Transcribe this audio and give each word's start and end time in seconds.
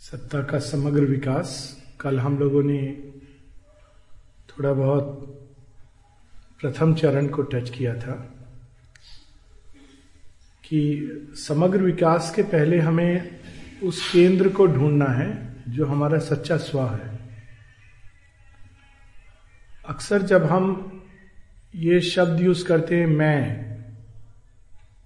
सत्ता 0.00 0.42
का 0.42 0.58
समग्र 0.58 1.04
विकास। 1.04 1.50
कल 2.00 2.18
हम 2.18 2.38
लोगों 2.38 2.62
ने 2.62 2.82
थोड़ा 4.48 4.72
बहुत 4.72 5.26
प्रथम 6.60 6.94
चरण 6.94 7.26
को 7.26 7.42
टच 7.42 7.70
किया 7.70 7.94
था 7.94 8.12
कि 10.64 10.80
समग्र 11.36 11.82
विकास 11.82 12.32
के 12.36 12.42
पहले 12.42 12.78
हमें 12.78 13.40
उस 13.82 14.12
केंद्र 14.12 14.48
को 14.48 14.66
ढूंढना 14.66 15.04
है 15.04 15.28
जो 15.68 15.86
हमारा 15.86 16.18
सच्चा 16.18 16.56
स्व 16.56 16.80
है। 16.86 17.18
अक्सर 19.88 20.22
जब 20.22 20.44
हम 20.44 20.66
ये 21.74 22.00
शब्द 22.00 22.40
यूज़ 22.40 22.64
करते 22.64 22.96
हैं, 22.96 23.06
मैं 23.06 23.64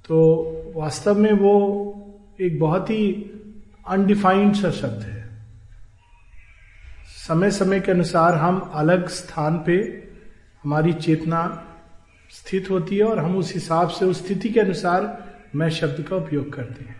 तो 0.05 0.73
वास्तव 0.77 1.19
में 1.19 1.33
वो 1.33 1.55
एक 2.41 2.59
बहुत 2.61 2.91
ही 2.91 3.31
अनडिफाइंड 3.87 4.55
सा 4.55 4.71
शब्द 4.71 5.03
है। 5.03 5.23
समय 7.29 7.51
समय 7.51 7.81
के 7.81 7.93
अनुसार 7.93 8.35
हम 8.35 8.59
अलग 8.75 9.09
स्थान 9.09 9.63
पे 9.67 9.77
हमारी 10.65 10.93
चेतना 10.93 11.41
स्थित 12.31 12.71
होती 12.71 12.97
है 12.97 13.05
और 13.05 13.19
हम 13.19 13.37
उस 13.37 13.55
हिसाब 13.55 13.89
से, 13.89 14.05
उस 14.05 14.27
स्थिति 14.27 14.49
के 14.49 14.61
अनुसार 14.61 15.33
मैं 15.55 15.69
शब्द 15.71 16.03
का 16.03 16.17
उपयोग 16.17 16.53
करते 16.53 16.85
हैं। 16.85 16.97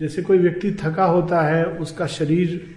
जैसे 0.00 0.22
कोई 0.22 0.38
व्यक्ति 0.38 0.70
थका 0.72 1.04
होता 1.04 1.40
है, 1.42 1.64
उसका 1.64 2.06
शरीर 2.06 2.76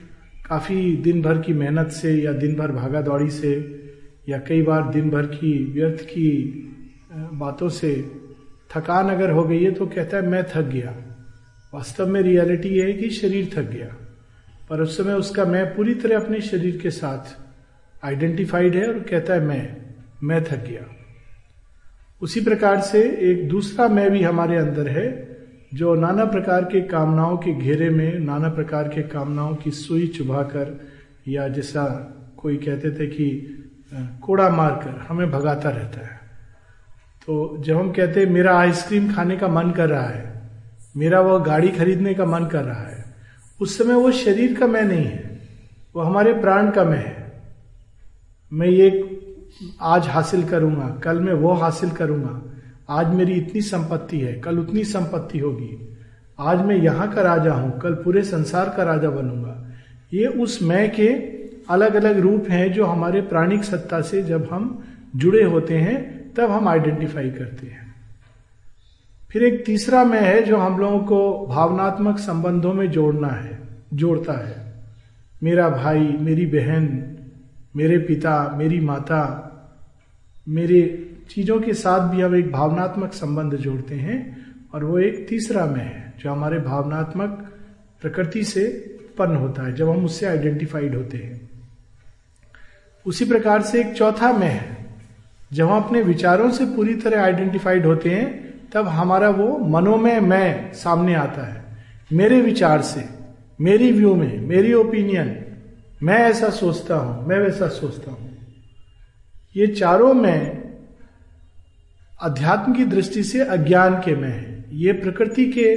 काफ़ी 0.49 0.95
दिन 0.95 1.21
भर 1.21 1.37
की 1.37 1.53
मेहनत 1.53 1.91
से 1.91 2.13
या 2.15 2.31
दिन 2.33 2.55
भर 2.55 2.71
भागा 2.71 3.01
दौड़ी 3.01 3.29
से 3.29 3.53
या 4.29 4.37
कई 4.37 4.61
बार 4.61 4.89
दिन 4.89 5.09
भर 5.09 5.25
की 5.25 5.53
व्यर्थ 5.73 6.03
की 6.03 6.31
बातों 7.13 7.69
से 7.69 7.93
थकान 8.75 9.09
अगर 9.09 9.31
हो 9.31 9.43
गई 9.43 9.63
है 9.63 9.71
तो 9.71 9.85
कहता 9.85 10.17
है, 10.17 10.27
मैं 10.27 10.43
थक 10.43 10.61
गया। 10.61 10.95
वास्तव 11.73 12.07
में 12.07 12.21
रियलिटी 12.21 12.69
यह 12.69 12.85
है 12.85 12.93
कि 12.93 13.09
शरीर 13.09 13.49
थक 13.53 13.69
गया, 13.69 13.95
पर 14.69 14.81
उस 14.81 14.97
समय 14.97 15.13
उसका 15.13 15.45
मैं 15.45 15.65
पूरी 15.75 15.93
तरह 15.95 16.19
अपने 16.19 16.41
शरीर 16.41 16.77
के 16.77 16.89
साथ 16.91 17.35
आइडेंटिफाइड 18.05 18.75
है 18.75 18.87
और 18.87 18.99
कहता 18.99 19.33
है, 19.33 19.39
मैं 19.39 19.77
मैं 20.23 20.43
थक 20.43 20.63
गया। 20.65 20.85
उसी 22.21 22.41
प्रकार 22.41 22.81
से 22.81 23.01
एक 23.31 23.47
दूसरा 23.49 23.87
मैं 23.87 24.09
भी 24.11 24.23
हमारे 24.23 24.57
अंदर 24.57 24.87
है, 24.87 25.07
जो 25.73 25.93
नाना 25.95 26.25
प्रकार 26.25 26.65
के 26.65 26.81
कामनाओं 26.81 27.37
के 27.37 27.53
घेरे 27.53 27.89
में, 27.89 28.19
नाना 28.19 28.49
प्रकार 28.49 28.87
के 28.87 29.01
कामनाओं 29.03 29.55
की 29.55 29.71
सुई 29.71 30.07
चुभाकर 30.07 30.79
या 31.27 31.47
जैसा 31.47 31.83
कोई 32.37 32.57
कहते 32.57 32.91
थे 32.91 33.07
कि 33.07 33.57
कोड़ा 34.21 34.49
मारकर 34.49 34.99
हमें 35.07 35.29
भगाता 35.31 35.69
रहता 35.69 36.07
है। 36.07 36.19
तो 37.27 37.63
जब 37.63 37.77
हम 37.77 37.91
कहते 37.91 38.19
हैं, 38.19 38.27
मेरा 38.27 38.57
आइसक्रीम 38.59 39.11
खाने 39.13 39.37
का 39.37 39.47
मन 39.47 39.71
कर 39.71 39.89
रहा 39.89 40.07
है 40.07 40.30
मेरा 40.95 41.19
वो 41.21 41.39
गाड़ी 41.39 41.69
खरीदने 41.69 42.13
का 42.13 42.25
मन 42.25 42.45
कर 42.45 42.63
रहा 42.63 42.83
है। 42.83 43.03
उस 43.59 43.77
समय 43.77 43.93
वो 43.93 44.11
शरीर 44.11 44.59
का 44.59 44.67
मैं 44.67 44.83
नहीं 44.83 45.05
है, 45.05 45.39
वो 45.95 46.01
हमारे 46.01 46.33
प्राण 46.33 46.71
का 46.71 46.83
मैं 46.83 46.97
है। 46.97 47.19
मैं 48.51 48.67
ये 48.67 48.89
आज 49.81 50.07
हासिल 50.07 50.43
करूँगा, 50.43 50.87
कल 51.03 51.19
मैं 51.19 51.33
वो 51.33 51.53
हासिल 51.53 51.89
करूँगा। 51.91 52.41
आज 52.89 53.13
मेरी 53.15 53.33
इतनी 53.33 53.61
संपत्ति 53.61 54.19
है, 54.19 54.33
कल 54.33 54.59
उतनी 54.59 54.83
संपत्ति 54.83 55.39
होगी। 55.39 55.77
आज 56.39 56.61
मैं 56.61 56.75
यहाँ 56.75 57.11
का 57.13 57.21
राजा 57.21 57.53
हूँ, 57.53 57.79
कल 57.79 57.93
पूरे 57.95 58.23
संसार 58.23 58.73
का 58.77 58.83
राजा 58.83 59.09
बनूँगा। 59.09 59.57
ये 60.13 60.25
उस 60.25 60.61
मैं 60.61 60.89
के 60.91 61.07
अलग 61.69 61.93
अलग 61.95 62.19
रूप 62.19 62.49
हैं 62.49 62.71
जो 62.73 62.85
हमारे 62.85 63.21
प्राणिक 63.21 63.63
सत्ता 63.63 64.01
से 64.01 64.23
जब 64.23 64.47
हम 64.51 64.83
जुड़े 65.15 65.43
होते 65.43 65.77
हैं, 65.77 66.33
तब 66.33 66.51
हम 66.51 66.67
आइडेंटिफाई 66.67 67.29
करते 67.29 67.67
हैं। 67.67 67.80
फिर 69.31 69.43
एक 69.43 69.65
तीसरा 69.65 70.05
मैं 70.05 70.21
है 70.21 70.43
जो 70.43 70.57
हम 70.57 70.79
लोगों 70.79 70.99
को 70.99 71.47
भावनात्मक 71.47 72.17
संबंधों 72.17 72.73
में 72.73 72.91
जोड़ना 72.91 73.27
है, 73.27 73.59
जोड़ता 73.93 74.33
है। 74.33 74.73
मेरा 75.43 75.69
भाई, 75.69 75.99
मेरी 75.99 76.45
बहन, 76.45 77.17
मेरे 77.75 77.97
पिता, 77.97 78.55
मेरी 78.57 78.79
माता, 78.79 79.47
मेरे 80.49 81.07
चीज़ों 81.29 81.61
के 81.61 81.73
साथ 81.73 82.09
भी 82.09 82.21
हम 82.21 82.35
एक 82.35 82.51
भावनात्मक 82.51 83.13
संबंध 83.13 83.55
जोड़ते 83.55 83.95
हैं 83.95 84.45
और 84.73 84.83
वो 84.83 84.99
एक 84.99 85.27
तीसरा 85.29 85.65
मैं 85.65 85.85
है, 85.85 86.13
जो 86.19 86.31
हमारे 86.31 86.59
भावनात्मक 86.59 87.51
प्रकृति 88.01 88.43
से 88.43 88.67
उत्पन्न 88.99 89.35
होता 89.35 89.63
है, 89.63 89.75
जब 89.75 89.89
हम 89.89 90.05
उससे 90.05 90.25
आइडेंटिफाइड 90.25 90.95
होते 90.95 91.17
हैं। 91.17 91.49
उसी 93.05 93.25
प्रकार 93.25 93.61
से 93.61 93.79
एक 93.79 93.93
चौथा 93.93 94.33
मैं 94.33 94.51
है, 94.51 94.85
जब 95.53 95.69
हम 95.69 95.83
अपने 95.83 96.01
विचारों 96.01 96.51
से 96.51 96.65
पूरी 96.65 96.93
तरह 96.93 97.23
आइडेंटिफाइड 97.23 97.85
होते 97.85 98.09
हैं 98.09 98.50
तब 98.73 98.87
हमारा 98.87 99.29
वो 99.29 99.57
मनोमय 99.57 100.19
मैं 100.19 100.73
सामने 100.73 101.13
आता 101.13 101.53
है। 101.53 101.63
मेरे 102.13 102.41
विचार 102.41 102.81
से, 102.81 103.05
मेरी 103.61 103.91
व्यू 103.91 104.15
में, 104.15 104.39
मेरी 104.39 104.73
ओपिनियन 104.73 105.45
मैं 106.03 106.17
ऐसा 106.17 106.49
सोचता 106.49 106.95
हूँ, 106.95 107.27
मैं 107.27 107.39
वैसा 107.39 107.67
सोचता 107.67 108.11
हूँ। 108.11 108.37
ये 109.55 109.67
चारों 109.67 110.13
मैं 110.13 110.63
अध्यात्म 112.21 112.73
की 112.73 112.85
दृष्टि 112.85 113.23
से 113.23 113.39
अज्ञान 113.39 113.95
के 113.95 114.15
मैं 114.15 114.29
है। 114.29 114.65
ये 114.73 114.91
प्रकृति 114.93 115.45
के 115.45 115.75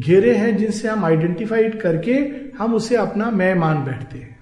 घेरे 0.00 0.34
हैं 0.34 0.56
जिनसे 0.56 0.88
हम 0.88 1.04
आइडेंटिफाइड 1.04 1.80
करके 1.80 2.12
हम 2.58 2.74
उसे 2.74 2.96
अपना 2.96 3.30
मैं 3.30 3.54
मान 3.54 3.84
बैठते 3.84 4.18
हैं। 4.18 4.36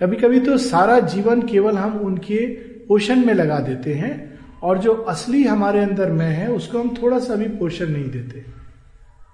कभी 0.00 0.16
कभी 0.16 0.40
तो 0.40 0.56
सारा 0.58 1.00
जीवन 1.00 1.42
केवल 1.42 1.78
हम 1.78 1.98
उनके 1.98 2.46
पोषण 2.86 3.16
में 3.16 3.34
लगा 3.34 3.58
देते 3.58 3.94
हैं 3.94 4.29
और 4.62 4.78
जो 4.78 4.92
असली 4.94 5.44
हमारे 5.44 5.80
अंदर 5.80 6.10
मैं 6.12 6.30
है, 6.30 6.48
उसको 6.48 6.78
हम 6.78 6.94
थोड़ा 7.02 7.18
सा 7.18 7.34
भी 7.34 7.44
पोषण 7.44 7.88
नहीं 7.88 8.10
देते। 8.10 8.44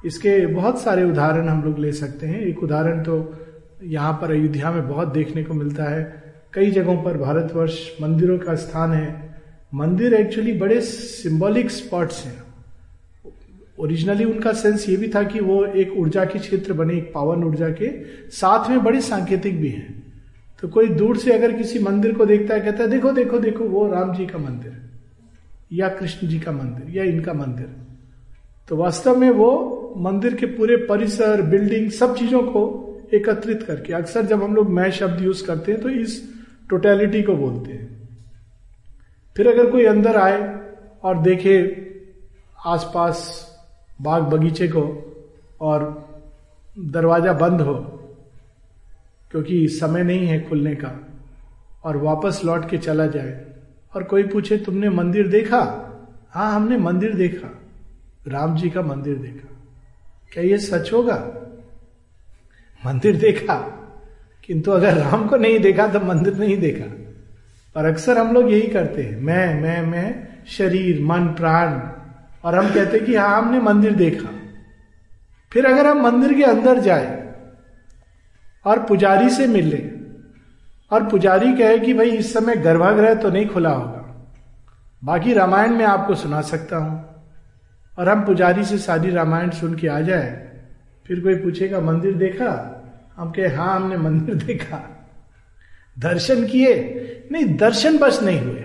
इसके 0.05 0.47
बहुत 0.47 0.81
सारे 0.81 1.05
उदाहरण 1.05 1.49
हम 1.49 1.65
लोग 1.65 1.79
ले 1.79 1.93
सकते 1.93 2.27
हैं। 2.27 2.41
एक 2.41 2.63
उदाहरण 2.63 3.03
तो 3.03 3.35
यहाँ 3.83 4.13
पर 4.13 4.31
अयोध्या 4.31 4.71
में 4.71 4.89
बहुत 4.89 5.09
देखने 5.09 5.45
को 5.45 5.55
मिलता 5.55 5.85
है। 5.85 6.25
कई 6.55 6.71
जगहों 6.71 7.03
पर 7.03 7.17
भारतवर्ष 7.19 7.91
मंदिरों 8.03 8.39
का 8.39 8.55
स्थान 8.55 8.93
है। 8.93 9.37
मंदिर 9.75 10.15
एक्चुअली 10.15 10.53
बड़े 10.53 10.81
सिंबॉलिक 10.81 11.71
स्पॉट्स 11.71 12.25
हैं। 12.27 12.43
ओरिजिनली 13.79 14.25
उनका 14.25 14.53
सेंस 14.53 14.89
ये 14.89 14.97
भी 14.97 15.09
था 15.09 15.23
कि 15.23 15.41
वो 15.41 15.65
एक 15.65 15.93
ऊर्जा 15.99 16.25
के 16.25 16.39
क्षेत्र 16.39 16.73
बने, 16.73 16.95
एक 16.95 17.13
पावन 17.15 17.45
ऊर्जा 17.45 17.69
के 17.69 18.05
साथ 18.31 18.71
में 18.71 18.85
बड़े 18.85 19.01
सांकेतिक 19.01 19.61
भी 19.61 19.69
हैं। 19.69 20.03
तो 20.63 20.69
कोई 20.69 20.89
दूर 20.89 21.17
से 21.17 21.33
अगर 21.33 21.53
किसी 21.53 21.79
मंदिर 21.79 22.15
को 22.15 22.27
देखता 22.27 22.55
है, 22.55 22.61
कहता 22.61 22.83
है, 22.85 22.91
देखो 22.91 23.13
देखो 23.13 23.39
देखो, 23.39 23.65
वो 23.65 23.91
राम 23.93 24.15
जी 24.15 24.27
का 24.27 24.39
मंदिर 24.39 24.86
या 25.71 25.89
कृष्ण 25.91 26.27
जी 26.29 26.39
का 26.41 26.53
मंदिर, 26.53 26.97
या 26.97 27.05
इनका 27.05 27.33
मंदिर। 27.35 27.75
तो 28.69 28.77
वास्तव 28.77 29.17
में 29.17 29.31
वो 29.31 29.95
मंदिर 29.99 30.35
के 30.35 30.47
पूरे 30.49 30.77
परिसर 30.87 31.43
बिल्डिंग 31.43 31.91
सब 31.91 32.17
चीज़ों 32.17 32.43
को 32.43 32.63
एकत्रित 33.15 33.63
करके, 33.63 33.93
अक्सर 33.93 34.27
जब 34.27 34.43
हम 34.43 34.55
लोग 34.55 34.71
मैं 34.71 34.91
शब्द 34.91 35.21
यूज़ 35.23 35.45
करते 35.47 35.73
हैं 35.73 35.81
तो 35.81 35.89
इस 35.91 36.23
टोटेलिटी 36.71 37.23
को 37.23 37.37
बोलते 37.37 37.73
हैं। 37.73 37.85
फिर 39.37 39.49
अगर 39.49 39.71
कोई 39.71 39.85
अंदर 39.87 40.17
आए 40.17 40.41
और 41.05 41.23
देखे 41.23 41.59
आसपास 42.67 43.19
बाग 44.03 44.23
बगीचे 44.25 44.69
को 44.69 44.83
और 45.61 45.85
दरवाज़ा 46.79 47.33
बंद 47.35 47.61
हो, 47.61 47.75
क्योंकि 49.31 49.67
समय 49.71 50.03
नहीं 50.03 50.27
है 50.27 50.41
खुलने 50.49 50.75
का, 50.75 50.91
और 51.85 51.97
वापस 51.97 52.41
लौट 52.45 52.69
के 52.71 52.79
चला 52.79 53.07
जाए 53.07 53.46
और 53.97 54.03
कोई 54.03 54.23
पूछे, 54.23 54.57
तुमने 54.57 54.89
मंदिर 54.89 55.29
देखा? 55.29 55.83
हाँ 56.31 56.55
हमने 56.55 56.79
मंदिर 56.79 57.15
देखा। 57.15 57.63
राम 58.29 58.57
जी 58.57 58.71
का 58.71 58.83
मंदिर 58.83 59.17
देखा। 59.17 59.57
क्या 60.33 60.45
ये 60.45 60.59
सच 60.59 60.93
होगा? 60.93 61.15
मंदिर 62.87 63.17
देखा। 63.17 63.55
किंतु 64.45 64.71
अगर 64.71 64.95
राम 64.95 65.27
को 65.27 65.37
नहीं 65.37 65.59
देखा 65.59 65.89
तो 65.89 66.01
मंदिर 66.01 66.37
नहीं 66.37 66.59
देखा। 66.59 67.15
और 67.81 67.87
अक्सर 67.87 68.19
हम 68.19 68.35
लोग 68.35 68.51
यही 68.51 68.69
करते 68.69 69.03
हैं। 69.03 69.21
मैं 69.21 69.63
मैं 69.63 69.83
मैं, 69.83 70.29
शरीर, 70.47 71.05
मन, 71.05 71.21
प्राण। 71.21 71.81
और 72.45 72.55
हम 72.55 72.75
कहते 72.75 72.97
हैं 72.97 73.07
कि 73.07 73.15
हाँ 73.15 73.43
हमने 73.43 73.61
मंदिर 73.61 73.93
देखा। 73.93 74.29
फिर 75.53 75.67
अगर 75.67 75.87
हम 75.87 76.03
मंदिर 76.03 76.33
के 76.33 76.43
अंदर 76.43 76.81
जाए 76.81 77.35
और 78.65 78.83
पुजारी 78.83 79.31
से 79.31 79.47
मिल 79.47 79.67
ले 79.67 79.91
और 80.91 81.09
पुजारी 81.09 81.53
कहे 81.53 81.79
कि, 81.79 81.95
भाई, 81.95 82.11
इस 82.11 82.33
समय 82.33 82.57
गर्भागृह 82.57 83.15
तो 83.15 83.31
नहीं 83.31 83.49
खुला 83.49 83.71
होगा। 83.71 83.96
बाकी 85.05 85.33
रामायण 85.33 85.71
में 85.71 85.85
आपको 85.85 86.15
सुना 86.15 86.41
सकता 86.41 86.77
हूँ। 86.77 87.17
और 87.99 88.09
हम 88.09 88.27
पुजारी 88.27 88.65
से 88.65 88.79
सारी 88.79 89.11
रामायण 89.11 89.51
सुन 89.51 89.75
के 89.75 89.89
आ 89.89 90.01
जाए। 90.01 90.49
फिर 91.07 91.21
कोई 91.21 91.35
पूछेगा, 91.35 91.81
मंदिर 91.81 92.15
देखा? 92.15 92.73
हम 93.17 93.31
कहे 93.31 93.49
हाँ 93.49 93.77
हमने 93.77 93.97
मंदिर 93.97 94.35
देखा। 94.45 95.09
दर्शन 95.99 96.47
किए? 96.47 96.75
नहीं, 97.33 97.57
दर्शन 97.57 97.99
बस 97.99 98.23
नहीं 98.23 98.41
हुए। 98.41 98.65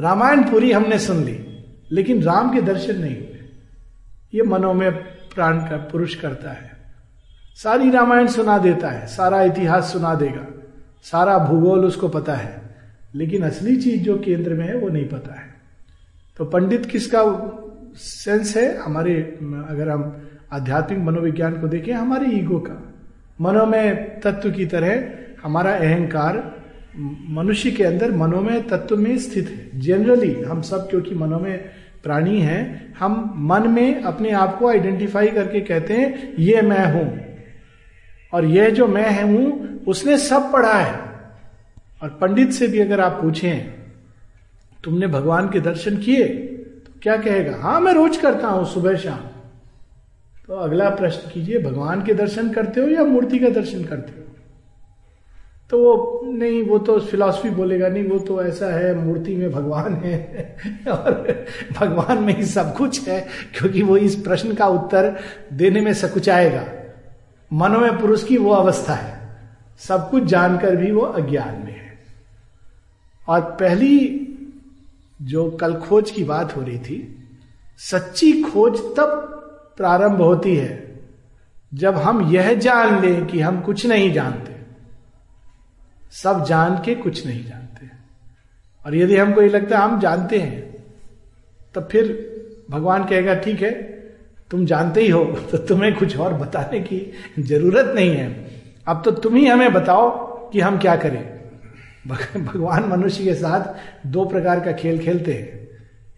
रामायण 0.00 0.42
पूरी 0.42 0.72
हमने 0.72 0.98
सुन 0.98 1.24
ली, 1.24 1.64
लेकिन 1.92 2.22
राम 2.22 2.54
के 2.54 2.62
दर्शन 2.62 2.96
नहीं 2.96 3.16
हुए। 3.16 3.48
ये 4.34 4.42
मनों 4.42 4.74
में 4.74 4.92
प्राण 5.34 5.58
का 5.58 5.76
पुरुष 5.76 6.14
करता 6.14 6.50
है। 6.50 6.70
सारी 7.54 7.90
रामायण 7.90 8.26
सुना 8.26 8.58
देता 8.58 8.90
है, 8.90 9.06
सारा 9.06 9.42
इतिहास 9.42 9.92
सुना 9.92 10.14
देगा, 10.14 10.46
सारा 11.02 11.38
भूगोल 11.38 11.84
उसको 11.84 12.08
पता 12.08 12.34
है। 12.34 12.67
लेकिन 13.14 13.42
असली 13.42 13.76
चीज़ 13.76 14.02
जो 14.02 14.18
केंद्र 14.18 14.54
में 14.54 14.66
है, 14.66 14.76
वो 14.76 14.88
नहीं 14.88 15.08
पता 15.08 15.34
है। 15.34 15.54
तो 16.38 16.44
पंडित 16.44 16.86
किसका 16.86 17.22
सेंस 17.94 18.56
है? 18.56 18.78
हमारे, 18.78 19.38
अगर 19.68 19.88
हम 19.88 20.28
आध्यात्मिक 20.52 21.00
मनोविज्ञान 21.00 21.60
को 21.60 21.68
देखें, 21.68 21.92
हमारे 21.92 22.26
ईगो 22.26 22.58
का। 22.58 22.94
मनोमय 23.40 23.94
तत्व 24.24 24.50
की 24.50 24.66
तरह 24.66 25.10
हमारा 25.42 25.70
अहंकार 25.70 26.58
मनुष्य 27.28 27.70
के 27.70 27.84
अंदर 27.84 28.12
मनोमय 28.12 28.60
तत्व 28.60 28.96
में 28.96 29.18
स्थित 29.18 29.48
है। 29.48 29.80
जनरली 29.80 30.42
हम 30.42 30.62
सब 30.62 30.90
क्योंकि 30.90 31.14
मनोमय 31.14 31.70
प्राणी 32.02 32.40
हैं, 32.40 32.94
हम 32.98 33.34
मन 33.36 33.68
में 33.68 34.02
अपने 34.02 34.30
आप 34.30 34.58
को 34.58 34.68
आइडेंटिफाई 34.68 35.28
करके 35.28 35.60
कहते 35.60 35.94
हैं, 35.94 36.34
ये 36.38 36.62
मैं 36.62 36.92
हूँ। 36.92 37.20
और 38.32 38.44
यह 38.44 38.70
जो 38.70 38.86
मैं 38.86 39.10
है, 39.10 39.46
उसने 39.88 40.18
सब 40.18 40.52
पढ़ा 40.52 40.74
है। 40.74 41.07
और 42.00 42.08
पंडित 42.20 42.52
से 42.52 42.66
भी 42.68 42.78
अगर 42.78 43.00
आप 43.00 43.18
पूछें, 43.22 43.72
तुमने 44.84 45.06
भगवान 45.06 45.48
के 45.48 45.60
दर्शन 45.60 45.96
किए 45.96 46.24
तो 46.24 46.92
क्या 47.02 47.16
कहेगा? 47.16 47.56
हाँ 47.56 47.80
मैं 47.80 47.92
रोज 47.92 48.16
करता 48.16 48.48
हूँ, 48.48 48.64
सुबह 48.66 48.96
शाम। 48.96 49.26
तो 50.48 50.56
अगला 50.56 50.88
प्रश्न 50.90 51.30
कीजिए, 51.30 51.58
भगवान 51.58 52.02
के 52.04 52.14
दर्शन 52.14 52.50
करते 52.50 52.80
हो 52.80 52.88
या 52.88 53.04
मूर्ति 53.04 53.38
का 53.38 53.48
दर्शन 53.50 53.84
करते 53.84 54.12
हो? 54.12 54.24
तो 55.70 55.78
वो, 55.78 56.22
नहीं, 56.24 56.62
वो 56.62 56.78
तो 56.78 56.98
फिलॉसफी 57.00 57.50
बोलेगा, 57.50 57.88
नहीं, 57.88 58.04
वो 58.04 58.18
तो 58.18 58.42
ऐसा 58.42 58.66
है, 58.68 58.94
मूर्ति 58.96 59.34
में 59.36 59.50
भगवान 59.50 59.94
है, 59.94 60.56
और 60.88 61.44
भगवान 61.72 62.22
में 62.24 62.34
ही 62.36 62.44
सब 62.44 62.74
कुछ 62.76 63.08
है, 63.08 63.20
क्योंकि 63.54 63.82
वो 63.82 63.96
इस 63.96 64.14
प्रश्न 64.16 64.54
का 64.54 64.66
उत्तर 64.68 65.14
देने 65.52 65.80
में 65.80 65.92
सकुचाएगा। 65.94 66.64
मनोमय 67.50 67.90
पुरुष 67.90 68.24
की 68.24 68.36
वो 68.36 68.52
अवस्था 68.52 68.94
है, 68.94 69.20
सब 69.80 70.08
कुछ 70.10 70.24
जानकर 70.24 70.76
भी 70.76 70.90
वो 70.90 71.00
अज्ञान 71.00 71.62
में 71.64 71.67
और 73.28 73.40
पहली 73.60 74.24
जो 75.20 75.50
कल 75.50 75.74
खोज 75.74 76.10
की 76.10 76.24
बात 76.24 76.56
हो 76.56 76.62
रही 76.62 76.78
थी, 76.78 76.98
सच्ची 77.80 78.32
खोज 78.42 78.78
तब 78.96 79.24
प्रारंभ 79.78 80.20
होती 80.22 80.54
है 80.56 80.86
जब 81.72 81.96
हम 81.96 82.30
यह 82.32 82.52
जान 82.54 83.00
लें 83.02 83.26
कि 83.26 83.40
हम 83.40 83.60
कुछ 83.60 83.86
नहीं 83.86 84.12
जानते। 84.12 84.56
सब 86.12 86.44
जान 86.44 86.80
के 86.84 86.94
कुछ 86.94 87.24
नहीं 87.26 87.44
जानते। 87.44 87.86
और 88.82 88.96
यदि 88.96 89.16
हमको 89.16 89.42
ये 89.42 89.48
लगता 89.48 89.78
है 89.78 89.84
हम 89.84 89.98
जानते 90.00 90.38
हैं, 90.38 90.74
तब 91.74 91.88
फिर 91.92 92.06
भगवान 92.70 93.04
कहेगा, 93.04 93.34
ठीक 93.34 93.62
है, 93.62 93.72
तुम 94.50 94.64
जानते 94.66 95.00
ही 95.00 95.08
हो 95.08 95.24
तो 95.50 95.58
तुम्हें 95.58 95.94
कुछ 95.96 96.16
और 96.16 96.34
बताने 96.34 96.80
की 96.80 97.00
ज़रूरत 97.38 97.92
नहीं 97.94 98.10
है। 98.10 98.28
अब 98.86 99.02
तो 99.04 99.10
तुम 99.12 99.34
ही 99.36 99.46
हमें 99.46 99.72
बताओ 99.72 100.10
कि 100.50 100.60
हम 100.60 100.78
क्या 100.78 100.96
करें। 100.96 101.37
भगवान 102.08 102.84
मनुष्य 102.84 103.24
के 103.24 103.34
साथ 103.34 104.06
दो 104.06 104.24
प्रकार 104.24 104.60
का 104.60 104.72
खेल 104.72 104.98
खेलते 104.98 105.32
हैं। 105.32 105.66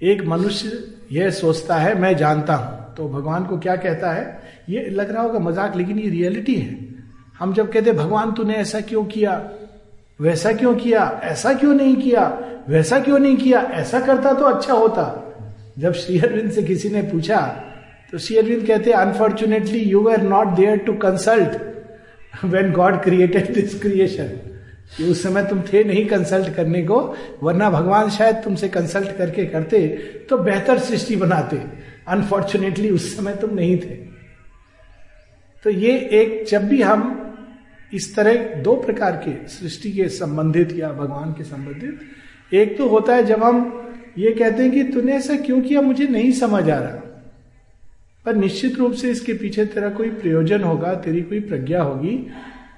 एक 0.02 0.22
मनुष्य 0.24 0.82
यह 1.12 1.30
सोचता 1.30 1.76
है, 1.76 1.98
मैं 2.00 2.16
जानता 2.16 2.54
हूँ। 2.54 2.94
तो 2.96 3.08
भगवान 3.08 3.44
को 3.44 3.58
क्या 3.58 3.76
कहता 3.76 4.12
है? 4.12 4.40
ये 4.68 4.88
लग 4.90 5.10
रहा 5.10 5.22
होगा 5.22 5.38
मज़ाक, 5.38 5.76
लेकिन 5.76 5.98
ये 5.98 6.08
रियलिटी 6.10 6.54
है। 6.54 6.78
हम 7.38 7.52
जब 7.54 7.72
कहते 7.72 7.92
भगवान, 7.92 8.32
तूने 8.32 8.54
ऐसा 8.54 8.80
क्यों 8.80 9.04
किया? 9.04 9.40
वैसा 10.20 10.52
क्यों 10.52 10.74
किया? 10.74 11.20
ऐसा 11.24 11.52
क्यों 11.54 11.74
नहीं 11.74 11.96
किया? 11.96 12.26
वैसा 12.68 13.00
क्यों 13.00 13.18
नहीं 13.18 13.36
किया? 13.36 13.60
ऐसा 13.60 14.00
करता 14.00 14.32
तो 14.32 14.44
अच्छा 14.44 14.72
होता। 14.72 15.04
जब 15.78 15.92
श्री 15.92 16.18
अरविंद 16.20 16.50
से 16.50 16.62
किसी 16.62 16.88
ने 16.88 17.02
पूछा 17.02 17.40
तो 18.12 18.18
श्री 18.18 18.36
अरविंद 18.36 18.66
कहते 18.66 18.92
unfortunately 18.92 19.78
you 19.78 20.08
are 20.08 20.22
not 20.22 20.48
there 20.48 20.76
to 20.76 20.92
consult 20.94 22.44
when 22.44 22.72
God 22.72 23.02
created 23.02 23.52
this 23.54 23.80
creation 23.82 24.30
उस 24.90 25.22
समय 25.22 25.44
तुम 25.46 25.60
थे 25.62 25.82
नहीं 25.84 26.06
कंसल्ट 26.06 26.54
करने 26.54 26.82
को, 26.82 26.98
वरना 27.42 27.70
भगवान 27.70 28.10
शायद 28.10 28.36
तुमसे 28.36 28.68
कंसल्ट 28.68 29.16
करके 29.16 29.44
करते 29.46 29.86
तो 30.30 30.38
बेहतर 30.38 30.78
सृष्टि 30.78 31.16
बनाते। 31.16 31.60
अनफॉर्चुनेटली 32.08 32.90
उस 32.90 33.16
समय 33.16 33.34
तुम 33.34 33.54
नहीं 33.54 33.76
थे। 33.76 33.96
तो 35.64 35.70
ये 35.70 35.96
एक, 35.98 36.44
जब 36.48 36.68
भी 36.68 36.82
हम 36.82 37.16
इस 37.92 38.14
तरह 38.16 38.54
दो 38.62 38.74
प्रकार 38.76 39.16
के 39.16 39.32
सृष्टि 39.48 39.92
के 39.92 40.08
संबंधित 40.08 40.72
या 40.72 40.88
भगवान 40.88 41.32
के 41.32 41.44
संबंधित, 41.44 42.00
एक 42.52 42.76
तो 42.78 42.88
होता 42.88 43.14
है 43.14 43.24
जब 43.24 43.44
हम 43.44 43.58
ये 44.18 44.30
कहते 44.30 44.62
हैं 44.62 44.72
कि 44.72 44.82
तूने 44.84 45.12
ऐसा 45.12 45.36
क्यों 45.36 45.60
किया, 45.60 45.80
मुझे 45.80 46.06
नहीं 46.06 46.32
समझ 46.32 46.62
आ 46.70 46.78
रहा। 46.78 47.00
पर 48.26 48.34
निश्चित 48.34 48.78
रूप 48.78 48.92
से 48.92 49.10
इसके 49.10 49.34
पीछे 49.34 49.64
तेरा 49.64 49.88
कोई 49.90 50.10
प्रयोजन 50.10 50.62
होगा, 50.62 50.94
तेरी 50.94 51.22
कोई 51.22 51.40
प्रज्ञा 51.40 51.82
होगी 51.82 52.16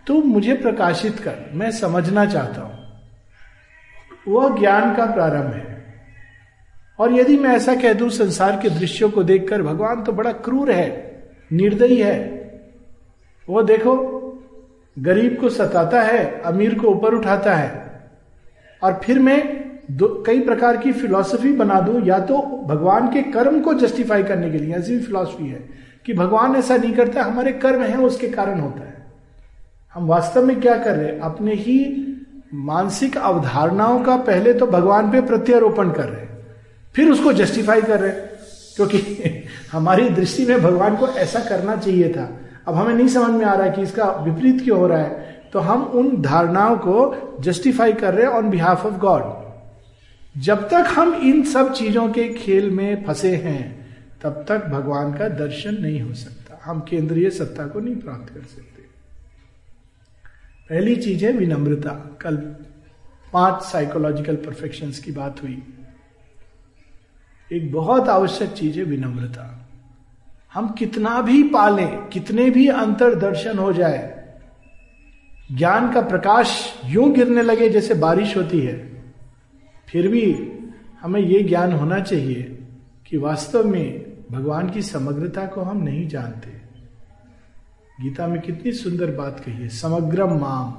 तो 0.06 0.14
मुझे 0.14 0.54
प्रकाशित 0.54 1.18
कर, 1.18 1.50
मैं 1.54 1.70
समझना 1.70 2.24
चाहता 2.26 2.62
हूँ। 2.62 2.82
वह 4.28 4.58
ज्ञान 4.58 4.94
का 4.94 5.06
प्रारंभ 5.06 5.52
है। 5.52 5.84
और 6.98 7.12
यदि 7.12 7.36
मैं 7.38 7.50
ऐसा 7.50 7.74
कह 7.74 7.92
दूँ, 7.92 8.08
संसार 8.08 8.58
के 8.62 8.70
दृश्यों 8.70 9.10
को 9.10 9.22
देखकर 9.22 9.62
भगवान 9.62 10.02
तो 10.02 10.12
बड़ा 10.12 10.32
क्रूर 10.32 10.70
है, 10.70 11.22
निर्दयी 11.52 11.96
है। 11.96 12.42
वो 13.48 13.62
देखो, 13.62 13.92
गरीब 14.98 15.36
को 15.40 15.48
सताता 15.48 16.02
है, 16.02 16.40
अमीर 16.40 16.78
को 16.78 16.86
ऊपर 16.86 17.14
उठाता 17.14 17.54
है। 17.54 18.00
और 18.82 19.00
फिर 19.04 19.18
मैं 19.18 19.62
कई 20.26 20.40
प्रकार 20.40 20.76
की 20.76 20.92
फिलॉसफी 20.92 21.52
बना 21.52 21.80
दूँ, 21.80 22.02
या 22.06 22.18
तो 22.18 22.38
भगवान 22.66 23.08
के 23.08 23.22
कर्म 23.22 23.60
को 23.60 23.74
जस्टिफाई 23.74 24.22
करने 24.22 24.50
के 24.50 24.58
लिए, 24.58 24.74
ऐसी 24.74 24.98
फिलॉसफी 25.00 25.48
है 25.48 25.68
कि 26.06 26.14
भगवान 26.14 26.56
ऐसा 26.56 26.76
नहीं 26.76 26.92
करता, 26.92 27.22
हमारे 27.22 27.52
कर्म 27.52 27.82
है, 27.82 27.96
उसके 27.96 28.28
कारण 28.28 28.60
होता 28.60 28.80
है। 28.80 28.91
हम 29.94 30.06
वास्तव 30.06 30.46
में 30.46 30.60
क्या 30.60 30.78
कर 30.78 30.96
रहे 30.96 31.06
हैं? 31.06 31.20
अपने 31.20 31.54
ही 31.54 32.08
मानसिक 32.54 33.18
अवधारणाओं 33.18 34.04
का 34.04 34.16
पहले 34.16 34.52
तो 34.52 34.66
भगवान 34.66 35.10
पे 35.10 35.20
प्रत्यारोपण 35.20 35.90
कर 35.90 36.04
रहे 36.04 36.20
हैं। 36.20 36.46
फिर 36.94 37.10
उसको 37.10 37.32
जस्टिफाई 37.32 37.82
कर 37.82 38.00
रहे 38.00 38.10
हैं। 38.10 38.30
क्योंकि 38.76 38.98
हमारी 39.72 40.08
दृष्टि 40.08 40.46
में 40.46 40.62
भगवान 40.62 40.96
को 40.96 41.08
ऐसा 41.08 41.40
करना 41.40 41.76
चाहिए 41.76 42.12
था। 42.12 42.40
अब 42.68 42.74
हमें 42.74 42.94
नहीं 42.94 43.08
समझ 43.08 43.30
में 43.30 43.44
आ 43.44 43.54
रहा 43.54 43.66
है 43.66 43.72
कि 43.72 43.82
इसका 43.82 44.04
विपरीत 44.04 44.60
क्यों 44.64 44.78
हो 44.78 44.86
रहा 44.86 44.98
है। 44.98 45.42
तो 45.52 45.58
हम 45.58 45.82
उन 45.82 46.22
धारणाओं 46.22 46.76
को 46.76 47.16
जस्टिफाई 47.40 47.92
कर 47.92 48.14
रहे 48.14 48.26
हैं 48.26 48.32
ऑन 48.32 48.50
बिहाफ 48.50 48.86
ऑफ़ 48.86 48.94
गॉड 48.94 49.42
जब 50.40 50.68
तक 50.68 50.84
हम 50.88 51.14
इन 51.14 51.44
सब 51.44 51.72
चीज़ों 51.72 52.08
के 52.08 52.28
खेल 52.28 52.70
में 52.70 53.04
फंसे 53.04 53.36
हैं, 53.36 53.86
तब 54.22 54.44
तक 54.48 54.66
भगवान 54.66 55.12
का 55.12 55.28
दर्शन 55.28 55.74
नहीं 55.74 56.02
हो 56.02 56.14
सकता। 56.14 56.60
हम 56.64 56.80
केंद्रीय 56.80 57.30
सत्ता 57.30 57.66
को 57.66 57.80
नहीं 57.80 57.96
प्राप्त 57.96 58.34
कर 58.34 58.40
सकते। 58.40 58.71
पहली 60.72 60.96
चीज़ 60.96 61.24
है 61.24 61.32
विनम्रता। 61.32 62.18
कल 62.20 62.36
पाँच 63.32 63.62
साइकोलॉजिकल 63.62 64.36
परफेक्शंस 64.36 64.98
की 64.98 65.12
बात 65.12 65.42
हुई। 65.42 65.62
एक 67.52 67.72
बहुत 67.72 68.08
आवश्यक 68.08 68.50
चीज़ 68.50 68.78
है 68.78 68.84
विनम्रता। 68.84 69.70
हम 70.54 70.68
कितना 70.68 71.20
भी 71.20 71.42
पालें, 71.42 72.06
कितने 72.06 72.50
भी 72.50 72.68
अंतर 72.68 73.14
दर्शन 73.14 73.58
हो 73.58 73.72
जाए, 73.72 74.32
ज्ञान 75.52 75.92
का 75.92 76.00
प्रकाश 76.00 76.80
यूँ 76.84 77.12
गिरने 77.12 77.42
लगे 77.42 77.68
जैसे 77.68 77.94
बारिश 77.94 78.36
होती 78.36 78.60
है। 78.60 79.04
फिर 79.88 80.08
भी 80.08 80.50
हमें 81.02 81.20
यह 81.20 81.48
ज्ञान 81.48 81.72
होना 81.72 82.00
चाहिए 82.00 82.58
कि 83.06 83.16
वास्तव 83.16 83.68
में 83.68 84.16
भगवान 84.30 84.70
की 84.70 84.82
समग्रता 84.82 85.46
को 85.46 85.60
हम 85.60 85.82
नहीं 85.82 86.08
जानते। 86.08 86.61
गीता 88.02 88.26
में 88.26 88.40
कितनी 88.40 88.72
सुंदर 88.72 89.10
बात 89.10 89.40
कही 89.40 89.54
है, 89.54 89.68
समग्रम 89.68 90.38
माम। 90.38 90.70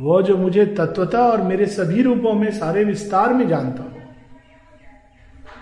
वो 0.00 0.22
जो 0.22 0.36
मुझे 0.36 0.66
तत्वता 0.66 1.18
और 1.18 1.42
मेरे 1.42 1.66
सभी 1.66 2.02
रूपों 2.02 2.32
में, 2.32 2.50
सारे 2.50 2.84
विस्तार 2.84 3.34
में 3.34 3.46
जानता 3.48 3.82
हो, 3.82 3.90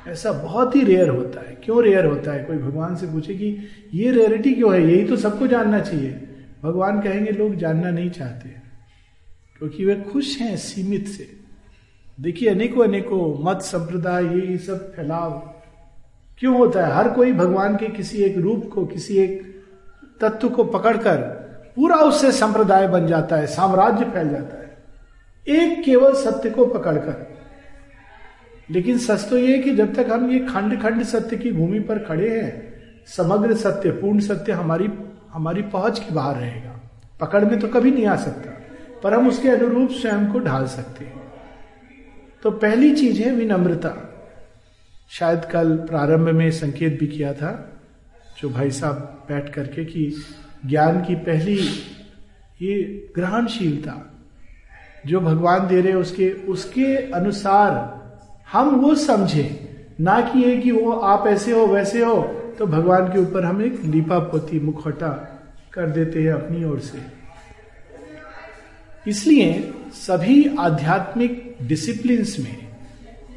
ऐसा 0.09 0.33
बहुत 0.33 0.77
ही 0.77 0.83
रेयर 0.85 1.09
होता 1.09 1.41
है। 1.41 1.55
क्यों 1.55 1.83
रेयर 1.83 2.07
होता 2.07 2.33
है? 2.33 2.45
कोई 2.45 2.57
भगवान 2.57 2.97
से 2.97 3.07
पूछे 3.07 3.35
कि 3.35 3.57
ये 3.95 4.11
रेयरिटी 4.11 4.55
क्यों 4.55 4.75
है? 4.75 4.83
यही 4.83 5.05
तो 5.05 5.17
सबको 5.17 5.47
जानना 5.47 5.81
चाहिए। 5.81 6.11
भगवान 6.63 7.01
कहेंगे, 7.01 7.31
लोग 7.31 7.55
जानना 7.55 7.91
नहीं 7.91 8.11
चाहते 8.11 8.49
क्योंकि 9.59 9.85
वे 9.85 9.95
खुश 10.13 10.39
हैं 10.41 10.57
सीमित 10.57 11.07
से। 11.07 11.27
देखिए, 12.21 12.49
अनेकों 12.49 12.85
अनेकों, 12.85 13.45
मत 13.45 13.63
संप्रदाय, 13.63 14.25
ये 14.25 14.59
सब 14.59 14.93
फैलाव। 14.95 15.31
क्यों 16.39 16.57
होता 16.59 16.87
है? 16.87 16.95
हर 16.95 17.09
कोई 17.11 17.33
भगवान 17.33 17.77
के 17.77 17.87
किसी 17.87 18.19
एक 18.19 18.39
रूप 18.39 18.71
को, 18.75 18.87
किसी 18.87 19.17
एक 19.19 19.54
तत्व 20.21 20.49
को 20.49 20.65
पकड़कर 20.65 21.17
पूरा 21.77 21.97
उससे 21.97 22.33
संप्रदाय 22.33 22.89
बन 22.89 23.07
जाता 23.07 23.37
है, 23.37 23.47
साम्राज्य 23.47 24.05
फैल 24.05 24.29
जाता 24.29 24.57
है। 24.57 24.77
एक 25.49 25.85
केवल 25.85 26.15
सत्य 26.15 26.51
को 26.51 26.67
पकड़कर। 26.67 27.35
लेकिन 28.71 28.99
सच 28.99 29.31
तो 29.31 29.39
ये 29.39 29.59
कि 29.59 29.75
जब 29.75 29.95
तक 29.95 30.07
हम 30.11 30.31
ये 30.31 30.39
खंड 30.39 30.83
खंड 30.83 31.03
सत्य 31.03 31.37
की 31.37 31.53
भूमि 31.53 31.81
पर 31.81 31.99
खड़े 31.99 32.41
हैं, 32.41 32.75
समग्र 33.07 33.55
सत्य, 33.55 33.91
पूर्ण 33.91 34.21
सत्य 34.21 34.53
हमारी 34.53 34.91
हमारी 35.33 35.63
पहुँच 35.63 35.99
के 35.99 36.15
बाहर 36.15 36.37
रहेगा। 36.37 36.81
पकड़ 37.21 37.45
में 37.45 37.61
तो 37.61 37.69
कभी 37.69 37.91
नहीं 37.91 38.07
आ 38.07 38.17
सकता, 38.17 38.51
पर 39.03 39.15
हम 39.15 39.29
उसके 39.29 39.49
अनुरूप 39.49 39.91
स्वयं 39.91 40.33
को 40.33 40.39
ढाल 40.39 40.67
सकते 40.67 41.05
हैं। 41.05 41.33
तो 42.43 42.51
पहली 42.51 42.97
चीज़ 42.97 43.23
है 43.23 43.33
विनम्रता। 43.33 44.11
शायद 45.11 45.45
कल 45.45 45.77
प्रारंभ 45.77 46.29
में 46.29 46.51
संकेत 46.51 47.01
भी 47.01 47.07
किया 47.07 47.33
था 47.33 47.74
जो 48.41 48.49
भाई 48.51 48.71
साहब 48.71 49.27
बैठ 49.29 49.53
करके 49.55 49.85
कि 49.85 50.25
ज्ञान 50.67 51.01
की 51.05 51.15
पहली 51.15 51.57
ये 52.63 52.83
ग्रहणशीलता 53.15 54.11
जो 55.07 55.21
भगवान 55.21 55.67
दे 55.69 55.81
रहे 55.81 55.93
उसके 55.93 56.31
उसके 56.31 56.97
अनुसार 57.11 57.73
हम 58.53 58.69
वो 58.69 58.95
समझे। 58.95 59.61
ना 60.01 60.21
कि 60.21 60.39
ये 60.39 60.57
कि 60.57 60.71
वो 60.71 60.93
आप 60.93 61.27
ऐसे 61.27 61.53
हो, 61.53 61.67
वैसे 61.67 62.05
हो 62.05 62.23
तो 62.59 62.67
भगवान 62.67 63.13
के 63.13 63.19
ऊपर 63.19 63.45
हम 63.45 63.63
एक 63.63 63.81
लिपा 63.85 64.19
पोती 64.19 64.61
मुखौटा 64.61 65.09
कर 65.73 65.91
देते 65.91 66.23
हैं 66.23 66.33
अपनी 66.33 66.65
ओर 66.65 66.79
से। 66.81 66.99
इसलिए 69.07 69.73
सभी 69.93 70.57
आध्यात्मिक 70.61 71.57
डिसिप्लिन 71.63 72.27
में 72.45 72.57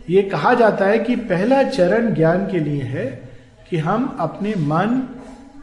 ये 0.09 0.21
कहा 0.21 0.53
जाता 0.53 0.85
है 0.85 0.99
कि 0.99 1.15
पहला 1.15 1.63
चरण 1.63 2.13
ज्ञान 2.15 2.45
के 2.51 2.59
लिए 2.59 2.83
है 2.83 3.26
कि 3.69 3.77
हम 3.77 4.05
अपने 4.19 4.53
मन, 4.57 4.99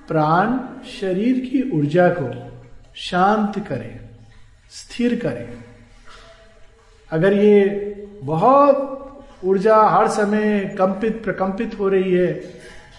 प्राण, 0.09 0.59
शरीर 0.91 1.39
की 1.41 1.71
ऊर्जा 1.71 2.09
को 2.11 2.31
शांत 3.01 3.59
करें, 3.67 4.01
स्थिर 4.73 5.19
करें। 5.21 5.49
अगर 7.11 7.33
ये 7.33 7.63
बहुत 8.23 8.91
ऊर्जा 9.45 9.77
हर 9.89 10.09
समय 10.09 10.59
कंपित, 10.79 11.23
प्रकंपित 11.25 11.79
हो 11.79 11.89
रही 11.89 12.13
है, 12.13 12.43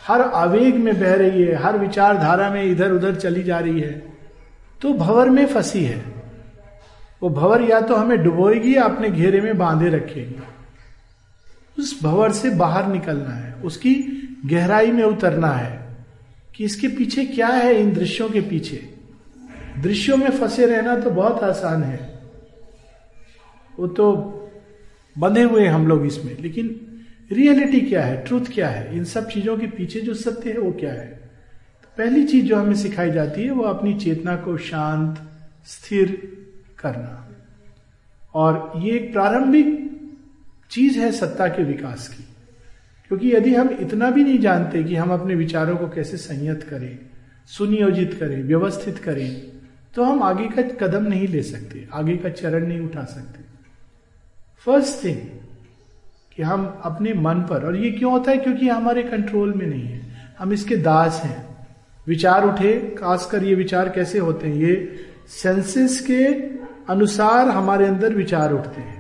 हर 0.08 0.22
आवेग 0.22 0.76
में 0.76 0.94
बह 1.00 1.14
रही 1.16 1.44
है, 1.44 1.54
हर 1.56 1.78
विचारधारा 1.78 2.50
में 2.50 2.64
इधर 2.64 2.92
उधर 2.92 3.16
चली 3.16 3.44
जा 3.44 3.60
रही 3.60 3.80
है 3.82 3.94
तो 4.82 4.94
भवर 4.94 5.30
में 5.30 5.46
फंसी 5.46 5.84
है। 5.84 6.04
वो 7.22 7.30
भवर 7.30 7.62
या 7.62 7.80
तो 7.82 7.96
हमें 7.96 8.24
डुबोएगी 8.24 8.76
या 8.76 8.84
अपने 8.84 9.10
घेरे 9.10 9.42
में 9.42 9.58
बांधे 9.58 9.90
रखेगी। 9.90 10.36
उस 11.78 12.00
भवर 12.04 12.32
से 12.32 12.50
बाहर 12.50 12.88
निकलना 12.88 13.30
है, 13.30 13.54
उसकी 13.64 13.94
गहराई 14.46 14.92
में 14.92 15.04
उतरना 15.04 15.50
है 15.50 15.98
कि 16.56 16.64
इसके 16.66 16.88
पीछे 16.88 17.26
क्या 17.26 17.48
है 17.48 17.82
इन 17.82 17.94
दृश्यों 17.94 18.30
के 18.30 18.42
पीछे। 18.42 18.94
दृश्यों 19.80 20.18
में 20.18 20.30
फंसे 20.30 20.66
रहना 20.66 21.00
तो 21.00 21.10
बहुत 21.10 21.44
आसान 21.44 21.84
है। 21.84 22.20
वो 23.80 23.88
तो 23.88 24.14
बंधे 25.18 25.44
हुए 25.44 25.68
हम 25.68 25.88
लोग 25.88 26.06
इसमें, 26.06 26.38
लेकिन 26.40 26.82
रियलिटी 27.32 27.82
क्या 27.82 28.04
है, 28.04 28.26
ट्रूथ 28.26 28.42
क्या 28.54 28.70
है? 28.70 28.98
इन 28.98 29.04
सब 29.04 29.30
चीज़ों 29.30 29.58
के 29.58 29.68
पीछे 29.68 30.02
जो 30.02 30.14
सत्य 30.14 30.52
है, 30.52 30.60
वो 30.60 30.72
क्या 30.72 30.92
है? 30.92 31.08
तो 31.84 31.88
पहली 31.98 32.24
चीज़ 32.24 32.46
जो 32.46 32.56
हमें 32.56 32.76
सिखाई 32.76 33.12
जाती 33.12 33.44
है, 33.44 33.52
वो 33.52 33.64
अपनी 33.64 33.94
चेतना 33.94 34.36
को 34.36 34.58
शांत, 34.58 35.32
स्थिर 35.66 36.38
करना। 36.80 37.30
और 38.34 38.74
ये 38.78 38.92
एक 38.92 39.14
प्रारंभिक 39.14 39.92
चीज़ 40.72 41.00
है 41.00 41.12
सत्ता 41.12 41.48
के 41.48 41.64
विकास 41.64 42.08
की। 42.08 42.25
क्योंकि 43.08 43.34
यदि 43.34 43.54
हम 43.56 43.70
इतना 43.80 44.10
भी 44.10 44.24
नहीं 44.24 44.40
जानते 44.40 44.84
कि 44.84 44.96
हम 44.96 45.12
अपने 45.12 45.36
विचारों 45.36 45.76
को 45.78 45.88
कैसे 45.88 46.18
संयत 46.18 46.64
करें, 46.64 46.98
सुनियोजित 47.48 48.14
करें, 48.14 48.44
व्यवस्थित 48.44 48.98
करें 48.98 49.42
तो 49.96 50.04
हम 50.04 50.24
आगे 50.24 50.48
का 50.48 50.62
कदम 50.80 51.04
नहीं 51.04 51.28
ले 51.28 51.42
सकते, 51.44 51.88
आगे 51.94 52.16
का 52.18 52.30
चरण 52.30 52.68
नहीं 52.68 52.80
उठा 52.80 53.04
सकते। 53.06 53.40
फ़र्स्ट 54.66 55.04
थिंग 55.04 55.18
कि 56.36 56.44
हम 56.44 56.66
अपने 56.84 57.14
मन 57.14 57.36
पर, 57.50 57.66
और 57.66 57.76
ये 57.76 57.92
क्यों 57.92 58.12
होता 58.12 58.32
है? 58.32 58.38
क्योंकि 58.38 58.70
हमारे 58.70 59.04
कंट्रोल 59.04 59.54
में 59.54 59.66
नहीं 59.68 59.84
है। 59.84 60.02
हम 60.40 60.54
इसके 60.54 60.78
दास 60.78 61.22
हैं। 61.24 61.68
विचार 62.08 62.46
उठे, 62.46 62.96
खासकर 63.00 63.44
ये 63.44 63.56
विचार 63.56 63.90
कैसे 63.90 64.20
होते 64.20 64.48
हैं? 64.48 64.56
ये 64.56 64.96
सेंसेस 65.28 66.00
के 66.02 66.24
अनुसार 66.90 67.48
हमारे 67.50 67.88
अंदर 67.88 68.14
विचार 68.14 68.54
उठते 68.54 68.82
हैं। 68.82 68.95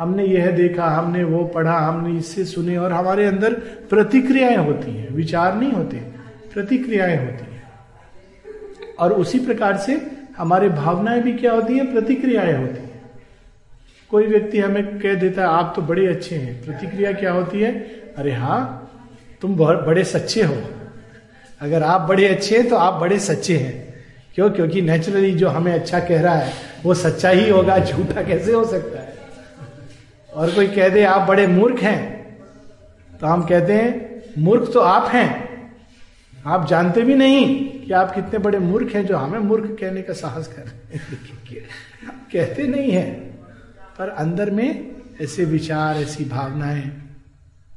हमने 0.00 0.24
यह 0.24 0.50
देखा, 0.50 0.86
हमने 0.86 1.24
वो 1.24 1.44
पढ़ा, 1.44 1.78
हमने 1.78 2.18
इससे 2.18 2.44
सुने 2.44 2.76
और 2.76 2.92
हमारे 2.92 3.26
अंदर 3.26 3.54
प्रतिक्रियाएँ 3.90 4.56
होती 4.56 4.96
हैं, 4.96 5.14
विचार 5.14 5.54
नहीं 5.54 5.72
होते, 5.72 5.96
प्रतिक्रियाएँ 6.54 7.16
होती 7.16 7.54
हैं। 7.54 7.62
और 8.98 9.12
उसी 9.12 9.38
प्रकार 9.38 9.76
से 9.76 10.00
हमारे 10.38 10.68
भावनाएँ 10.68 11.22
भी 11.22 11.32
क्या 11.32 11.52
होती 11.52 11.78
है? 11.78 11.92
प्रतिक्रियाएँ 11.92 12.52
होती 12.52 12.82
हैं। 12.82 13.00
कोई 14.10 14.26
व्यक्ति 14.26 14.60
हमें 14.60 14.98
कह 14.98 15.14
देता 15.14 15.42
है, 15.42 15.48
आप 15.48 15.72
तो 15.76 15.82
बड़े 15.82 16.06
अच्छे 16.06 16.36
हैं। 16.36 16.64
प्रतिक्रिया 16.64 17.12
क्या 17.12 17.32
होती 17.32 17.60
है? 17.60 17.72
अरे 18.18 18.32
हाँ 18.32 18.90
तुम 19.40 19.56
बड़े 19.56 20.04
सच्चे 20.04 20.42
हो। 20.42 20.56
अगर 21.60 21.82
आप 21.82 22.00
बड़े 22.00 22.28
अच्छे 22.28 22.58
हैं 22.58 22.68
तो 22.68 22.76
आप 22.76 23.00
बड़े 23.00 23.18
सच्चे 23.18 23.56
हैं। 23.56 23.94
क्यों? 24.34 24.50
क्योंकि 24.50 24.82
नेचुरली 24.82 25.32
जो 25.32 25.48
हमें 25.48 25.72
अच्छा 25.72 26.00
कह 26.00 26.20
रहा 26.22 26.34
है, 26.34 26.52
वो 26.84 26.94
सच्चा 26.94 27.28
ही 27.28 27.50
होगा, 27.50 27.78
झूठा 27.78 28.22
कैसे 28.22 28.52
हो 28.52 28.64
सकता 28.64 29.00
है? 29.00 29.09
और 30.34 30.50
कोई 30.50 30.66
कह 30.66 30.88
दे, 30.88 31.04
आप 31.04 31.28
बड़े 31.28 31.46
मूर्ख 31.46 31.80
हैं। 31.80 32.20
तो 33.20 33.26
हम 33.26 33.42
कहते 33.42 33.72
हैं, 33.72 34.22
मूर्ख 34.38 34.72
तो 34.72 34.80
आप 34.80 35.08
हैं। 35.08 35.50
आप 36.46 36.68
जानते 36.68 37.02
भी 37.02 37.14
नहीं 37.14 37.66
कि 37.80 37.92
आप 37.92 38.14
कितने 38.14 38.38
बड़े 38.38 38.58
मूर्ख 38.58 38.94
हैं 38.94 39.06
जो 39.06 39.16
हमें 39.16 39.38
मूर्ख 39.38 39.76
कहने 39.80 40.02
का 40.02 40.12
साहस 40.12 40.48
कर 40.48 40.98
कहते 42.32 42.62
नहीं 42.62 42.90
है, 42.90 43.10
पर 43.98 44.08
अंदर 44.08 44.50
में 44.50 44.90
ऐसे 45.20 45.44
विचार, 45.44 45.96
ऐसी 45.96 46.24
भावनाएँ। 46.24 46.92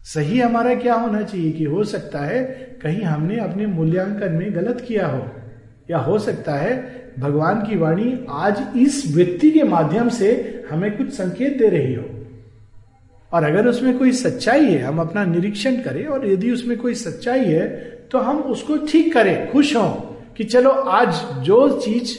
सही 0.03 0.39
हमारा 0.39 0.75
क्या 0.75 0.93
होना 0.93 1.21
चाहिए 1.21 1.51
कि 1.51 1.63
हो 1.63 1.83
सकता 1.83 2.19
है 2.19 2.43
कहीं 2.81 3.01
हमने 3.01 3.39
अपने 3.39 3.65
मूल्यांकन 3.65 4.31
में 4.31 4.55
गलत 4.55 4.85
किया 4.87 5.07
हो? 5.07 5.27
या 5.91 5.97
हो 5.97 6.19
सकता 6.19 6.55
है 6.55 7.03
भगवान 7.19 7.61
की 7.61 7.75
वाणी 7.75 8.25
आज 8.29 8.63
इस 8.77 9.03
व्यक्ति 9.15 9.51
के 9.51 9.63
माध्यम 9.63 10.09
से 10.09 10.29
हमें 10.71 10.97
कुछ 10.97 11.09
संकेत 11.09 11.57
दे 11.57 11.69
रही 11.69 11.93
हो? 11.93 12.12
और 13.33 13.43
अगर 13.43 13.67
उसमें 13.67 13.97
कोई 13.99 14.11
सच्चाई 14.11 14.65
है, 14.65 14.81
हम 14.81 14.99
अपना 14.99 15.23
निरीक्षण 15.25 15.75
करें 15.75 16.05
और 16.05 16.27
यदि 16.27 16.51
उसमें 16.51 16.77
कोई 16.77 16.93
सच्चाई 16.95 17.45
है 17.45 17.67
तो 18.11 18.19
हम 18.19 18.37
उसको 18.37 18.75
ठीक 18.87 19.13
करें, 19.13 19.51
खुश 19.51 19.75
हों 19.75 19.91
कि 20.37 20.43
चलो 20.43 20.69
आज 20.69 21.21
जो 21.41 21.79
चीज़, 21.81 22.17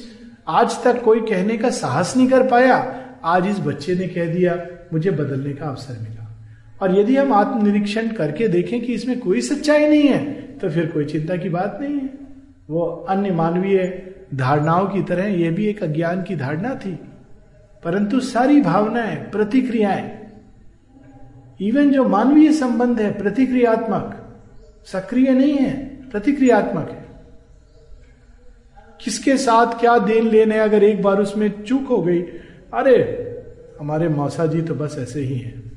आज 0.49 0.83
तक 0.85 1.02
कोई 1.02 1.21
कहने 1.21 1.56
का 1.59 1.71
साहस 1.71 2.16
नहीं 2.16 2.28
कर 2.28 2.47
पाया, 2.49 2.76
आज 3.25 3.47
इस 3.47 3.59
बच्चे 3.59 3.94
ने 3.94 4.06
कह 4.09 4.33
दिया, 4.35 4.56
मुझे 4.92 5.11
बदलने 5.11 5.52
का 5.52 5.66
अवसर 5.66 6.00
मिला। 6.00 6.21
और 6.83 6.99
यदि 6.99 7.16
हम 7.16 7.33
आत्मनिरीक्षण 7.33 8.09
करके 8.09 8.49
देखें 8.49 8.80
कि 8.80 8.94
इसमें 8.94 9.18
कोई 9.21 9.40
सच्चाई 9.40 9.88
नहीं 9.88 10.09
है 10.09 10.25
तो 10.59 10.71
फिर 10.71 10.87
कोई 10.87 11.04
चिंता 11.04 11.37
की 11.37 11.49
बात 11.49 11.78
नहीं 11.80 11.94
है। 11.94 12.11
वो 12.71 12.80
अन्य 13.09 13.30
मानवीय 13.30 14.12
धारणाओं 14.35 14.87
की 14.87 15.02
तरह 15.02 15.26
यह 15.26 15.50
भी 15.50 15.66
एक 15.66 15.83
अज्ञान 15.83 16.23
की 16.23 16.37
धारणा 16.37 16.75
थी। 16.75 16.99
परंतु 17.85 18.21
सारी 18.21 18.61
भावनाएँ, 18.61 19.16
प्रतिक्रियाएँ 19.16 20.24
इवन 21.61 21.92
जो 21.92 22.08
मानवीय 22.08 22.52
संबंध 22.52 23.00
है, 23.00 23.18
प्रतिक्रियात्मक, 23.18 24.37
सक्रिय 24.87 25.30
नहीं 25.30 25.54
है, 25.54 25.87
प्रतिक्रियात्मक 26.11 26.90
है। 26.90 27.04
किसके 29.00 29.37
साथ 29.37 29.80
क्या 29.80 29.99
देन 29.99 30.28
लेने 30.28 30.58
अगर 30.58 30.82
एक 30.82 31.02
बार 31.02 31.20
उसमें 31.20 31.62
चूक 31.62 31.87
हो 31.87 32.02
गई, 32.02 32.23
अरे, 32.75 33.30
हमारे 33.80 34.08
मौसा 34.08 34.46
जी 34.46 34.62
तो 34.62 34.75
बस 34.75 34.96
ऐसे 34.99 35.20
ही 35.20 35.38
हैं। 35.38 35.73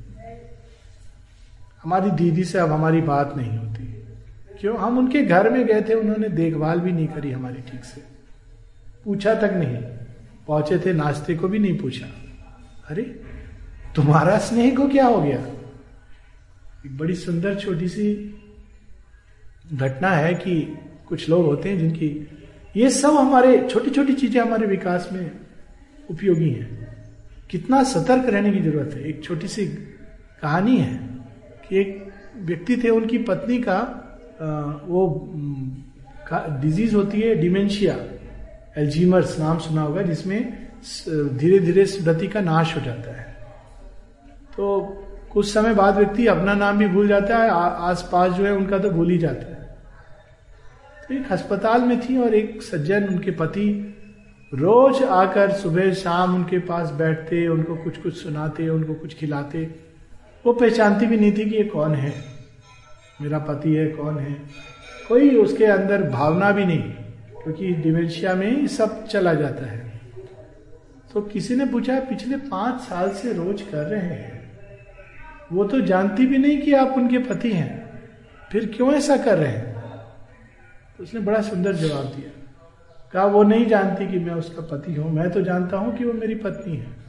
हमारी 1.82 2.10
दीदी 2.10 2.44
से 2.44 2.58
अब 2.58 2.72
हमारी 2.72 3.00
बात 3.00 3.34
नहीं 3.36 3.58
होती। 3.58 4.04
क्यों? 4.60 4.76
हम 4.76 4.98
उनके 4.98 5.22
घर 5.22 5.50
में 5.50 5.66
गए 5.66 5.82
थे, 5.88 5.94
उन्होंने 5.94 6.28
देखभाल 6.28 6.80
भी 6.80 6.92
नहीं 6.92 7.08
करी 7.08 7.30
हमारी 7.30 7.70
ठीक 7.70 7.84
से। 7.84 8.02
पूछा 9.04 9.34
तक 9.34 9.52
नहीं। 9.54 9.76
पहुँचे 10.48 10.78
थे 10.78 10.92
नाश्ते 10.92 11.34
को 11.34 11.48
भी 11.48 11.58
नहीं 11.58 11.78
पूछा। 11.78 12.06
अरे, 12.90 13.02
तुम्हारा 13.94 14.38
स्नेह 14.38 14.76
को 14.76 14.88
क्या 14.88 15.06
हो 15.06 15.22
गया? 15.22 15.46
एक 16.86 16.96
बड़ी 16.98 17.14
सुंदर 17.14 17.54
छोटी 17.54 17.88
सी 17.88 18.08
घटना 19.72 20.10
है 20.10 20.34
कि 20.34 20.60
कुछ 21.08 21.28
लोग 21.28 21.44
होते 21.46 21.68
हैं 21.68 21.78
जिनकी, 21.78 22.08
ये 22.76 22.90
सब 22.90 23.16
हमारे, 23.16 23.58
छोटी 23.70 23.90
छोटी 23.90 24.12
चीज़ें 24.14 24.40
हमारे 24.40 24.66
विकास 24.66 25.08
में 25.12 25.30
उपयोगी 26.10 26.50
हैं। 26.50 26.86
कितना 27.50 27.82
सतर्क 27.84 28.28
रहने 28.28 28.52
की 28.52 28.60
ज़रूरत 28.60 28.94
है। 28.94 29.08
एक 29.08 29.22
छोटी 29.24 29.48
सी 29.48 29.66
कहानी 30.42 30.76
है 30.76 30.94
कि 31.68 31.78
एक 31.80 32.12
व्यक्ति 32.36 32.76
थे, 32.76 32.90
उनकी 32.90 33.18
पत्नी 33.20 33.58
का 33.62 33.78
वो 34.86 35.32
डिज़ीज़ 36.62 36.94
होती 36.96 37.20
है 37.20 37.34
डिमेंशिया 37.34 37.96
एल्जीमर्स 38.78 39.38
नाम 39.38 39.58
सुना 39.58 39.82
होगा, 39.82 40.02
जिसमें 40.02 40.68
धीरे 41.38 41.58
धीरे 41.58 41.84
स्मृति 41.86 42.28
का 42.28 42.40
नाश 42.40 42.76
हो 42.76 42.80
जाता 42.80 43.16
है। 43.16 43.26
तो 44.56 45.04
कुछ 45.38 45.52
समय 45.52 45.74
बाद 45.74 45.96
व्यक्ति 45.96 46.26
अपना 46.26 46.54
नाम 46.54 46.78
भी 46.78 46.86
भूल 46.88 47.08
जाता 47.08 47.36
है 47.36 47.50
आसपास 47.88 48.32
जो 48.32 48.44
है 48.44 48.52
उनका 48.52 48.78
तो 48.78 48.90
भूल 48.90 49.10
ही 49.10 49.16
जाता 49.18 49.46
है। 49.46 49.76
तो 51.02 51.14
एक 51.14 51.30
अस्पताल 51.32 51.82
में 51.82 52.00
थी 52.00 52.16
और 52.18 52.34
एक 52.34 52.62
सज्जन, 52.62 53.04
उनके 53.04 53.30
पति, 53.30 53.66
रोज 54.52 55.02
आकर 55.02 55.52
सुबह 55.52 55.92
शाम 55.92 56.34
उनके 56.34 56.58
पास 56.58 56.90
बैठते, 56.90 57.46
उनको 57.48 57.76
कुछ 57.76 57.96
कुछ 57.96 58.16
सुनाते, 58.16 58.68
उनको 58.68 58.94
कुछ 58.94 59.14
खिलाते। 59.14 59.62
वो 60.44 60.52
पहचानती 60.52 61.06
भी 61.06 61.16
नहीं 61.16 61.32
थी 61.32 61.48
कि 61.50 61.56
ये 61.56 61.64
कौन 61.64 61.94
है। 61.94 62.12
मेरा 63.20 63.38
पति 63.38 63.74
है, 63.74 63.86
कौन 63.88 64.18
है? 64.18 64.32
कोई 65.08 65.30
उसके 65.36 65.64
अंदर 65.64 66.02
भावना 66.10 66.50
भी 66.52 66.64
नहीं, 66.64 66.82
क्योंकि 67.42 67.72
डिमेंशिया 67.74 68.34
में 68.34 68.66
सब 68.66 69.06
चला 69.06 69.34
जाता 69.34 69.66
है। 69.66 70.00
तो 71.12 71.20
किसी 71.22 71.56
ने 71.56 71.66
पूछा, 71.66 72.00
पिछले 72.00 72.36
पाँच 72.48 72.80
साल 72.80 73.10
से 73.12 73.32
रोज 73.32 73.62
कर 73.62 73.84
रहे 73.84 74.00
हैं। 74.00 74.37
वो 75.52 75.64
तो 75.64 75.80
जानती 75.80 76.26
भी 76.26 76.38
नहीं 76.38 76.62
कि 76.62 76.72
आप 76.72 76.88
उनके 76.88 77.18
पति 77.18 77.52
हैं। 77.52 77.90
फिर 78.52 78.72
क्यों 78.76 78.94
ऐसा 78.94 79.16
कर 79.16 79.38
रहे 79.38 79.52
हैं? 79.52 79.74
तो 80.98 81.04
उसने 81.04 81.20
बड़ा 81.20 81.40
सुंदर 81.40 81.72
जवाब 81.72 82.04
दिया। 82.04 82.30
कहा, 83.12 83.24
वो 83.24 83.42
नहीं 83.42 83.66
जानती 83.66 84.08
कि 84.08 84.18
मैं 84.18 84.34
उसका 84.34 84.62
पति 84.62 84.94
हूँ। 84.94 85.12
मैं 85.12 85.30
तो 85.30 85.42
जानता 85.42 85.76
हूँ 85.76 85.96
कि 85.96 86.04
वो 86.04 86.12
मेरी 86.12 86.34
पत्नी 86.34 86.76
है। 86.76 87.08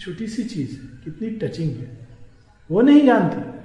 छोटी 0.00 0.26
सी 0.26 0.44
चीज़ 0.44 0.80
है, 0.80 0.86
कितनी 1.04 1.30
टचिंग 1.30 1.76
है। 1.76 2.08
वो 2.70 2.80
नहीं 2.80 3.06
जानती। 3.06 3.60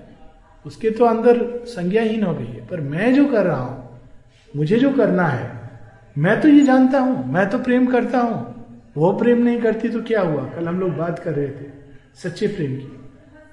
उसके 0.65 0.89
तो 0.89 1.05
अंदर 1.05 1.65
संज्ञाहीन 1.65 2.23
हो 2.23 2.33
गई 2.35 2.45
है। 2.45 2.67
पर 2.67 2.81
मैं 2.81 3.15
जो 3.15 3.25
कर 3.25 3.45
रहा 3.45 3.61
हूँ, 3.61 3.99
मुझे 4.55 4.79
जो 4.79 4.91
करना 4.91 5.27
है, 5.27 5.69
मैं 6.17 6.41
तो 6.41 6.47
ये 6.47 6.65
जानता 6.65 6.99
हूँ, 6.99 7.33
मैं 7.33 7.49
तो 7.49 7.59
प्रेम 7.59 7.85
करता 7.85 8.19
हूँ। 8.19 8.55
वो 8.97 9.13
प्रेम 9.13 9.43
नहीं 9.43 9.61
करती 9.61 9.89
तो 9.89 10.01
क्या 10.01 10.21
हुआ? 10.21 10.45
कल 10.45 10.67
हम 10.67 10.79
लोग 10.79 10.91
बात 10.91 11.19
कर 11.19 11.33
रहे 11.33 11.47
थे। 11.47 11.84
सच्चे 12.23 12.47
प्रेम 12.47 12.75
की। 12.75 12.99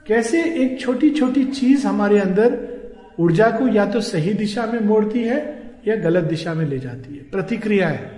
कैसे 0.07 0.43
एक 0.43 0.81
छोटी 0.81 1.11
छोटी 1.11 1.45
चीज़ 1.45 1.87
हमारे 1.87 2.19
अंदर 2.19 2.73
ऊर्जा 3.19 3.51
को 3.51 3.69
या 3.69 3.87
तो 3.87 4.01
सही 4.01 4.35
दिशा 4.35 4.67
में 4.67 4.81
मोड़ती 4.81 5.23
है 5.23 5.63
या 5.89 5.97
गलत 5.97 6.25
दिशा 6.25 6.55
में 6.55 6.67
ले 6.67 6.79
जाती 6.79 7.17
है? 7.17 7.23
प्रतिक्रियाएँ 7.23 8.13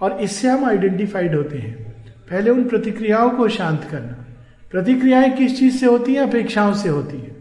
और 0.00 0.20
इससे 0.20 0.48
हम 0.48 0.64
आइडेंटिफाइड 0.64 1.34
होते 1.34 1.58
हैं। 1.58 1.90
पहले 2.30 2.50
उन 2.50 2.68
प्रतिक्रियाओं 2.68 3.30
को 3.30 3.48
शांत 3.48 3.88
करना। 3.90 4.26
प्रतिक्रियाएँ 4.70 5.30
किस 5.30 5.58
चीज़ 5.58 5.76
से 5.76 5.86
होती 5.86 6.14
हैं? 6.14 6.20
अपेक्षाओं 6.20 6.74
से 6.74 6.88
होती 6.88 7.16
है। 7.16 7.36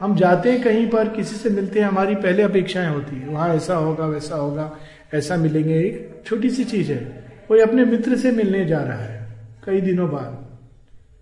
हम 0.00 0.16
जाते 0.16 0.52
हैं 0.52 0.62
कहीं 0.62 0.88
पर, 0.88 1.08
किसी 1.08 1.36
से 1.36 1.50
मिलते 1.50 1.80
हैं, 1.80 1.86
हमारी 1.86 2.14
पहले 2.14 2.42
अपेक्षाएँ 2.42 2.88
होती 2.88 3.16
है। 3.16 3.28
वहाँ 3.28 3.54
ऐसा 3.54 3.74
होगा, 3.74 4.06
वैसा 4.06 4.36
होगा, 4.36 4.76
ऐसा 5.14 5.36
मिलेंगे। 5.36 5.74
एक 5.74 6.22
छोटी 6.26 6.50
सी 6.50 6.64
चीज़ 6.64 6.92
है। 6.92 7.24
कोई 7.48 7.60
अपने 7.60 7.84
मित्र 7.84 8.16
से 8.16 8.32
मिलने 8.32 8.64
जा 8.64 8.78
रहा 8.78 9.02
है। 9.02 9.19
कई 9.64 9.80
दिनों 9.80 10.10
बाद। 10.10 10.46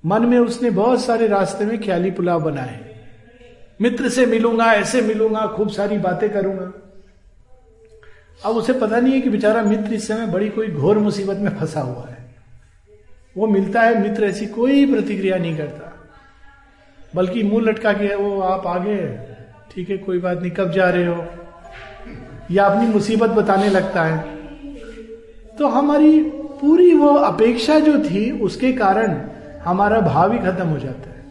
मन 0.07 0.27
में 0.27 0.39
उसने 0.39 0.71
बहुत 0.71 1.05
सारे 1.05 1.27
रास्ते 1.27 1.65
में 1.65 1.83
ख्याली 1.83 2.11
पुलाव 2.11 2.43
बनाए। 2.43 2.95
मित्र 3.81 4.09
से 4.09 4.27
मिलूँगा, 4.27 4.65
ऐसे 4.65 5.03
मिलूँगा, 5.03 5.47
खूब 5.47 5.69
सारी 5.69 5.99
बातें 5.99 6.31
करूँगा। 6.31 6.73
अब 8.45 8.57
उसे 8.57 8.73
पता 8.73 9.01
नहीं 9.01 9.15
है 9.15 9.21
कि 9.21 9.31
बेचारा 9.31 9.63
मित्र 9.63 9.93
इस 9.93 10.09
समय 10.09 10.27
बड़ी 10.27 10.49
कोई 10.49 10.69
घोर 10.69 10.99
मुसीबत 10.99 11.37
में 11.37 11.59
फंसा 11.59 11.81
हुआ 11.81 12.07
है। 12.09 12.35
वो 13.37 13.47
मिलता 13.47 13.83
है, 13.83 14.11
मित्र 14.11 14.25
ऐसी 14.25 14.47
कोई 14.47 14.93
प्रतिक्रिया 14.93 15.37
नहीं 15.37 15.57
करता। 15.57 16.09
बल्कि 17.15 17.43
मुँह 17.43 17.65
लटका 17.65 17.93
के 17.93 18.15
वो 18.15 18.41
आप 18.41 18.67
आगे 18.67 19.19
ठीक 19.71 19.91
है, 19.91 19.99
कोई 19.99 20.19
बात 20.19 20.39
नहीं, 20.39 20.51
कब 20.51 20.71
जा 20.71 20.91
रहे 20.91 21.07
हो? 21.07 21.27
या 22.51 22.65
अपनी 22.65 22.87
मुसीबत 22.87 23.31
बताने 23.31 23.69
लगता 23.69 24.03
है। 24.03 24.37
तो 25.59 25.67
हमारी 25.67 26.33
पूरी 26.61 26.95
वो 26.95 27.09
अपेक्षा 27.09 27.79
जो 27.79 27.99
थी, 27.99 28.41
उसके 28.41 28.73
कारण 28.73 29.29
हमारा 29.65 30.01
भाव 30.01 30.33
ही 30.33 30.39
खत्म 30.39 30.67
हो 30.67 30.79
जाता 30.79 31.11
है। 31.11 31.25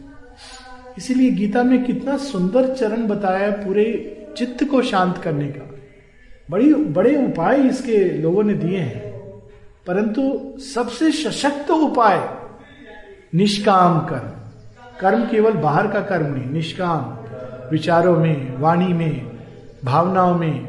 इसीलिए 0.98 1.32
गीता 1.32 1.64
में 1.64 1.84
कितना 1.84 2.18
सुंदर 2.18 2.74
चरण 2.74 3.08
बताया 3.08 3.52
पूरे 3.52 4.14
चित्त 4.38 4.64
को 4.64 4.82
शांत 4.82 5.18
करने 5.18 5.48
का। 5.48 5.76
बड़ी, 6.52 6.74
बड़े 6.74 7.26
उपाय 7.26 7.62
इसके 7.62 8.22
लोगों 8.22 8.44
ने 8.44 8.54
दिए 8.54 8.78
हैं। 8.78 9.20
परंतु 9.88 10.54
सबसे 10.60 11.12
सशक्त 11.12 11.72
उपाय, 11.72 12.30
निष्काम 13.36 14.00
कर्म। 14.00 14.30
कर्म 15.00 15.24
केवल 15.24 15.52
बाहर 15.52 15.88
का 15.88 16.00
कर्म 16.00 16.36
नहीं, 16.36 16.50
निष्काम। 16.50 17.28
विचारों 17.72 18.18
में, 18.18 18.58
वाणी 18.58 18.94
में, 18.94 19.32
भावनाओं 19.86 20.38
में, 20.38 20.60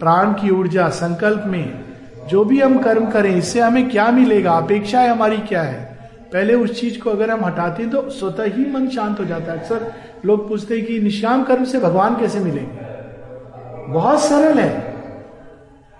प्राण 0.00 0.32
की 0.32 0.50
ऊर्जा, 0.50 0.88
संकल्प 0.88 1.42
में 1.46 1.85
जो 2.28 2.44
भी 2.44 2.60
हम 2.60 2.78
कर्म 2.78 3.06
करें, 3.06 3.34
इससे 3.36 3.60
हमें 3.60 3.88
क्या 3.90 4.10
मिलेगा? 4.10 4.52
अपेक्षाएँ 4.52 5.08
हमारी 5.08 5.38
क्या 5.38 5.62
है? 5.62 5.84
पहले 6.32 6.54
उस 6.54 6.80
चीज़ 6.80 6.98
को 7.00 7.10
अगर 7.10 7.30
हम 7.30 7.44
हटाते 7.44 7.82
हैं 7.82 7.90
तो 7.92 8.08
स्वतः 8.10 8.44
ही 8.46 8.64
मन 8.70 8.88
शांत 8.88 9.20
हो 9.20 9.24
जाता 9.24 9.52
है। 9.52 9.58
अक्सर 9.58 9.92
लोग 10.24 10.48
पूछते 10.48 10.76
हैं 10.76 10.86
कि 10.86 10.98
निष्काम 11.00 11.42
कर्म 11.44 11.64
से 11.64 11.78
भगवान 11.78 12.16
कैसे 12.16 12.40
मिलेंगे? 12.40 13.92
बहुत 13.92 14.20
सरल 14.20 14.58
है। 14.58 14.94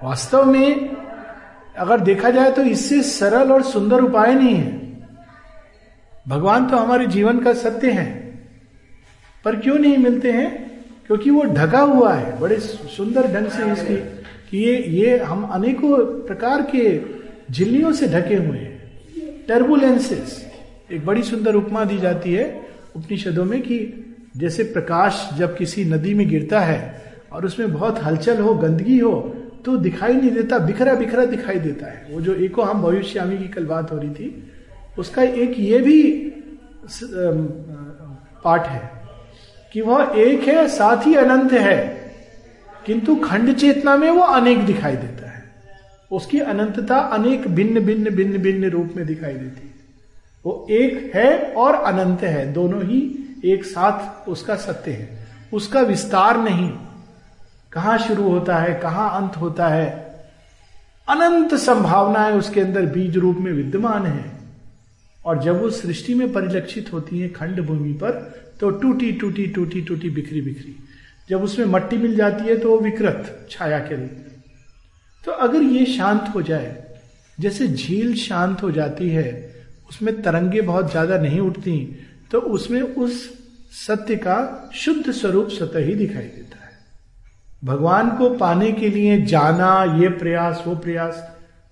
वास्तव 0.01 0.45
में 0.45 0.97
अगर 1.79 2.01
देखा 2.01 2.31
जाए 2.31 2.51
तो 2.53 2.63
इससे 2.63 3.03
सरल 3.03 3.53
और 3.53 3.63
सुंदर 3.63 4.01
उपाय 4.01 4.35
नहीं 4.35 4.55
है। 4.55 4.73
भगवान 6.29 6.67
तो 6.67 6.77
हमारे 6.77 7.07
जीवन 7.07 7.39
का 7.39 7.53
सत्य 7.55 7.91
है, 7.91 8.07
पर 9.45 9.57
क्यों 9.57 9.79
नहीं 9.79 9.97
मिलते 9.99 10.33
हैं? 10.33 10.51
क्योंकि 11.07 11.31
वो 11.31 11.43
ढका 11.45 11.81
हुआ 11.81 12.13
है। 12.15 12.39
बड़े 12.41 12.57
सुंदर 12.59 13.27
ढंग 13.35 13.49
से 13.49 13.71
इसकी 13.73 13.97
कि 14.51 14.59
ये 14.59 14.77
ये 14.91 15.19
हम 15.19 15.43
अनेकों 15.45 15.97
प्रकार 16.27 16.63
के 16.75 16.85
झिल्लियों 17.53 17.93
से 17.93 18.09
ढके 18.09 18.35
हुए 18.35 18.59
हैं। 18.59 19.45
टर्बुलेंसेस 19.49 20.45
एक 20.93 21.05
बड़ी 21.07 21.23
सुंदर 21.23 21.55
उपमा 21.55 21.85
दी 21.85 21.99
जाती 21.99 22.33
है 22.35 22.45
उपनिषदों 22.97 23.45
में 23.45 23.61
कि 23.63 23.79
जैसे 24.37 24.65
प्रकाश 24.65 25.29
जब 25.39 25.57
किसी 25.57 25.85
नदी 25.85 26.15
में 26.15 26.29
गिरता 26.29 26.61
है 26.61 26.81
और 27.33 27.47
उसमें 27.47 27.73
बहुत 27.73 28.03
हलचल 28.03 28.39
हो, 28.39 28.55
गंदगी 28.55 28.99
हो 28.99 29.13
तो 29.65 29.77
दिखाई 29.77 30.15
नहीं 30.15 30.31
देता, 30.31 30.59
बिखरा 30.59 30.95
बिखरा 30.95 31.25
दिखाई 31.25 31.59
देता 31.59 31.87
है। 31.87 32.07
वो 32.11 32.21
जो 32.21 32.35
एको 32.37 32.63
हम 32.63 32.83
भविष्यामी 32.83 33.39
की 33.39 33.49
कल 33.49 33.65
बात 33.67 33.93
हो 33.93 33.99
रही 33.99 34.11
थी, 34.11 34.43
उसका 34.99 35.23
एक 35.23 35.55
ये 35.59 35.79
भी 35.79 36.03
पाठ 38.45 38.67
है 38.67 38.91
कि 39.75 39.81
वह 39.81 40.13
एक 40.17 40.41
है, 40.41 40.67
साथ 40.69 41.07
ही 41.07 41.15
अनंत 41.15 41.53
है। 41.53 42.06
किंतु 42.87 43.17
खंड 43.17 43.55
चेतना 43.55 43.97
में 43.97 44.11
वो 44.11 44.21
अनेक 44.21 44.67
दिखाई 44.67 44.97
देता 44.97 45.31
है। 45.31 45.45
उसकी 46.13 46.41
अनंतता 46.41 46.99
अनेक 46.99 47.49
भिन्न 47.49 47.81
भिन्न 47.81 48.11
भिन्न 48.11 48.39
भिन्न 48.39 48.71
रूप 48.71 48.95
में 48.97 49.07
दिखाई 49.07 49.33
देती 49.33 49.69
है। 49.69 49.75
वो 50.47 50.67
एक 50.71 51.13
है 51.15 51.53
और 51.53 51.75
अनंत 51.75 52.23
है, 52.23 52.53
दोनों 52.53 52.83
ही 52.83 53.19
एक 53.45 53.65
साथ 53.65 54.29
उसका 54.29 54.57
सत्य 54.57 54.91
है। 54.91 55.27
उसका 55.53 55.81
विस्तार 55.81 56.41
नहीं। 56.41 56.73
कहाँ 57.73 57.99
शुरू 57.99 58.23
होता 58.23 58.57
है, 58.57 58.75
कहाँ 58.75 59.23
अंत 59.23 59.37
होता 59.37 59.69
है? 59.69 59.91
अनंत 61.09 61.55
संभावनाएँ 61.55 62.33
उसके 62.33 62.61
अंदर 62.61 62.87
बीज 62.87 63.17
रूप 63.17 63.37
में 63.37 63.53
विद्यमान 63.53 64.07
है। 64.07 64.31
और 65.27 65.43
जब 65.43 65.63
वो 65.63 65.71
सृष्टि 65.71 66.15
में 66.15 66.33
परिलक्षित 66.33 66.93
होती 66.93 67.21
है 67.21 67.29
खंड 67.29 67.61
भूमि 67.61 67.93
पर 67.93 68.11
तो 68.61 68.71
टूटी 68.71 69.13
टूटी 69.13 69.47
टूटी 69.47 69.81
टूटी 69.81 70.11
बिखरी 70.11 70.41
बिखरी। 70.41 70.86
जब 71.29 71.43
उसमें 71.43 71.67
मट्टी 71.67 71.97
मिल 71.99 72.17
जाती 72.17 72.45
है 72.45 72.57
तो 72.59 72.71
वो 72.71 72.79
विकृत 72.81 73.49
छाया 73.51 73.79
के 73.79 73.95
रूप 73.95 74.11
में। 74.11 74.43
तो 75.25 75.33
अगर 75.33 75.63
ये 75.63 75.85
शांत 75.87 76.31
हो 76.35 76.43
जाए, 76.43 76.77
जैसे 77.39 77.67
झील 77.69 78.15
शांत 78.17 78.63
हो 78.63 78.71
जाती 78.73 79.09
है, 79.11 79.55
उसमें 79.91 80.21
तरंगे 80.23 80.61
बहुत 80.63 80.91
ज़्यादा 80.91 81.19
नहीं 81.19 81.41
उठती 81.43 81.79
तो 82.33 82.39
उसमें 82.41 82.81
उस 82.81 83.19
सत्य 83.77 84.17
का 84.19 84.71
शुद्ध 84.75 85.11
स्वरूप 85.13 85.49
सतह 85.51 85.85
ही 85.85 85.95
दिखाई 85.95 86.23
देता 86.25 86.59
है। 86.59 86.71
भगवान 87.63 88.11
को 88.19 88.29
पाने 88.37 88.71
के 88.73 88.89
लिए 88.89 89.21
जाना, 89.25 90.01
ये 90.01 90.09
प्रयास, 90.11 90.63
वो 90.67 90.75
प्रयास, 90.77 91.23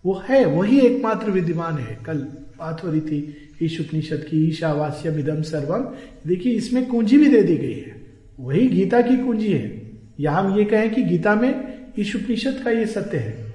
वो 0.05 0.23
है, 0.29 0.45
वही 0.47 0.79
एकमात्र 0.81 1.31
विद्यमान 1.31 1.79
है। 1.79 1.99
कल 2.07 2.19
बात 2.59 2.85
हो 2.85 2.91
रही 2.91 3.01
थी 3.01 3.57
ईश 3.63 3.81
उपनिषद 3.81 4.25
की 4.25 4.47
ईशावास्यम 4.49 5.19
इदम 5.19 5.43
सर्वम 5.45 5.83
देखिए, 6.27 6.53
इसमें 6.55 6.87
कुंजी 6.87 7.19
भी 7.19 7.29
दे 7.29 7.43
दी 7.43 7.57
गई 7.57 7.75
है। 7.75 7.94
वही 8.39 8.67
गीता 8.69 9.01
की 9.03 9.17
कुंजी 9.17 9.53
है। 9.53 9.83
यहाँ 10.21 10.43
हम 10.43 10.57
ये 10.59 10.65
कहें 10.65 10.95
कि 10.95 11.03
गीता 11.03 11.35
में 11.35 11.53
ईश 11.99 12.15
उपनिषद 12.17 12.61
का 12.65 12.71
ये 12.71 12.87
सत्य 12.87 13.19
है। 13.19 13.53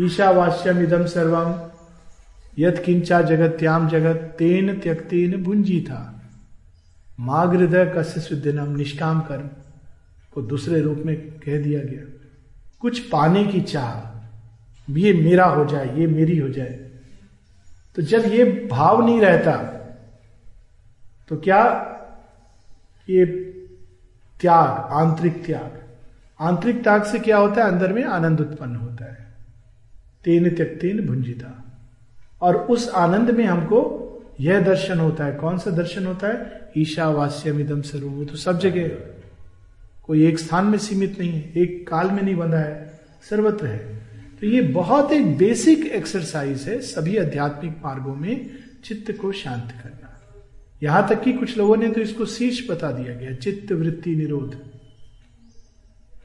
ईशावास्यम 0.00 0.82
इदम 0.82 1.04
सर्वम 1.06 1.60
यद 2.58 2.78
किंचा 2.78 3.20
जगत्याम 3.22 3.88
जगत, 3.88 4.34
तेन 4.38 4.78
त्यक्तेन 4.80 5.42
भुंजी 5.42 5.80
था 5.80 6.08
माग्रदय 7.20 7.84
कस्य 7.96 8.20
सुदिनम 8.20 8.76
निष्काम 8.76 9.20
कर्म, 9.20 9.48
को 10.34 10.42
दूसरे 10.42 10.80
रूप 10.80 11.02
में 11.06 11.16
कह 11.16 11.62
दिया 11.62 11.80
गया। 11.80 12.02
कुछ 12.80 12.98
पाने 13.08 13.44
की 13.44 13.60
चाह, 13.62 14.92
ये 14.92 15.12
मेरा 15.14 15.44
हो 15.46 15.64
जाए, 15.64 15.98
ये 15.98 16.06
मेरी 16.06 16.38
हो 16.38 16.48
जाए। 16.48 16.78
तो 17.96 18.02
जब 18.02 18.24
ये 18.26 18.44
भाव 18.70 19.04
नहीं 19.06 19.20
रहता 19.20 19.52
तो 21.30 21.36
क्या 21.36 21.62
ये 23.08 23.24
त्याग, 24.42 24.92
आंतरिक 24.92 25.46
त्याग। 25.46 25.82
आंतरिक 26.40 26.82
त्याग 26.82 27.02
से 27.02 27.18
क्या 27.18 27.36
होता 27.36 27.64
है? 27.64 27.70
अंदर 27.70 27.92
में 27.92 28.04
आनंद 28.04 28.40
उत्पन्न 28.40 28.76
होता 28.76 29.04
है। 29.04 29.26
तेन 30.24 30.54
त्यक्तेन 30.54 31.06
भुंजिता। 31.06 31.80
और 32.42 32.56
उस 32.56 32.88
आनंद 32.88 33.30
में 33.30 33.44
हमको 33.44 33.98
यह 34.40 34.60
दर्शन 34.60 34.98
होता 34.98 35.24
है। 35.24 35.32
कौन 35.32 35.58
सा 35.58 35.70
दर्शन 35.70 36.06
होता 36.06 36.28
है? 36.28 36.70
ईशावास्यम 36.76 37.60
इदम 37.60 37.80
सर्व 37.80 38.24
तो 38.24 38.36
सब 38.36 38.58
जगह 38.58 38.88
कोई 40.02 40.26
एक 40.26 40.38
स्थान 40.38 40.66
में 40.66 40.78
सीमित 40.78 41.18
नहीं 41.18 41.32
है, 41.32 41.52
एक 41.56 41.88
काल 41.88 42.10
में 42.10 42.22
नहीं 42.22 42.36
बंधा 42.36 42.58
है, 42.58 43.00
सर्वत्र 43.30 43.66
है। 43.66 43.78
तो 44.40 44.46
ये 44.46 44.60
बहुत 44.60 45.12
एक 45.12 45.36
बेसिक 45.38 45.86
एक्सरसाइज 45.86 46.68
है 46.68 46.80
सभी 46.80 47.16
आध्यात्मिक 47.16 47.76
मार्गों 47.84 48.14
में 48.14 48.50
चित्त 48.84 49.12
को 49.20 49.32
शांत 49.32 49.74
करना। 49.82 50.01
यहाँ 50.82 51.08
तक 51.08 51.22
कि 51.22 51.32
कुछ 51.32 51.58
लोगों 51.58 51.76
ने 51.76 51.88
तो 51.88 52.00
इसको 52.00 52.26
शीर्ष 52.26 52.70
बता 52.70 52.90
दिया 52.90 53.14
गया, 53.14 53.34
चित्त 53.34 53.72
वृत्ति 53.72 54.16
निरोध। 54.16 54.58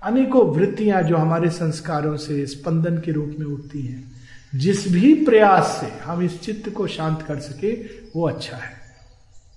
अनेकों 0.03 0.47
वृत्तियाँ 0.47 1.03
जो 1.03 1.17
हमारे 1.17 1.49
संस्कारों 1.49 2.17
से, 2.17 2.45
स्पंदन 2.45 2.97
के 2.97 3.11
रूप 3.11 3.35
में 3.39 3.45
उठती 3.45 3.81
हैं, 3.81 4.11
जिस 4.55 4.91
भी 4.91 5.13
प्रयास 5.13 5.77
से 5.81 5.99
हम 6.03 6.21
इस 6.21 6.41
चित्त 6.41 6.69
को 6.69 6.87
शांत 6.87 7.21
कर 7.21 7.39
सके, 7.39 7.73
वो 8.15 8.27
अच्छा 8.27 8.57
है। 8.57 8.77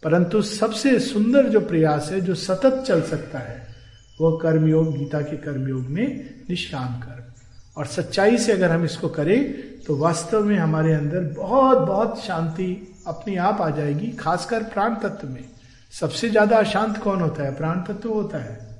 परंतु 0.03 0.43
सबसे 0.43 1.01
सुंदर 1.01 1.49
जो 1.49 1.61
प्रयास 1.61 2.09
है, 2.13 2.21
जो 2.21 2.35
सतत 2.35 2.85
चल 2.87 3.03
सकता 3.03 3.39
है, 3.39 3.67
वो 4.21 4.37
कर्मयोग, 4.37 4.99
गीता 4.99 5.21
के 5.21 5.37
कर्मयोग 5.37 5.87
में 5.87 6.35
निष्काम 6.51 7.01
कर्म। 7.01 7.33
और 7.77 7.87
सच्चाई 7.87 8.39
से 8.39 8.53
अगर 8.53 8.71
हम 8.71 8.85
इसको 8.85 9.09
करें 9.09 9.55
तो 9.87 9.97
वास्तव 9.97 10.45
में 10.45 10.57
हमारे 10.57 10.93
अंदर 10.93 11.21
बहुत 11.21 11.79
बहुत 11.79 12.21
शांति 12.21 12.89
अपने 13.11 13.37
आप 13.37 13.61
आ 13.61 13.70
जाएगी, 13.70 14.12
खासकर 14.12 14.64
प्राण 14.64 14.94
तत्व 14.94 15.29
में। 15.29 15.44
सबसे 15.92 16.31
ज़्यादा 16.31 16.57
अशांत 16.57 16.99
कौन 16.99 17.20
होता 17.20 17.42
है? 17.42 17.57
प्राण 17.57 17.83
तत्व 17.83 18.09
होता 18.09 18.38
है। 18.38 18.79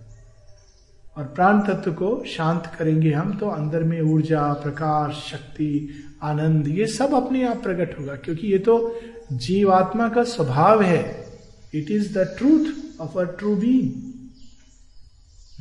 और 1.17 1.25
प्राण 1.25 1.61
तत्व 1.61 1.93
को 1.93 2.25
शांत 2.27 2.73
करेंगे 2.79 3.13
हम 3.13 3.39
तो 3.39 3.49
अंदर 3.49 3.83
में 3.83 4.01
ऊर्जा, 4.01 4.53
प्रकाश, 4.53 5.31
शक्ति, 5.31 5.89
आनंद, 6.23 6.69
ये 6.69 6.87
सब 6.87 7.15
अपने 7.15 7.45
आप 7.45 7.63
प्रकट 7.63 7.99
होगा। 7.99 8.15
क्योंकि 8.15 8.47
ये 8.47 8.59
तो 8.59 9.01
जीवात्मा 9.33 10.09
का 10.09 10.25
स्वभाव 10.25 10.83
है। 10.83 11.27
It 11.75 11.91
is 11.91 12.19
the 12.19 12.35
truth 12.39 13.01
of 13.01 13.19
a 13.19 13.39
true 13.39 13.57
being 13.57 13.93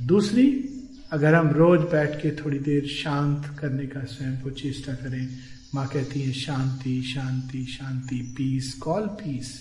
दूसरी, 0.07 0.65
अगर 1.11 1.35
हम 1.35 1.49
रोज 1.49 1.81
बैठ 1.81 2.15
के 2.15 2.35
थोड़ी 2.35 2.59
देर 2.59 2.87
शांत 2.87 3.59
करने 3.59 3.85
का 3.85 4.05
स्वयं 4.05 4.41
को 4.41 4.49
चेष्टा 4.49 4.93
करें 4.93 5.29
माँ 5.75 5.85
कहती 5.87 6.21
है, 6.21 6.31
शांति 6.33 7.01
शांति 7.05 7.63
शांति 7.71 8.15
पीस 8.37 8.73
कॉल 8.73 9.07
पीस 9.17 9.51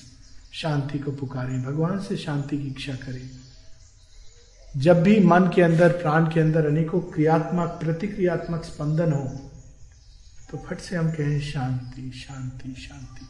शांति 0.52 0.98
को 0.98 1.12
पुकारें, 1.12 1.62
भगवान 1.64 1.98
से 2.00 2.16
शांति 2.16 2.58
की 2.58 2.68
इच्छा 2.68 2.92
करें। 2.94 3.30
जब 4.74 5.02
भी 5.02 5.18
मन 5.20 5.50
के 5.54 5.62
अंदर, 5.62 5.92
प्राण 5.92 6.26
के 6.26 6.40
अंदर 6.40 6.66
अनेकों 6.66 7.00
क्रियात्मक, 7.12 7.78
प्रतिक्रियात्मक 7.82 8.64
स्पंदन 8.64 9.12
हो 9.12 9.24
तो 10.50 10.58
फट 10.58 10.78
से 10.78 10.96
हम 10.96 11.10
कहें, 11.12 11.40
शांति 11.42 12.10
शांति 12.16 12.74
शांति। 12.80 13.26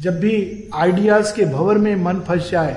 जब 0.00 0.20
भी 0.20 0.68
आइडियाज़ 0.74 1.34
के 1.34 1.44
भवर 1.44 1.78
में 1.78 1.94
मन 1.96 2.20
फंस 2.20 2.50
जाए, 2.50 2.74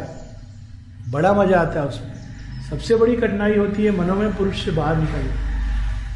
बड़ा 1.10 1.34
मज़ा 1.34 1.60
आता 1.62 1.80
है 1.80 1.88
उसमें। 1.88 2.70
सबसे 2.70 2.96
बड़ी 2.96 3.16
कठिनाई 3.16 3.58
होती 3.58 3.84
है, 3.84 3.92
मनोमय 3.92 4.32
पुरुष 4.34 4.64
से 4.66 4.72
बाहर 4.72 4.98
निकलना। 4.98 5.53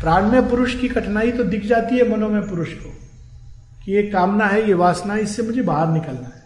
प्राण 0.02 0.32
में 0.32 0.50
पुरुष 0.50 0.80
की 0.80 0.90
कठिनाई 0.90 1.32
तो 1.32 1.44
दिख 1.44 1.66
जाती 1.66 1.98
है 1.98 2.10
मनोमय 2.10 2.42
पुरुष 2.42 2.74
को, 2.74 2.90
कि 3.86 3.92
ये 3.92 4.04
कामना 4.04 4.46
है, 4.46 4.68
ये 4.68 4.74
वासना 4.74 5.14
है, 5.14 5.22
इससे 5.22 5.44
मुझे 5.44 5.62
बाहर 5.62 5.88
निकलना 5.88 6.28
है। 6.28 6.44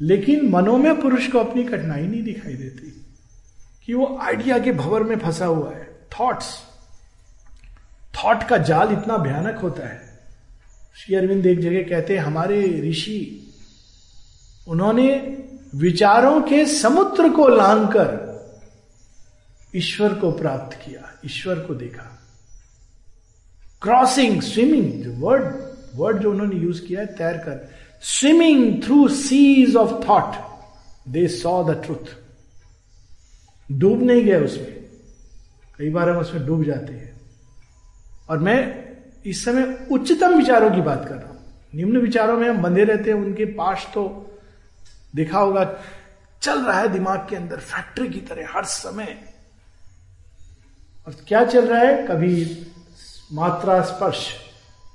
लेकिन 0.00 0.48
मनोमय 0.50 0.94
पुरुष 0.94 1.26
को 1.28 1.38
अपनी 1.38 1.64
कठिनाई 1.64 2.02
नहीं 2.02 2.22
दिखाई 2.22 2.54
देती, 2.54 3.04
कि 3.86 3.94
वो 3.94 4.18
आइडिया 4.22 4.58
के 4.58 4.72
भवर 4.72 5.02
में 5.02 5.18
फंसा 5.18 5.46
हुआ 5.46 5.70
है। 5.70 5.88
थॉट्स 6.20 6.56
थॉट 8.16 8.42
का 8.42 8.56
जाल 8.56 8.92
इतना 8.92 9.16
भयानक 9.16 9.58
होता 9.58 9.88
है। 9.88 10.00
श्री 10.96 11.16
अरविंद 11.16 11.46
एक 11.46 11.60
जगह 11.60 11.82
कहते 11.82 12.16
हैं, 12.16 12.24
हमारे 12.24 12.88
ऋषि, 12.90 13.48
उन्होंने 14.68 15.38
विचारों 15.74 16.40
के 16.40 16.64
समुद्र 16.66 17.28
को 17.28 17.48
लांघकर 17.48 18.20
ईश्वर 19.76 20.14
को 20.14 20.32
प्राप्त 20.32 20.76
किया, 20.76 21.12
ईश्वर 21.24 21.58
को 21.58 21.74
देखा। 21.74 22.18
क्रॉसिंग 23.82 24.42
स्विमिंग 24.42 25.22
वर्ड 25.22 25.44
वर्ड 25.96 26.18
जो 26.18 26.30
उन्होंने 26.30 26.56
यूज़ 26.56 26.86
किया 26.86 27.00
है, 27.00 27.06
तैर 27.06 27.36
कर। 27.36 27.70
Swimming 28.02 28.82
through 28.82 29.08
seas 29.08 29.76
of 29.76 30.08
thought 30.08 30.32
they 31.08 31.28
saw 31.28 31.64
the 31.64 31.82
truth 31.84 32.16
डूब 33.72 34.02
नहीं 34.02 34.24
गए 34.24 34.40
उसमें। 34.40 34.84
कई 35.78 35.90
बार 35.90 36.08
हम 36.08 36.16
उसमें 36.16 36.46
डूब 36.46 36.64
जाते 36.64 36.92
हैं। 36.92 37.20
और 38.30 38.38
मैं 38.38 38.88
इस 39.26 39.44
समय 39.44 39.86
उच्चतम 39.92 40.38
विचारों 40.38 40.70
की 40.70 40.80
बात 40.80 41.08
कर 41.08 41.14
रहा 41.14 41.26
हूँ। 41.26 41.44
निम्न 41.74 41.96
विचारों 41.96 42.38
में 42.38 42.48
हम 42.48 42.62
बंधे 42.62 42.84
रहते 42.84 43.10
हैं, 43.10 43.18
उनके 43.18 43.44
पास 43.44 43.86
तो 43.94 44.30
देखा 45.16 45.38
होगा, 45.38 45.80
चल 46.42 46.62
रहा 46.62 46.80
है 46.80 46.88
दिमाग 46.88 47.26
के 47.30 47.36
अंदर 47.36 47.56
फैक्ट्री 47.56 48.08
की 48.08 48.20
तरह, 48.20 48.46
हर 48.50 48.64
समय। 48.64 49.18
और 51.06 51.16
क्या 51.28 51.44
चल 51.44 51.66
रहा 51.66 51.80
है? 51.80 52.06
कभी 52.06 52.66
मात्रा 53.32 53.80
स्पर्श 53.80 54.26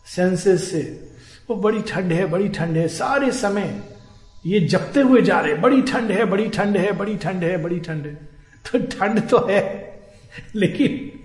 सेंसेस 0.05 0.71
से। 0.71 1.09
वो 1.49 1.55
बड़ी 1.55 1.81
ठंड 1.81 2.11
है, 2.11 2.25
बड़ी 2.25 2.49
ठंड 2.49 2.77
है। 2.77 2.87
सारे 2.87 3.31
समय 3.31 3.83
ये 4.45 4.59
जपते 4.59 5.01
हुए 5.01 5.21
जा 5.21 5.39
रहे 5.39 5.53
बड़ी 5.53 5.81
ठंड 5.81 6.11
है, 6.11 6.25
बड़ी 6.25 6.47
ठंड 6.47 6.77
है, 6.77 6.91
बड़ी 6.91 7.15
ठंड 7.17 7.43
है, 7.43 7.57
बड़ी 7.57 7.79
ठंड 7.79 8.05
है। 8.05 8.15
तो 8.65 8.79
ठंड 8.79 9.29
तो 9.29 9.47
है, 9.49 9.99
लेकिन 10.55 11.19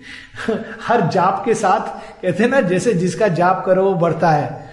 हर 0.81 1.07
जाप 1.07 1.45
के 1.45 1.53
साथ 1.53 2.21
कहते 2.21 2.47
ना, 2.47 2.61
जैसे 2.61 2.93
जिसका 2.93 3.27
जाप 3.27 3.63
करो, 3.65 3.83
वो 3.83 3.95
बढ़ता 3.95 4.31
है। 4.31 4.69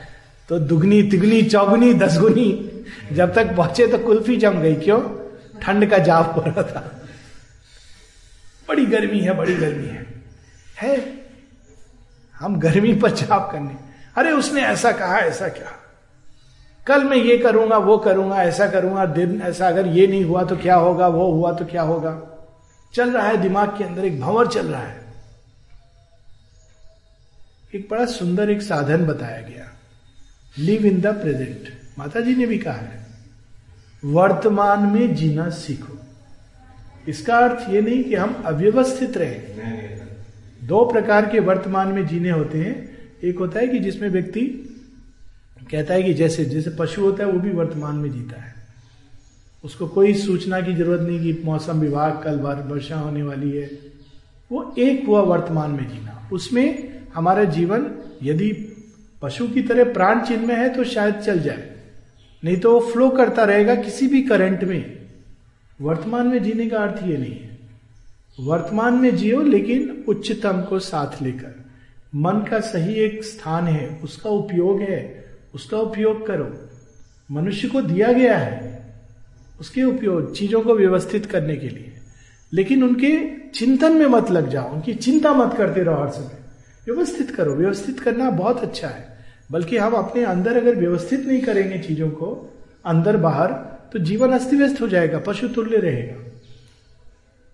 तो 0.49 0.59
दुगनी, 0.59 1.03
तिगनी, 1.03 1.43
चौगुनी, 1.43 1.95
दसगुनी, 1.95 2.85
जब 3.13 3.35
तक 3.35 3.57
पहुँचे 3.57 3.87
तो 3.87 3.99
कुल्फी 3.99 4.37
जम 4.37 4.61
गई। 4.61 4.75
क्यों? 4.75 5.01
ठंड 5.63 5.91
का 5.91 5.99
जाप 5.99 6.33
हो 6.37 6.41
रहा 6.41 6.63
था। 6.63 7.03
बड़ी 8.69 8.87
गर्मी 8.87 9.21
है, 9.21 9.33
बड़ी 9.33 9.55
गर्मी 9.55 9.87
है। 9.87 10.07
है? 10.77 11.20
हम 12.41 12.59
गर्मी 12.61 12.93
पर 12.95 13.11
जाप 13.11 13.49
करने। 13.53 13.77
अरे, 14.17 14.31
उसने 14.31 14.63
ऐसा 14.63 14.93
कहा, 14.93 15.19
ऐसा 15.19 15.49
क्या? 15.49 15.73
कल 16.87 17.05
मैं 17.05 17.17
ये 17.17 17.39
करूँगा, 17.39 17.79
वो 17.79 17.99
करूँगा, 17.99 18.43
ऐसा 18.43 18.67
करूँगा, 18.67 19.05
दिन 19.07 19.41
ऐसा, 19.43 19.69
अगर 19.69 19.87
ये 19.87 20.07
नहीं 20.07 20.25
हुआ 20.25 20.45
तो 20.45 20.57
क्या 20.57 20.75
होगा, 20.75 21.09
वो 21.09 21.31
हुआ 21.33 21.53
तो 21.53 21.65
क्या 21.65 21.83
होगा? 21.83 22.21
चल 22.95 23.11
रहा 23.11 23.27
है, 23.29 23.37
दिमाग 23.37 23.79
के 23.79 23.85
अंदर 23.85 24.05
एक 24.05 24.21
भंवर 24.21 24.47
चल 24.47 24.67
रहा 24.67 24.83
है। 24.83 25.01
एक 27.75 27.89
बड़ा 27.91 28.05
सुंदर 28.07 28.51
एक 28.51 28.63
साधन 28.63 29.07
बताया 29.07 29.41
गया। 29.41 29.67
लिव 30.59 30.87
इन 30.87 31.01
द 31.01 31.07
प्रेजेंट 31.07 31.69
माता 31.99 32.21
जी 32.21 32.35
ने 32.35 32.47
भी 32.47 32.59
कहा 32.59 32.75
है, 32.75 33.07
वर्तमान 34.05 34.87
में 34.87 35.15
जीना 35.15 35.49
सीखो। 35.51 35.99
इसका 37.09 37.39
अर्थ 37.39 37.69
ये 37.71 37.81
नहीं 37.81 38.05
कि 38.05 38.15
हम 38.15 38.43
अव्यवस्थित 38.47 39.17
रहे। 39.17 39.80
दो 40.71 40.85
प्रकार 40.85 41.27
के 41.27 41.41
वर्तमान 41.41 41.89
में 41.89 42.07
जीने 42.07 42.31
होते 42.31 42.59
हैं। 42.59 42.75
एक 43.25 43.39
होता 43.39 43.61
है 43.61 43.69
कि 43.69 43.79
जिसमें 43.79 44.09
व्यक्ति 44.09 44.41
कहता 45.71 45.95
है 45.95 46.03
कि 46.03 46.15
जैसे 46.15 46.45
जैसे 46.45 46.71
पशु 46.79 47.01
होता 47.01 47.25
है, 47.25 47.33
वो 47.33 47.41
भी 47.41 47.51
वर्तमान 47.51 47.97
में 47.97 48.13
जीता 48.13 48.43
है। 48.43 48.55
उसको 49.65 49.87
कोई 49.89 50.15
सूचना 50.15 50.61
की 50.61 50.75
ज़रूरत 50.75 51.01
नहीं 51.01 51.21
कि 51.21 51.43
मौसम 51.45 51.81
विभाग, 51.81 52.23
कल 52.25 52.37
वर्षा 52.41 52.97
होने 52.97 53.23
वाली 53.23 53.51
है। 53.51 53.71
वो 54.53 54.75
एक 54.79 55.07
हुआ 55.07 55.21
वर्तमान 55.21 55.71
में 55.71 55.89
जीना। 55.89 56.29
उसमें 56.33 56.91
हमारा 57.15 57.45
जीवन, 57.45 57.87
यदि 58.23 58.53
पशु 59.23 59.49
की 59.49 59.63
तरह 59.63 59.93
प्राण 59.93 60.21
चिन्ह 60.21 60.47
में 60.47 60.57
है 60.57 60.69
तो 60.69 60.85
शायद 60.85 61.15
चल 61.15 61.39
जाए। 61.39 61.71
नहीं 62.45 62.57
तो 62.57 62.81
वो 62.81 62.93
फ्लो 62.93 63.09
करता 63.11 63.45
रहेगा 63.45 63.75
किसी 63.75 64.07
भी 64.07 64.23
करंट 64.23 64.65
में। 64.65 64.99
वर्तमान 65.81 66.27
में 66.27 66.43
जीने 66.43 66.67
का 66.67 66.79
अर्थ 66.79 67.03
ये 67.07 67.17
नहीं 67.17 67.35
है। 67.35 67.50
वर्तमान 68.41 68.95
में 68.95 69.17
जियो, 69.17 69.43
लेकिन 69.43 70.05
उच्चतम 70.09 70.63
को 70.63 70.79
साथ 70.79 71.23
लेकर। 71.23 71.65
मन 72.15 72.47
का 72.51 72.61
सही 72.61 72.95
एक 72.95 73.25
स्थान 73.25 73.65
है, 73.65 74.01
उसका 74.05 74.31
उपयोग 74.31 74.81
है, 74.81 75.25
उसका 75.55 75.79
उपयोग 75.79 76.27
करो। 76.27 76.57
मनुष्य 77.31 77.69
को 77.69 77.83
दिया 77.83 78.13
गया 78.13 78.39
है, 78.39 78.85
उसके 79.61 79.83
उपयोग, 79.83 80.35
चीज़ों 80.35 80.61
को 80.61 80.75
व्यवस्थित 80.75 81.27
करने 81.27 81.57
के 81.57 81.69
लिए। 81.69 81.93
लेकिन 82.53 82.83
उनके 82.83 83.31
चिंतन 83.55 83.93
में 83.93 84.07
मत 84.07 84.31
लग 84.31 84.49
जाओ, 84.49 84.75
उनकी 84.75 84.95
चिंता 84.95 85.35
मत 85.35 85.57
करते 85.57 85.83
रहो 85.83 86.03
हर 86.03 86.09
समय। 86.09 86.41
व्यवस्थित 86.87 87.31
करो, 87.31 87.55
व्यवस्थित 87.55 88.01
करना 88.01 88.31
बहुत 88.31 88.61
अच्छा 88.61 88.89
है। 88.89 89.19
बल्कि 89.53 89.77
हम 89.77 89.93
अपने 89.93 90.25
अंदर 90.25 90.57
अगर 90.57 90.77
व्यवस्थित 90.77 91.27
नहीं 91.27 91.41
करेंगे 91.41 91.79
चीज़ों 91.79 92.11
को, 92.11 92.59
अंदर 92.87 93.17
बाहर 93.17 93.53
तो 93.93 93.99
जीवन 93.99 94.31
अस्त 94.31 94.55
व्यस्त 94.55 94.81
हो 94.81 94.89
जाएगा, 94.89 95.19
पशु 95.19 95.49
तुल्य 95.49 95.77
रहेगा। 95.77 96.20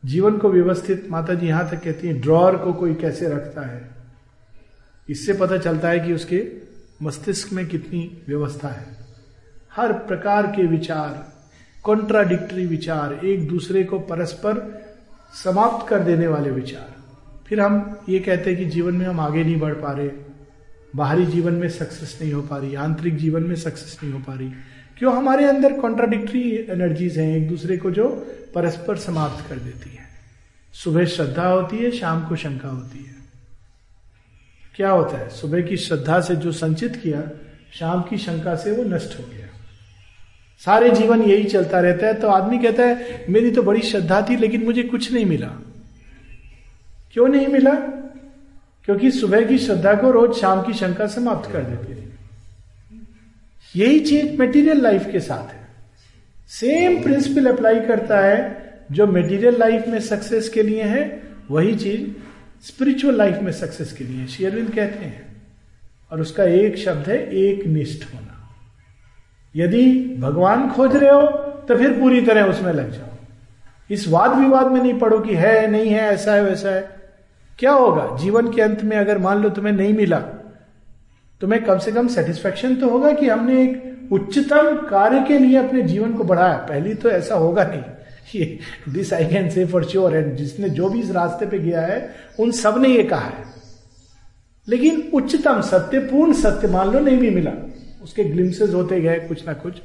जीवन 0.07 0.39
को 0.39 0.51
व्यवस्थित 0.51 1.07
माता 1.11 1.35
जी 1.35 1.47
यहाँ 1.47 1.71
तक 1.71 1.85
कहती 1.85 2.09
है 2.09 2.21
ड्रॉर 2.21 2.57
को 2.57 2.73
कोई 2.73 2.95
कैसे 2.95 3.29
रखता 3.29 3.61
है? 3.61 3.91
इससे 5.09 5.33
पता 5.33 5.59
चलता 5.59 5.89
है 5.89 6.01
कि 6.01 6.13
उसके 6.13 6.47
मस्तिष्क 7.03 7.53
में 7.53 7.67
कितनी 7.67 8.23
व्यवस्था 8.29 8.69
है। 8.69 8.87
हर 9.77 9.93
प्रकार 9.93 10.47
के 10.47 10.67
विचार 10.67 11.33
कॉन्ट्राडिक्टरी 11.83 12.67
विचार, 12.67 13.13
एक 13.25 13.49
दूसरे 13.49 13.85
को 13.85 13.99
परस्पर 13.99 14.85
समाप्त 15.45 15.89
कर 15.89 16.01
देने 16.01 16.27
वाले 16.27 16.51
विचार। 16.51 16.95
फिर 17.47 17.61
हम 17.61 18.01
ये 18.09 18.19
कहते 18.19 18.51
हैं 18.51 18.59
कि 18.59 18.65
जीवन 18.65 18.95
में 18.95 19.07
हम 19.07 19.21
आगे 19.21 19.45
नहीं 19.45 19.61
बढ़ 19.61 19.75
पा 19.75 19.93
रहे। 19.93 20.11
बाहरी 20.97 21.27
जीवन 21.27 21.53
में 21.53 21.69
सक्सेस 21.69 22.19
नहीं 22.23 22.33
हो 22.33 22.43
पा 22.43 22.57
रही, 22.57 22.75
आंतरिक 22.75 23.17
जीवन 23.17 23.43
में 23.43 23.55
सक्सेस 23.57 23.99
नहीं 24.03 24.13
हो 24.13 24.19
पा 24.19 24.35
रही। 24.35 24.53
क्यों 24.99 25.17
हमारे 25.17 25.45
अंदर 25.45 25.73
कॉन्ट्राडिक्टरी 25.73 26.67
एनर्जीज 26.71 27.19
हैं, 27.19 27.37
एक 27.37 27.49
दूसरे 27.49 27.77
को 27.77 27.91
जो 27.91 28.09
परस्पर 28.55 28.97
समाप्त 28.97 29.49
कर 29.49 29.57
देती 29.57 29.91
है। 29.91 30.07
सुबह 30.73 31.05
श्रद्धा 31.05 31.49
होती 31.49 31.77
है, 31.77 31.91
शाम 31.91 32.29
को 32.29 32.37
शंका 32.37 32.69
होती 32.69 32.99
है। 32.99 33.15
क्या 34.77 34.91
होता 34.91 35.19
है? 35.19 35.29
सुबह 35.29 35.61
की 35.61 35.77
श्रद्धा 35.77 36.21
से 36.21 36.37
जो 36.37 36.53
संचित 36.53 36.97
किया, 36.97 37.23
शाम 37.73 38.03
की 38.03 38.19
शंका 38.19 38.55
से 38.55 38.73
वो 38.73 38.83
नष्ट 38.85 39.21
हो 39.21 39.25
गया। 39.25 39.47
सारे 40.65 40.91
जीवन 40.91 41.23
यही 41.23 41.45
चलता 41.45 41.81
रहता 41.81 42.07
है। 42.07 42.15
तो 42.15 42.29
आदमी 42.29 42.59
कहता 42.59 42.83
है, 42.83 43.27
मेरी 43.31 43.51
तो 43.51 43.63
बड़ी 43.63 43.83
श्रद्धा 43.83 44.27
थी, 44.31 44.37
लेकिन 44.37 44.65
मुझे 44.65 44.83
कुछ 44.83 45.13
नहीं 45.13 45.27
मिला। 45.27 45.49
क्यों 47.13 47.29
नहीं 47.29 47.47
मिला? 47.47 47.75
क्योंकि 48.85 49.11
सुबह 49.11 49.45
की 49.45 49.59
श्रद्धा 49.59 49.95
को 49.95 50.11
रोज 50.11 50.33
शाम 50.33 50.63
की 50.63 50.73
शंका 50.73 51.07
समाप्त 51.07 51.53
कर 51.53 51.61
देती 51.61 52.03
थी 52.03 52.06
यही 53.77 54.01
चीज़ 54.01 54.39
मेटीरियल 54.39 54.81
लाइफ 54.81 55.07
के 55.13 55.21
साथ 55.21 55.53
है। 55.53 55.67
सेम 56.51 57.03
प्रिंसिपल 57.03 57.47
अप्लाई 57.47 57.81
करता 57.81 58.19
है, 58.21 58.85
जो 58.93 59.07
मेटीरियल 59.07 59.59
लाइफ 59.59 59.89
में 59.89 59.99
सक्सेस 60.01 60.49
के 60.49 60.63
लिए 60.63 60.83
है, 60.83 61.23
वही 61.51 61.75
चीज़ 61.75 62.67
स्पिरिचुअल 62.67 63.17
लाइफ 63.17 63.39
में 63.43 63.53
सक्सेस 63.53 63.93
के 63.93 64.05
लिए 64.05 64.27
शेयरविंद 64.27 64.71
कहते 64.71 65.05
हैं, 65.05 65.43
और 66.13 66.21
उसका 66.21 66.45
एक 66.45 66.77
शब्द 66.79 67.09
है, 67.09 67.19
एक 67.33 67.67
निष्ठ 67.67 68.05
होना। 68.15 68.33
यदि 69.55 70.17
भगवान 70.19 70.69
खोज 70.71 70.97
रहे 70.97 71.11
हो 71.11 71.27
तो 71.69 71.77
फिर 71.77 71.93
पूरी 71.93 72.21
तरह 72.21 72.45
उसमें 72.45 72.73
लग 72.73 72.91
जाओ। 72.93 73.15
इस 73.91 74.07
वाद 74.09 74.39
विवाद 74.39 74.71
में 74.73 74.81
नहीं 74.83 74.99
पड़ो 74.99 75.19
कि 75.19 75.35
है, 75.35 75.67
नहीं 75.67 75.91
है, 75.91 76.01
ऐसा 76.01 76.35
है, 76.35 76.43
वैसा 76.45 76.71
है। 76.71 76.89
क्या 77.59 77.73
होगा? 77.73 78.09
जीवन 78.21 78.51
के 78.53 78.63
अंत 78.63 78.83
में 78.85 78.97
अगर 78.97 79.19
मान 79.19 79.43
लो 79.43 79.49
तुम्हें 79.49 79.73
नहीं 79.73 79.93
मिला 79.95 80.17
तुम्हें 81.41 81.63
कम 81.65 81.79
से 81.79 81.93
कम 81.93 82.09
सेटिस्फेक्शन 82.09 82.77
तो 82.77 82.89
होगा 82.89 83.13
कि 83.13 83.29
हमने 83.29 83.63
एक 83.63 84.13
उच्चतम 84.13 84.77
कार्य 84.89 85.25
के 85.29 85.39
लिए 85.39 85.57
अपने 85.59 85.83
जीवन 85.83 86.13
को 86.13 86.25
बढ़ाया। 86.25 86.57
पहली 86.69 86.95
तो 86.95 87.11
ऐसा 87.11 87.35
होगा 87.35 87.65
नहीं 87.65 87.83
ये 88.35 88.59
this 88.89 89.13
I 89.13 89.27
can 89.27 89.49
say 89.51 89.65
for 89.67 89.85
sure 89.85 90.17
and 90.17 90.35
जिसने 90.37 90.69
जो 90.69 90.89
भी 90.89 91.01
इस 91.01 91.11
रास्ते 91.11 91.47
पे 91.47 91.59
गया 91.59 91.81
है, 91.81 92.15
उन 92.41 92.51
सबने 92.53 92.89
ये 92.89 93.03
कहा 93.03 93.21
है। 93.21 93.45
लेकिन 94.69 95.11
उच्चतम 95.15 95.61
सत्य, 95.61 95.99
पूर्ण 96.01 96.33
सत्य 96.33 96.69
मान 96.69 96.91
लो 96.93 97.01
नहीं 97.01 97.19
भी 97.19 97.31
मिला। 97.31 97.53
उसके 98.03 98.25
ग्लिम्सेस 98.25 98.75
होते 98.75 99.01
गए, 99.01 99.19
कुछ 99.19 99.47
ना 99.47 99.53
कुछ। 99.53 99.81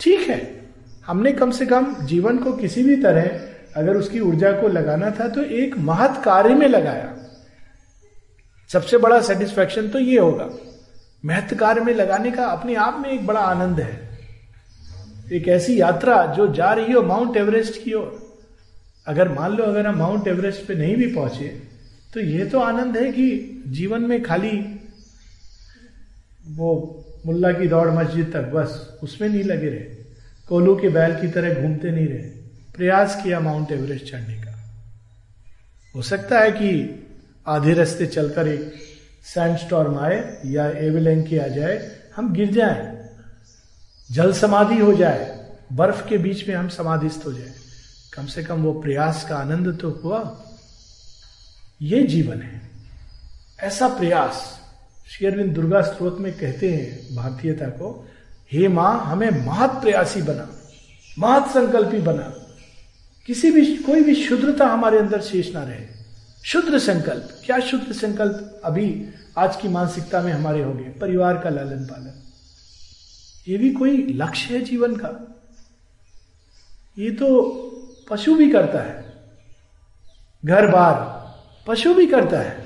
ठीक 0.00 0.28
है, 0.28 0.40
हमने 1.06 1.32
कम 1.32 1.50
से 1.50 1.66
कम 1.66 1.94
जीवन 2.02 2.38
को 2.38 2.52
किसी 2.52 2.82
भी 2.82 2.96
तरह, 2.96 3.28
अगर 3.76 3.96
उसकी 3.96 4.20
ऊर्जा 4.20 4.52
को 4.52 4.68
लगाना 4.68 5.10
था 5.10 5.28
तो 5.28 5.42
एक 5.42 5.78
महत 5.78 6.20
कार्य 6.24 6.54
में 6.54 6.66
लगाया। 6.68 7.14
सबसे 8.70 8.98
बड़ा 8.98 9.20
सेटिस्फेक्शन 9.20 9.88
तो 9.88 9.98
ये 9.98 10.18
होगा। 10.18 10.48
महत्व 11.24 11.56
कार्य 11.56 11.80
में 11.80 11.92
लगाने 11.94 12.30
का 12.30 12.46
अपने 12.46 12.74
आप 12.76 12.98
में 13.00 13.10
एक 13.10 13.26
बड़ा 13.26 13.40
आनंद 13.40 13.80
है। 13.80 14.08
एक 15.32 15.48
ऐसी 15.48 15.80
यात्रा 15.80 16.24
जो 16.36 16.46
जा 16.54 16.72
रही 16.72 16.92
हो 16.92 17.02
माउंट 17.02 17.36
एवरेस्ट 17.36 17.82
की 17.84 17.92
ओर। 17.92 18.26
अगर 19.06 19.28
मान 19.28 19.56
लो 19.56 19.64
अगर 19.64 19.86
हम 19.86 19.98
माउंट 19.98 20.28
एवरेस्ट 20.28 20.66
पे 20.66 20.74
नहीं 20.74 20.96
भी 20.96 21.06
पहुँचे 21.14 21.48
तो 22.14 22.20
यह 22.20 22.48
तो 22.48 22.60
आनंद 22.60 22.96
है 22.96 23.10
कि 23.12 23.62
जीवन 23.68 24.02
में 24.02 24.22
खाली 24.22 24.56
वो 26.50 26.70
मुल्ला 27.26 27.52
की 27.52 27.66
दौड़ 27.68 27.90
मस्जिद 27.90 28.30
तक 28.32 28.50
बस, 28.52 28.98
उसमें 29.02 29.28
नहीं 29.28 29.42
लगे 29.44 29.68
रहे। 29.68 29.96
कोलू 30.48 30.74
के 30.76 30.88
बैल 30.88 31.14
की 31.14 31.28
तरह 31.28 31.62
घूमते 31.62 31.90
नहीं 31.90 32.06
रहे। 32.06 32.28
प्रयास 32.76 33.20
किया 33.22 33.40
माउंट 33.40 33.72
एवरेस्ट 33.72 34.04
चढ़ने 34.04 34.34
का। 34.34 34.54
हो 35.94 36.02
सकता 36.02 36.38
है 36.38 36.50
कि 36.52 36.70
आधे 37.46 37.74
रास्ते 37.74 38.06
चलकर 38.06 38.48
एक 38.48 38.72
सैंड 39.24 39.58
स्टॉर्म 39.58 39.98
आए 39.98 40.42
या 40.46 40.68
एविलेंकी 40.68 41.38
आ 41.38 41.46
जाए, 41.46 42.00
हम 42.16 42.32
गिर 42.32 42.52
जाए। 42.52 43.08
जल 44.12 44.32
समाधि 44.32 44.78
हो 44.78 44.94
जाए, 44.94 45.50
बर्फ़ 45.72 46.08
के 46.08 46.18
बीच 46.18 46.48
में 46.48 46.56
हम 46.56 46.68
समाधिस्थ 46.68 47.22
हो 47.26 47.32
जाए। 47.32 47.52
कम 48.14 48.26
से 48.26 48.42
कम 48.42 48.62
वो 48.62 48.72
प्रयास 48.72 49.26
का 49.28 49.36
आनंद 49.36 49.78
तो 49.80 49.90
हुआ। 49.90 50.44
ये 51.82 52.02
जीवन 52.02 52.42
है। 52.42 52.70
ऐसा 53.60 53.88
प्रयास 53.88 54.60
श्री 55.08 55.26
अरविंद 55.26 55.54
दुर्गा 55.54 55.80
स्त्रोत 55.82 56.18
में 56.20 56.32
कहते 56.32 56.72
हैं 56.72 57.16
भारतीयता 57.16 57.66
को, 57.66 58.08
हे 58.52 58.68
माँ, 58.68 59.04
हमें 59.04 59.30
महत 59.30 59.70
प्रयासी 59.70 60.22
बना, 60.22 60.50
महत 61.18 61.50
संकल्पी 61.50 61.98
बना। 61.98 62.34
किसी 63.26 63.50
भी, 63.50 63.76
कोई 63.76 64.00
भी 64.00 64.14
शुद्रता 64.14 64.66
हमारे 64.66 64.98
अंदर 64.98 65.20
शेष 65.20 65.54
ना 65.54 65.62
रहे। 65.62 65.86
शुद्र 66.44 66.78
संकल्प, 66.78 67.42
क्या 67.46 67.60
शुद्र 67.60 67.92
संकल्प? 67.92 68.47
अभी 68.64 69.06
आज 69.38 69.56
की 69.56 69.68
मानसिकता 69.68 70.20
में 70.20 70.32
हमारे 70.32 70.62
हो 70.62 70.72
गए, 70.72 70.84
परिवार 70.84 71.38
का 71.38 71.50
लालन 71.50 71.84
पालन। 71.84 72.22
ये 73.48 73.58
भी 73.58 73.72
कोई 73.72 73.96
लक्ष्य 73.96 74.54
है 74.54 74.60
जीवन 74.60 74.96
का? 74.96 75.34
ये 76.98 77.10
तो 77.10 77.42
पशु 78.10 78.36
भी 78.36 78.50
करता 78.50 78.80
है। 78.80 79.04
घर 80.44 80.66
बार, 80.66 81.18
पशु 81.66 81.94
भी 81.94 82.06
करता 82.06 82.40
है। 82.40 82.64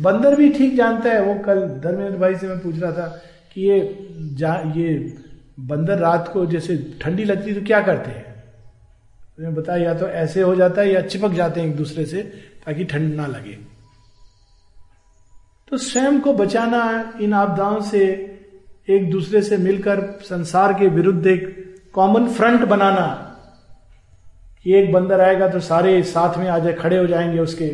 बंदर 0.00 0.36
भी 0.36 0.52
ठीक 0.52 0.76
जानता 0.76 1.10
है। 1.10 1.22
वो 1.22 1.34
कल 1.34 1.60
धर्मेंद्र 1.68 2.18
भाई 2.18 2.36
से 2.36 2.48
मैं 2.48 2.58
पूछ 2.58 2.78
रहा 2.78 2.92
था 2.92 3.22
कि 3.54 3.60
ये 3.60 4.08
जा, 4.34 4.72
ये 4.76 5.18
बंदर 5.60 5.98
रात 5.98 6.30
को 6.32 6.46
जैसे 6.46 6.98
ठंडी 7.00 7.24
लगती 7.24 7.54
तो 7.54 7.62
क्या 7.62 7.80
करते 7.80 8.10
हैं? 8.10 8.32
तो 9.22 9.60
बताया, 9.60 9.84
या 9.84 9.94
तो 9.94 10.08
ऐसे 10.08 10.42
हो 10.42 10.56
जाता 10.56 10.80
है 10.80 10.92
या 10.92 11.00
चिपक 11.00 11.30
जाते 11.30 11.60
हैं 11.60 11.68
एक 11.68 11.76
दूसरे 11.76 12.06
से 12.06 12.22
ताकि 12.66 12.84
ठंड 12.84 13.14
ना 13.14 13.26
लगे। 13.26 13.71
तो 15.72 15.78
स्वयं 15.78 16.20
को 16.20 16.32
बचाना 16.32 17.12
इन 17.20 17.32
आपदाओं 17.32 17.80
से 17.80 18.06
एक 18.90 19.10
दूसरे 19.10 19.42
से 19.42 19.56
मिलकर 19.56 20.18
संसार 20.22 20.72
के 20.72 20.86
विरुद्ध 20.86 21.26
एक 21.26 21.74
कॉमन 21.94 22.28
फ्रंट 22.28 22.60
बनाना। 22.60 23.36
कि 24.64 24.74
एक 24.74 24.92
बंदर 24.92 25.20
आएगा 25.20 25.48
तो 25.48 25.60
सारे 25.60 26.02
साथ 26.02 26.38
में 26.38 26.48
आ 26.48 26.58
जाए 26.58 26.72
खड़े 26.72 26.98
हो 26.98 27.06
जाएँगे 27.06 27.38
उसके। 27.38 27.64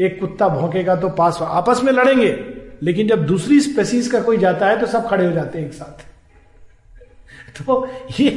एक 0.00 0.20
कुत्ता 0.20 0.48
भौंकेगा 0.48 0.96
तो 0.96 1.08
पास 1.08 1.38
आपस 1.42 1.80
में 1.84 1.92
लड़ेंगे। 1.92 2.44
लेकिन 2.82 3.08
जब 3.08 3.26
दूसरी 3.26 3.60
स्पेसीज 3.60 4.08
का 4.08 4.20
कोई 4.20 4.36
जाता 4.36 4.66
है 4.66 4.80
तो 4.80 4.86
सब 4.86 5.08
खड़े 5.08 5.26
हो 5.26 5.32
जाते 5.32 5.58
हैं 5.58 5.66
एक 5.66 5.72
साथ। 5.72 6.02
तो 7.66 7.88
ये 8.20 8.28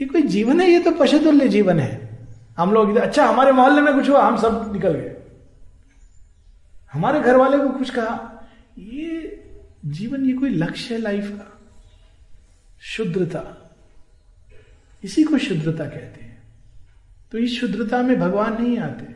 ये 0.00 0.06
कोई 0.06 0.22
जीवन 0.22 0.60
है? 0.60 0.70
ये 0.70 0.80
तो 0.80 0.90
पशुतुल्य 0.90 1.48
जीवन 1.48 1.78
है। 1.80 2.18
हम 2.58 2.72
लोग 2.72 2.96
अच्छा 2.96 3.26
हमारे 3.26 3.52
मोहल्ले 3.52 3.80
में 3.80 3.94
कुछ 3.94 4.10
हुआ, 4.10 4.22
हम 4.22 4.36
सब 4.36 4.70
निकल 4.72 4.90
गए। 4.90 5.16
हमारे 6.92 7.20
घर 7.20 7.36
वाले 7.36 7.58
को 7.58 7.68
कुछ 7.68 7.90
कहा। 7.90 8.36
ये 8.80 9.44
जीवन, 9.86 10.24
ये 10.24 10.32
कोई 10.32 10.50
लक्ष्य 10.50 10.94
है 10.94 11.00
लाइफ 11.00 11.30
का? 11.30 11.60
शुद्रता। 12.80 13.74
इसी 15.04 15.24
को 15.24 15.38
शुद्रता 15.38 15.84
कहते 15.84 16.24
हैं। 16.24 16.42
तो 17.32 17.38
इस 17.38 17.60
शुद्रता 17.60 18.02
में 18.02 18.20
भगवान 18.20 18.62
नहीं 18.62 18.78
आते। 18.78 19.14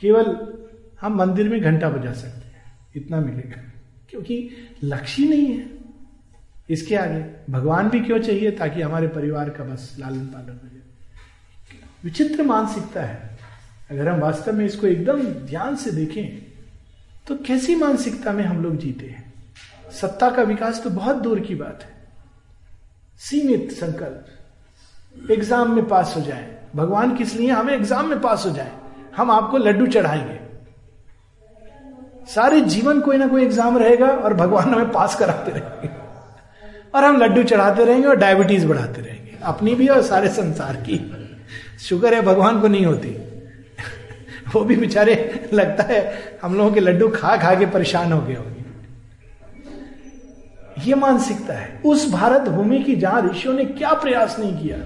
केवल 0.00 0.54
हम 1.00 1.14
मंदिर 1.14 1.48
में 1.48 1.60
घंटा 1.60 1.90
बजा 1.90 2.12
सकते 2.12 2.48
हैं। 2.48 2.62
इतना 2.96 3.20
मिलेगा। 3.20 3.72
क्योंकि 4.10 4.50
लक्ष्य 4.84 5.28
नहीं 5.28 5.58
है। 5.58 5.70
इसके 6.70 6.96
आगे 6.96 7.52
भगवान 7.52 7.90
भी 7.90 8.00
क्यों 8.00 8.18
चाहिए 8.18 8.50
ताकि 8.50 8.82
हमारे 8.82 9.08
परिवार 9.08 9.50
का 9.50 9.64
बस 9.64 9.96
लालन 9.98 10.26
पालन 10.26 10.52
हो 10.52 10.68
जाए? 10.68 10.82
विचित्र 12.04 12.42
मानसिकता 12.42 13.02
है। 13.02 13.38
अगर 13.90 14.08
हम 14.08 14.20
वास्तव 14.20 14.52
में 14.52 14.66
इसको 14.66 14.86
एकदम 14.86 15.22
ध्यान 15.22 15.76
से 15.76 15.90
देखें 15.90 16.45
तो 17.28 17.36
कैसी 17.36 17.74
मानसिकता 17.76 18.32
में 18.32 18.44
हम 18.44 18.62
लोग 18.62 18.76
जीते 18.76 19.06
हैं? 19.06 19.32
सत्ता 19.90 20.30
का 20.30 20.42
विकास 20.42 20.82
तो 20.82 20.90
बहुत 20.90 21.16
दूर 21.16 21.40
की 21.40 21.54
बात 21.54 21.82
है। 21.82 21.88
सीमित 23.18 23.72
संकल्प। 23.72 25.30
एग्ज़ाम 25.30 25.74
में 25.74 25.88
पास 25.88 26.14
हो 26.16 26.20
जाए। 26.20 26.56
भगवान 26.76 27.16
किस 27.16 27.34
लिए? 27.34 27.50
हमें 27.50 27.74
एग्ज़ाम 27.74 28.08
में 28.08 28.20
पास 28.20 28.46
हो 28.46 28.50
जाए। 28.50 28.72
हम 29.16 29.30
आपको 29.30 29.58
लड्डू 29.58 29.86
चढ़ाएँगे। 29.86 30.38
सारे 32.26 32.60
जीवन 32.60 33.00
कोई 33.00 33.16
ना 33.16 33.26
कोई 33.26 33.42
एग्ज़ाम 33.42 33.78
रहेगा 33.78 34.06
और 34.06 34.34
भगवान 34.34 34.74
हमें 34.74 34.92
पास 34.92 35.14
कराते 35.14 35.50
रहेंगे। 35.50 35.88
और 36.94 37.04
हम 37.04 37.16
लड्डू 37.16 37.42
चढ़ाते 37.42 37.84
रहेंगे 37.84 38.08
और 38.08 38.16
डायबिटीज़ 38.16 38.66
बढ़ाते 38.66 39.02
रहेंगे। 39.02 39.38
अपनी 39.42 39.74
भी 39.74 39.88
और 39.88 40.02
सारे 40.02 40.28
संसार 40.28 40.76
की। 40.76 40.98
शुक्र 41.80 42.14
है 42.14 42.22
भगवान 42.22 42.60
को 42.60 42.68
नहीं 42.68 42.86
होती। 42.86 43.08
वो 44.56 44.64
भी 44.64 44.76
बेचारे 44.76 45.14
लगता 45.52 45.84
है 45.84 46.00
हम 46.42 46.54
लोगों 46.54 46.70
के 46.72 46.80
लड्डू 46.80 47.08
खा 47.08 47.36
खा 47.36 47.54
के 47.54 47.66
परेशान 47.66 48.12
हो 48.12 48.20
गए 48.20 48.34
होंगे। 48.34 48.64
ये 50.80 50.94
मानसिकता 50.94 51.54
है। 51.54 51.80
उस 51.84 52.10
भारत 52.12 52.48
भूमि 52.48 52.78
की 52.78 52.96
जहाँ 52.96 53.22
ऋषियों 53.22 53.54
ने 53.54 53.64
क्या 53.64 53.92
प्रयास 53.94 54.36
नहीं 54.38 54.56
किया, 54.58 54.78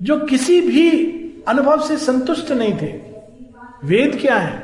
जो 0.00 0.18
किसी 0.20 0.60
भी 0.60 0.90
अनुभव 1.48 1.86
से 1.88 1.96
संतुष्ट 1.96 2.50
नहीं 2.52 2.76
थे, 2.78 2.92
वेद 3.84 4.18
क्या 4.20 4.36
है? 4.36 4.62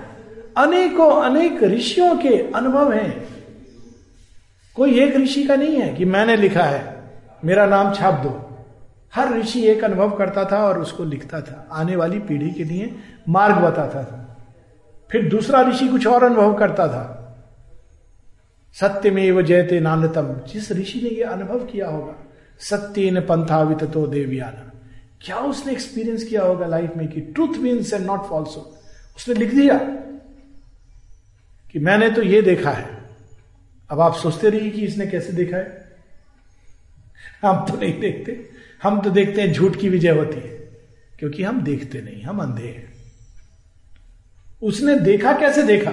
अनेकों, 0.57 1.11
अनेक 1.23 1.63
ऋषियों 1.65 2.17
के 2.17 2.37
अनुभव 2.53 2.93
हैं। 2.93 3.29
कोई 4.77 5.01
एक 5.01 5.17
ऋषि 5.17 5.43
का 5.45 5.57
नहीं 5.57 5.77
है 5.77 5.89
कि 5.95 6.05
मैंने 6.05 6.37
लिखा 6.37 6.63
है, 6.63 6.83
मेरा 7.45 7.67
नाम 7.67 7.93
छाप 7.95 8.15
दो। 8.15 8.48
हर 9.15 9.39
ऋषि 9.39 9.63
एक 9.63 9.85
अनुभव 9.85 10.17
करता 10.17 10.45
था 10.45 10.57
और 10.57 10.81
उसको 10.81 11.05
लिखता 11.05 11.41
था। 11.41 11.69
आने 11.73 11.97
वाली 11.97 12.19
पीढ़ी 12.19 12.51
के 12.51 12.65
लिए 12.65 12.97
मार्ग 13.29 13.57
बताता 13.57 14.05
था। 14.05 14.37
फिर 15.11 15.29
दूसरा 15.29 15.63
ऋषि 15.63 15.89
कुछ 15.89 16.07
और 16.07 16.25
अनुभव 16.25 16.55
करता 16.55 16.89
था। 16.89 17.15
सत्य 18.75 19.11
में 19.11 19.33
वो 19.33 19.43
जयते 19.43 19.81
नानतम। 19.81 20.41
जिस 20.53 20.73
ऋषि 20.73 21.01
ने 21.01 21.09
यह 21.09 21.31
अनुभव 21.31 21.59
किया 21.59 21.89
होगा 21.89 22.15
सत्य 22.59 23.11
न 23.11 23.21
पंथा 23.21 23.63
वितो 23.63 24.07
देवयाना। 24.07 24.73
क्या 25.21 25.37
उसने 25.37 25.73
एक्सपीरियंस 25.73 26.25
किया 26.25 26.43
होगा 26.43 26.67
लाइफ 26.67 26.93
में 26.97 27.09
कि 27.09 27.21
truth 27.21 27.59
means 27.59 27.93
and 27.93 28.07
not 28.07 28.23
false 28.23 28.79
उसने 29.17 29.35
लिख 29.35 29.55
दिया 29.55 29.79
कि 31.73 31.79
मैंने 31.79 32.11
तो 32.11 32.23
ये 32.23 32.43
देखा 32.43 32.71
है। 32.71 32.99
अब 33.91 34.01
आप 34.01 34.15
सोचते 34.15 34.51
रहिए 34.51 34.71
कि 34.71 34.83
इसने 34.83 35.07
कैसे 35.07 35.33
देखा 35.33 35.57
है। 35.57 35.97
हम 37.43 37.67
तो 37.67 37.79
नहीं 37.79 38.01
देखते। 38.01 38.58
हम 38.83 39.01
तो 39.01 39.11
देखते 39.11 39.43
हैं 39.43 39.53
झूठ 39.53 39.77
की 39.77 39.89
विजय 39.89 40.11
होती 40.11 40.37
है, 40.37 40.57
क्योंकि 41.19 41.43
हम 41.43 41.61
देखते 41.61 42.01
नहीं, 42.01 42.23
हम 42.23 42.39
अंधे 42.39 42.69
हैं। 42.69 42.93
उसने 44.63 44.97
देखा, 44.97 45.33
कैसे 45.33 45.63
देखा? 45.63 45.93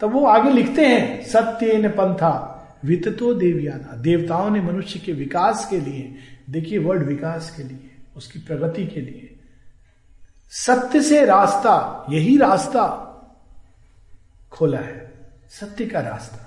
तब 0.00 0.12
वो 0.12 0.26
आगे 0.26 0.50
लिखते 0.50 0.86
हैं, 0.86 1.24
सत्य 1.24 1.78
न 1.78 1.88
पंथा, 1.88 2.52
वित्तो 2.84 3.34
देवयाना। 3.34 3.96
देवताओं 3.96 4.50
ने 4.50 4.60
मनुष्य 4.60 4.98
के 4.98 5.12
विकास 5.12 5.66
के 5.70 5.80
लिए, 5.80 6.14
देखिए 6.50 6.78
वर्ड 6.78 7.02
विकास 7.02 7.54
के 7.56 7.62
लिए, 7.62 7.90
उसकी 8.16 8.38
प्रगति 8.38 8.86
के 8.86 9.00
लिए, 9.00 9.36
सत्य 10.50 11.02
से 11.02 11.24
रास्ता, 11.24 12.06
यही 12.10 12.36
रास्ता 12.36 12.84
खोला 14.52 14.78
है। 14.78 15.12
सत्य 15.50 15.86
का 15.86 16.00
रास्ता। 16.00 16.42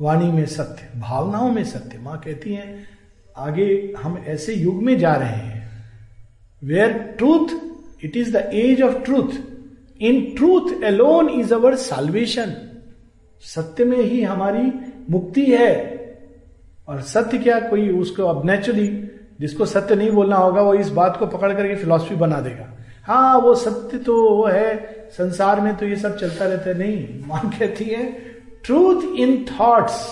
वाणी 0.00 0.32
में 0.32 0.46
सत्य, 0.46 1.00
भावनाओं 1.00 1.50
में 1.52 1.64
सत्य। 1.64 1.98
माँ 1.98 2.18
कहती 2.18 2.54
हैं 2.54 2.99
आगे 3.40 3.94
हम 4.02 4.16
ऐसे 4.26 4.54
युग 4.54 4.82
में 4.82 4.98
जा 4.98 5.14
रहे 5.14 5.28
हैं 5.28 5.68
where 6.62 6.92
truth 7.18 7.48
it 8.04 8.16
is 8.16 8.36
the 8.36 8.50
age 8.54 8.82
of 8.82 8.98
truth 9.04 9.38
in 10.00 10.20
truth 10.36 10.82
alone 10.84 11.28
is 11.30 11.54
our 11.54 11.74
salvation 11.76 12.54
सत्य 13.44 13.84
में 13.84 13.98
ही 13.98 14.22
हमारी 14.22 14.72
मुक्ति 15.10 15.44
है। 15.46 15.72
और 16.88 17.00
सत्य 17.02 17.38
क्या? 17.38 17.58
कोई 17.60 17.88
उसको 17.90 18.22
अब 18.22 18.44
नेचुरली 18.46 18.88
जिसको 19.40 19.66
सत्य 19.66 19.94
नहीं 19.94 20.10
बोलना 20.10 20.36
होगा, 20.36 20.62
वो 20.62 20.74
इस 20.74 20.88
बात 20.88 21.16
को 21.16 21.26
पकड़ 21.26 21.52
करके 21.52 21.74
फिलॉसफी 21.76 22.14
बना 22.14 22.40
देगा। 22.40 22.66
हाँ 23.04 23.38
वो 23.38 23.54
सत्य 23.54 23.98
तो 23.98 24.14
वो 24.30 24.46
है, 24.46 25.08
संसार 25.12 25.60
में 25.60 25.74
तो 25.76 25.86
ये 25.86 25.96
सब 25.96 26.16
चलता 26.18 26.46
रहता 26.46 26.70
है। 26.70 26.78
नहीं 26.78 27.28
मान 27.28 27.50
कहती 27.50 27.84
है 27.84 28.04
truth 28.64 29.02
in 29.16 29.44
thoughts 29.50 30.04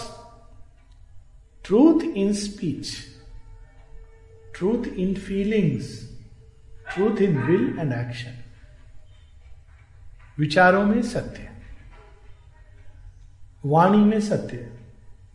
truth 1.65 2.05
in 2.17 2.33
speech 2.33 2.89
truth 4.59 4.85
in 4.97 5.15
feelings 5.15 5.91
truth 6.95 7.23
in 7.23 7.39
will 7.39 7.77
and 7.79 7.93
action 7.93 8.35
विचारों 10.39 10.85
में 10.85 11.03
सत्य 11.03 11.49
वाणी 13.67 13.99
में 13.99 14.21
सत्य 14.21 14.71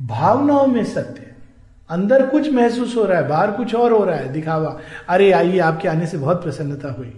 भावनाओं 0.01 0.67
में 0.67 0.83
सत्य 0.86 1.31
अंदर 1.89 2.25
कुछ 2.29 2.49
महसूस 2.49 2.95
हो 2.95 3.05
रहा 3.05 3.19
है 3.19 3.27
बाहर 3.27 3.51
कुछ 3.51 3.75
और 3.75 3.91
हो 3.91 4.03
रहा 4.05 4.15
है 4.15 4.31
दिखावा 4.33 4.79
अरे 5.09 5.31
आइए 5.31 5.59
आपके 5.59 5.88
आने 5.88 6.07
से 6.07 6.17
बहुत 6.17 6.43
प्रसन्नता 6.43 6.91
हुई 6.91 7.13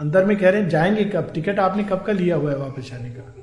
अंदर 0.00 0.24
में 0.24 0.36
कह 0.36 0.50
रहे 0.50 0.60
हैं 0.62 0.68
जाएँगे 0.68 1.04
कब 1.04 1.30
टिकट 1.34 1.58
आपने 1.58 1.84
कब 1.84 2.04
का 2.04 2.12
लिया 2.12 2.36
हुआ 2.36 2.50
है 2.50 2.56
वापस 2.56 2.92
आने 2.94 3.10
का 3.10 3.34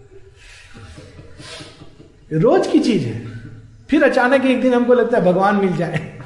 रोज 2.32 2.68
की 2.68 2.80
चीज़ 2.80 3.06
है 3.08 3.26
फिर 3.90 4.04
अचानक 4.04 4.46
एक 4.46 4.62
दिन 4.62 4.74
हमको 4.74 4.94
लगता 4.94 5.18
है 5.18 5.24
भगवान 5.24 5.56
मिल 5.56 5.76
जाए 5.78 6.17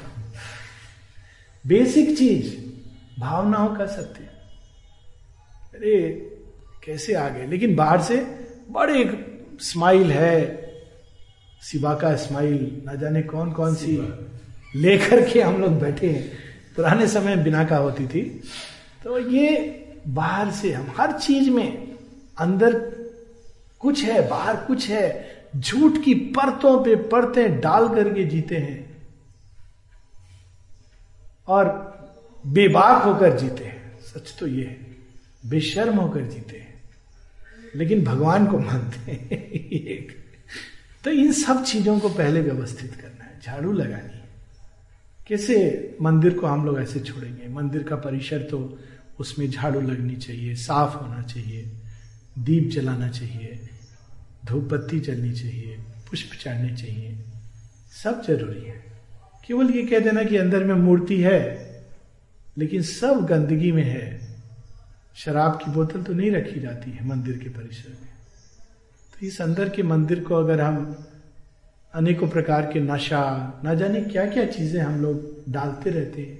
बेसिक 1.66 2.18
चीज़ 2.18 2.72
भावनाओं 3.20 3.76
का 3.76 3.86
सत्य। 3.86 4.24
अरे 5.74 6.02
कैसे 6.84 7.14
आ 7.14 7.28
गए? 7.28 7.46
लेकिन 7.46 7.76
बाहर 7.76 8.02
से 8.02 8.16
बड़े 8.70 9.24
स्माइल 9.60 10.12
है। 10.12 10.62
शिवा 11.62 11.94
का 11.94 12.16
स्माइल 12.16 12.82
ना 12.86 12.94
जाने 12.94 13.22
कौन 13.22 13.52
कौन 13.52 13.74
सी 13.74 14.12
लेकर 14.76 15.30
के 15.30 15.42
हम 15.42 15.60
लोग 15.60 15.80
बैठे 15.80 16.06
हैं। 16.06 16.32
पुराने 16.76 17.06
समय 17.06 17.36
बिना 17.36 17.64
का 17.64 17.76
होती 17.76 18.06
थी। 18.06 18.42
तो 19.04 19.18
ये 19.18 19.78
बाहर 20.08 20.50
से 20.50 20.72
हम 20.72 20.94
हर 20.96 21.12
चीज़ 21.12 21.50
में 21.50 21.96
अंदर 22.38 22.78
कुछ 23.78 24.04
है 24.04 24.28
बाहर 24.28 24.56
कुछ 24.56 24.88
है। 24.88 25.36
झूठ 25.56 26.04
की 26.04 26.14
परतों 26.14 26.84
पे 26.84 26.96
परतें 26.96 27.60
डाल 27.60 27.88
करके 27.88 28.24
जीते 28.24 28.56
हैं। 28.56 28.91
और 31.46 31.92
बेबाक 32.46 33.02
होकर 33.02 33.38
जीते 33.38 33.64
हैं। 33.64 33.98
सच 34.00 34.36
तो 34.38 34.46
ये 34.46 34.64
है, 34.64 34.86
बेशर्म 35.46 35.96
होकर 35.96 36.22
जीते 36.22 36.56
हैं। 36.56 36.82
लेकिन 37.76 38.04
भगवान 38.04 38.46
को 38.46 38.58
मानते 38.58 39.12
हैं 39.12 40.06
तो 41.04 41.10
इन 41.10 41.32
सब 41.32 41.64
चीज़ों 41.64 42.00
को 42.00 42.08
पहले 42.08 42.40
व्यवस्थित 42.40 42.94
करना 42.94 43.24
है, 43.24 43.40
झाड़ू 43.40 43.72
लगानी 43.72 44.02
है। 44.02 44.28
कैसे 45.26 45.96
मंदिर 46.02 46.38
को 46.38 46.46
हम 46.46 46.66
लोग 46.66 46.80
ऐसे 46.80 47.00
छोड़ेंगे? 47.00 47.48
मंदिर 47.48 47.82
का 47.82 47.96
परिसर 47.96 48.42
तो 48.42 48.78
उसमें 49.20 49.50
झाड़ू 49.50 49.80
लगनी 49.80 50.16
चाहिए, 50.16 50.54
साफ़ 50.54 50.96
होना 50.96 51.22
चाहिए, 51.22 51.72
दीप 52.38 52.70
जलाना 52.70 53.08
चाहिए 53.08 53.68
धूप 54.46 54.64
बत्ती 54.64 55.00
जलनी 55.00 55.32
चाहिए, 55.32 55.76
पुष्प 56.10 56.30
चढ़ने 56.40 56.76
चाहिए। 56.76 57.18
सब 58.04 58.22
ज़रूरी 58.26 58.62
है। 58.62 58.91
केवल 59.44 59.70
ये 59.70 59.82
कह 59.82 59.98
देना 59.98 60.22
कि 60.24 60.36
अंदर 60.36 60.64
में 60.64 60.74
मूर्ति 60.74 61.20
है, 61.20 61.40
लेकिन 62.58 62.82
सब 62.82 63.24
गंदगी 63.26 63.72
में 63.72 63.82
है। 63.82 64.20
शराब 65.16 65.58
की 65.64 65.70
बोतल 65.70 66.02
तो 66.02 66.12
नहीं 66.12 66.30
रखी 66.30 66.60
जाती 66.60 66.90
है 66.90 67.06
मंदिर 67.06 67.38
के 67.38 67.48
परिसर 67.48 67.90
में। 67.90 68.10
तो 69.12 69.26
इस 69.26 69.40
अंदर 69.40 69.68
के 69.68 69.82
मंदिर 69.82 70.22
को 70.24 70.34
अगर 70.34 70.60
हम 70.60 71.04
अनेकों 71.94 72.28
प्रकार 72.28 72.70
के 72.72 72.80
नशा, 72.80 73.60
ना 73.64 73.74
जाने 73.74 74.00
क्या 74.02 74.26
क्या 74.26 74.44
चीज़ें 74.46 74.80
हम 74.80 75.00
लोग 75.02 75.52
डालते 75.52 75.90
रहते 75.90 76.22
हैं, 76.22 76.38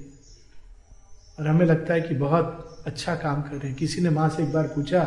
और 1.39 1.49
हमें 1.49 1.67
लगता 1.67 1.95
है 1.95 2.01
कि 2.01 2.15
बहुत 2.15 2.83
अच्छा 2.87 3.15
काम 3.15 3.43
कर 3.43 3.57
रहे 3.57 3.69
हैं। 3.69 3.77
किसी 3.77 4.01
ने 4.01 4.11
माँ 4.11 4.29
से 4.29 4.43
एक 4.43 4.53
बार 4.53 4.67
पूछा 4.67 5.05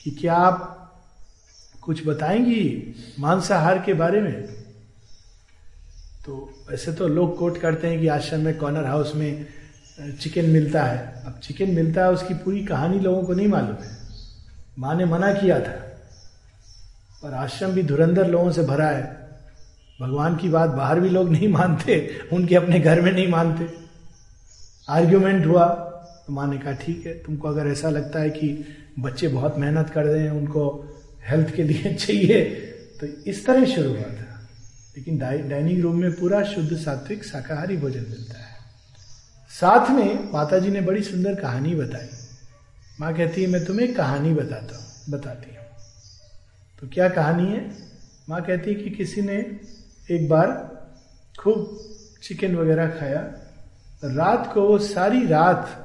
कि 0.00 0.10
क्या 0.10 0.34
आप 0.34 0.74
कुछ 1.82 2.06
बताएँगी 2.06 2.94
मांसाहार 3.18 3.78
के 3.78 3.94
बारे 3.94 4.20
में? 4.20 4.42
तो 6.26 6.57
वैसे 6.70 6.92
तो 6.92 7.08
लोग 7.08 7.38
कोट 7.38 7.58
करते 7.58 7.88
हैं 7.88 8.00
कि 8.00 8.08
आश्रम 8.08 8.40
में 8.40 8.58
कॉर्नर 8.58 8.84
हाउस 8.84 9.12
में 9.16 9.46
चिकन 10.20 10.44
मिलता 10.44 10.82
है। 10.82 11.22
अब 11.26 11.40
चिकन 11.42 11.70
मिलता 11.70 12.04
है, 12.04 12.10
उसकी 12.10 12.34
पूरी 12.34 12.64
कहानी 12.64 13.00
लोगों 13.00 13.22
को 13.22 13.34
नहीं 13.34 13.48
मालूम 13.48 13.76
है। 13.84 13.98
माँ 14.78 14.94
ने 14.94 15.04
मना 15.04 15.34
किया 15.34 15.60
था। 15.60 15.84
पर 17.22 17.34
आश्रम 17.34 17.70
भी 17.70 17.82
धुरंधर 17.82 18.28
लोगों 18.28 18.52
से 18.52 18.62
भरा 18.62 18.88
है। 18.88 19.28
भगवान 20.00 20.36
की 20.36 20.48
बात 20.48 20.70
बाहर 20.70 21.00
भी 21.00 21.08
लोग 21.08 21.30
नहीं 21.30 21.48
मानते, 21.48 22.18
उनके 22.32 22.54
अपने 22.54 22.80
घर 22.80 23.00
में 23.00 23.12
नहीं 23.12 23.28
मानते। 23.28 23.68
आर्ग्यूमेंट 24.88 25.46
हुआ 25.46 25.64
तो 26.26 26.32
माँ 26.32 26.46
ने 26.46 26.58
कहा, 26.58 26.72
ठीक 26.72 27.06
है, 27.06 27.12
तुमको 27.12 27.48
अगर 27.48 27.66
ऐसा 27.66 27.90
लगता 27.90 28.20
है 28.20 28.30
कि 28.30 28.64
बच्चे 28.98 29.28
बहुत 29.28 29.58
मेहनत 29.58 29.90
कर 29.90 30.04
रहे 30.04 30.22
हैं, 30.22 30.30
उनको 30.30 30.88
हेल्थ 31.30 31.54
के 31.54 31.62
लिए 31.62 31.94
चाहिए 32.00 32.44
तो 33.00 33.06
इस 33.06 33.46
तरह 33.46 33.64
शुरू 33.64 33.90
हुआ 33.90 34.02
था। 34.02 34.27
लेकिन 34.96 35.18
डाइनिंग 35.18 35.82
रूम 35.82 35.96
में 35.96 36.12
पूरा 36.12 36.42
शुद्ध 36.44 36.76
सात्विक 36.76 37.24
शाकाहारी 37.24 37.76
भोजन 37.76 38.00
मिलता 38.00 38.38
है। 38.38 38.56
साथ 39.50 39.90
में 39.90 40.32
माता 40.32 40.58
जी 40.58 40.70
ने 40.70 40.80
बड़ी 40.80 41.02
सुंदर 41.02 41.34
कहानी 41.34 41.74
बताई। 41.74 42.08
माँ 43.00 43.16
कहती 43.16 43.42
है, 43.42 43.48
मैं 43.48 43.64
तुम्हें 43.64 43.94
कहानी 43.94 44.32
बताता 44.34 44.76
हूँ, 44.76 44.84
बताती 45.10 45.50
हूँ। 45.50 45.64
तो 46.80 46.88
क्या 46.88 47.08
कहानी 47.08 47.52
है? 47.52 47.70
माँ 48.28 48.42
कहती 48.42 48.70
है 48.70 48.76
कि 48.76 48.90
किसी 48.90 49.22
ने 49.22 49.60
एक 50.10 50.28
बार 50.28 50.48
खूब 51.38 51.78
चिकन 52.22 52.56
वगैरह 52.56 52.88
खाया। 52.88 53.20
रात 54.04 54.50
को 54.54 54.68
वो 54.68 54.78
सारी 54.78 55.26
रात 55.26 55.84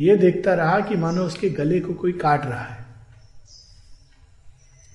ये 0.00 0.16
देखता 0.16 0.54
रहा 0.54 0.80
कि 0.80 0.96
मानो 0.96 1.24
उसके 1.24 1.48
गले 1.50 1.80
को 1.80 1.94
कोई 1.94 2.12
काट 2.12 2.46
रहा 2.46 2.64
है। 2.64 2.81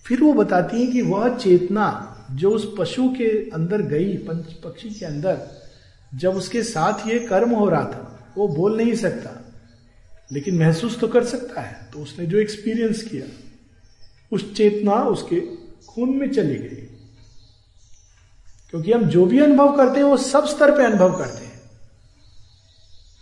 फिर 0.08 0.22
वो 0.22 0.34
बताती 0.34 0.86
है 0.86 0.92
कि 0.92 1.02
वह 1.02 1.38
चेतना 1.38 2.14
जो 2.32 2.52
उस 2.52 2.76
पशु 2.80 3.10
के 3.10 3.50
अंदर 3.50 3.82
गई, 3.82 4.18
पंच 4.18 4.54
पक्षी 4.54 4.90
के 4.90 5.06
अंदर, 5.06 5.42
जब 6.16 6.36
उसके 6.36 6.64
साथ 6.64 7.08
ये 7.08 7.20
कर्म 7.20 7.50
हो 7.50 7.70
रहा 7.70 7.84
था, 7.84 8.34
वो 8.38 8.48
बोल 8.48 8.78
नहीं 8.78 8.96
सकता, 8.96 9.54
लेकिन 10.32 10.58
महसूस 10.58 11.00
तो 11.00 11.08
कर 11.08 11.24
सकता 11.24 11.62
है। 11.62 11.90
तो 11.94 12.00
उसने 12.00 12.26
जो 12.26 12.38
एक्सपीरियंस 12.38 13.04
किया, 13.04 13.26
उस 14.32 14.56
चेतना 14.56 14.94
उसके 14.94 15.42
खून 15.88 16.10
में 16.10 16.32
चली 16.32 16.56
गई। 16.56 16.84
क्योंकि 18.70 18.92
हम 18.92 19.04
जो 19.04 19.26
भी 19.26 19.40
अनुभव 19.40 19.78
करते 19.78 20.00
हैं, 20.00 20.08
वो 20.08 20.18
सब 20.18 20.46
स्तर 20.46 20.78
पे 20.78 20.86
अनुभव 20.86 21.18
करते 21.18 21.46
हैं। 21.46 21.62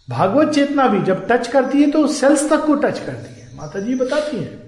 भागवत 0.09 0.53
चेतना 0.53 0.87
भी 0.87 1.01
जब 1.01 1.27
टच 1.27 1.47
करती 1.47 1.81
है 1.81 1.91
तो 1.91 2.07
सेल्स 2.07 2.49
तक 2.49 2.65
को 2.65 2.75
टच 2.75 2.99
करती 2.99 3.41
है। 3.41 3.55
माता 3.55 3.79
जी 3.79 3.95
बताती 3.95 4.37
हैं 4.37 4.64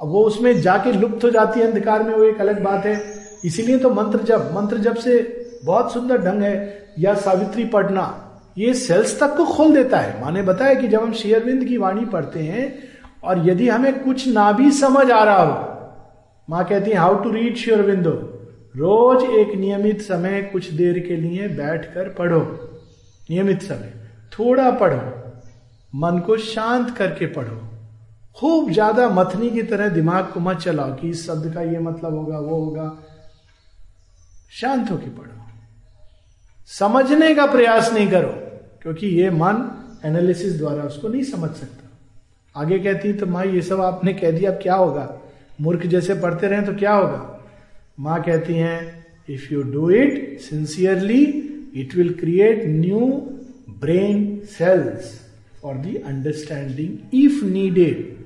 अब 0.00 0.08
वो 0.08 0.22
उसमें 0.24 0.60
जाके 0.60 0.92
लुप्त 0.92 1.24
हो 1.24 1.30
जाती 1.30 1.60
है 1.60 1.72
अंधकार 1.72 2.02
में, 2.02 2.14
वो 2.14 2.24
एक 2.24 2.40
अलग 2.40 2.62
बात 2.62 2.86
है। 2.86 3.02
इसीलिए 3.44 3.78
तो 3.78 3.90
मंत्र 3.90 4.18
जब 4.18 4.54
मंत्र 4.54 4.78
जब 4.78 4.96
से 4.96 5.16
बहुत 5.64 5.92
सुंदर 5.92 6.18
ढंग 6.18 6.42
है। 6.42 6.78
या 6.98 7.14
सावित्री 7.14 7.64
पढ़ना, 7.64 8.04
ये 8.58 8.74
सेल्स 8.74 9.20
तक 9.20 9.36
को 9.36 9.44
खोल 9.44 9.74
देता 9.74 9.98
है। 9.98 10.20
माने 10.20 10.42
बताया 10.42 10.74
कि 10.74 10.88
जब 10.88 11.02
हम 11.02 11.12
शेयरविंद 11.12 11.64
की 11.64 11.76
वाणी 11.76 12.04
पढ़ते 12.04 12.40
हैं, 12.40 12.78
और 13.24 13.48
यदि 13.48 13.68
हमें 13.68 14.04
कुछ 14.04 14.28
ना 14.28 14.52
भी 14.52 14.70
समझ 14.70 15.10
आ 15.10 15.24
रहा 15.24 15.42
हो, 15.42 15.78
माँ 16.50 16.64
कहती 16.64 16.90
है 16.90 16.96
हाउ 16.96 17.14
टू 17.14 17.30
रीड 17.30 17.56
शेयरविंदो 17.56 18.10
रोज 18.76 19.22
एक 19.24 19.56
नियमित 19.58 20.00
समय 20.02 20.42
कुछ 20.42 20.70
देर 20.70 20.98
के 20.98 21.16
लिए 21.16 21.48
बैठ 21.48 21.84
कर 21.84 22.08
पढ़ो। 22.08 22.40
नियमित 23.30 23.62
समय, 23.62 23.92
थोड़ा 24.32 24.70
पढ़ो। 24.70 25.00
मन 25.94 26.18
को 26.18 26.36
शांत 26.36 26.90
करके 26.90 27.26
पढ़ो। 27.26 27.67
खूब 28.38 28.70
ज़्यादा 28.72 29.08
मथनी 29.10 29.50
की 29.50 29.62
तरह 29.62 29.88
दिमाग 29.88 30.30
को 30.32 30.40
मत 30.40 30.56
चलाओ 30.56 30.94
कि 30.96 31.08
इस 31.10 31.26
शब्द 31.26 31.52
का 31.54 31.62
ये 31.62 31.78
मतलब 31.80 32.14
होगा, 32.14 32.38
वो 32.38 32.56
होगा। 32.56 32.98
शांत 34.52 34.90
होकर 34.90 35.08
पढ़ो। 35.10 35.32
समझने 36.70 37.34
का 37.34 37.46
प्रयास 37.46 37.92
नहीं 37.92 38.08
करो, 38.10 38.28
क्योंकि 38.82 39.06
ये 39.06 39.30
मन 39.30 39.64
एनालिसिस 40.04 40.58
द्वारा 40.58 40.82
उसको 40.84 41.08
नहीं 41.08 41.22
समझ 41.24 41.50
सकता। 41.50 42.60
आगे 42.60 42.78
कहती 42.78 43.12
तो 43.12 43.26
माँ, 43.26 43.44
ये 43.46 43.62
सब 43.62 43.80
आपने 43.80 44.12
कह 44.14 44.30
दिया, 44.30 44.50
अब 44.50 44.58
क्या 44.62 44.74
होगा? 44.74 45.14
मूर्ख 45.60 45.86
जैसे 45.86 46.14
पढ़ते 46.14 46.48
रहे 46.48 46.62
तो 46.62 46.74
क्या 46.74 46.92
होगा? 46.92 47.40
माँ 48.00 48.22
कहती 48.22 48.54
हैं 48.54 49.06
if 49.28 49.52
you 49.54 49.62
do 49.62 49.90
it 49.92 50.38
sincerely 50.40 51.22
it 51.76 51.94
will 51.96 52.12
create 52.14 52.62
new 52.66 53.00
brain 53.80 54.38
cells 54.48 55.12
for 55.62 55.74
the 55.76 55.96
understanding 55.96 57.24
if 57.24 57.44
needed 57.44 58.16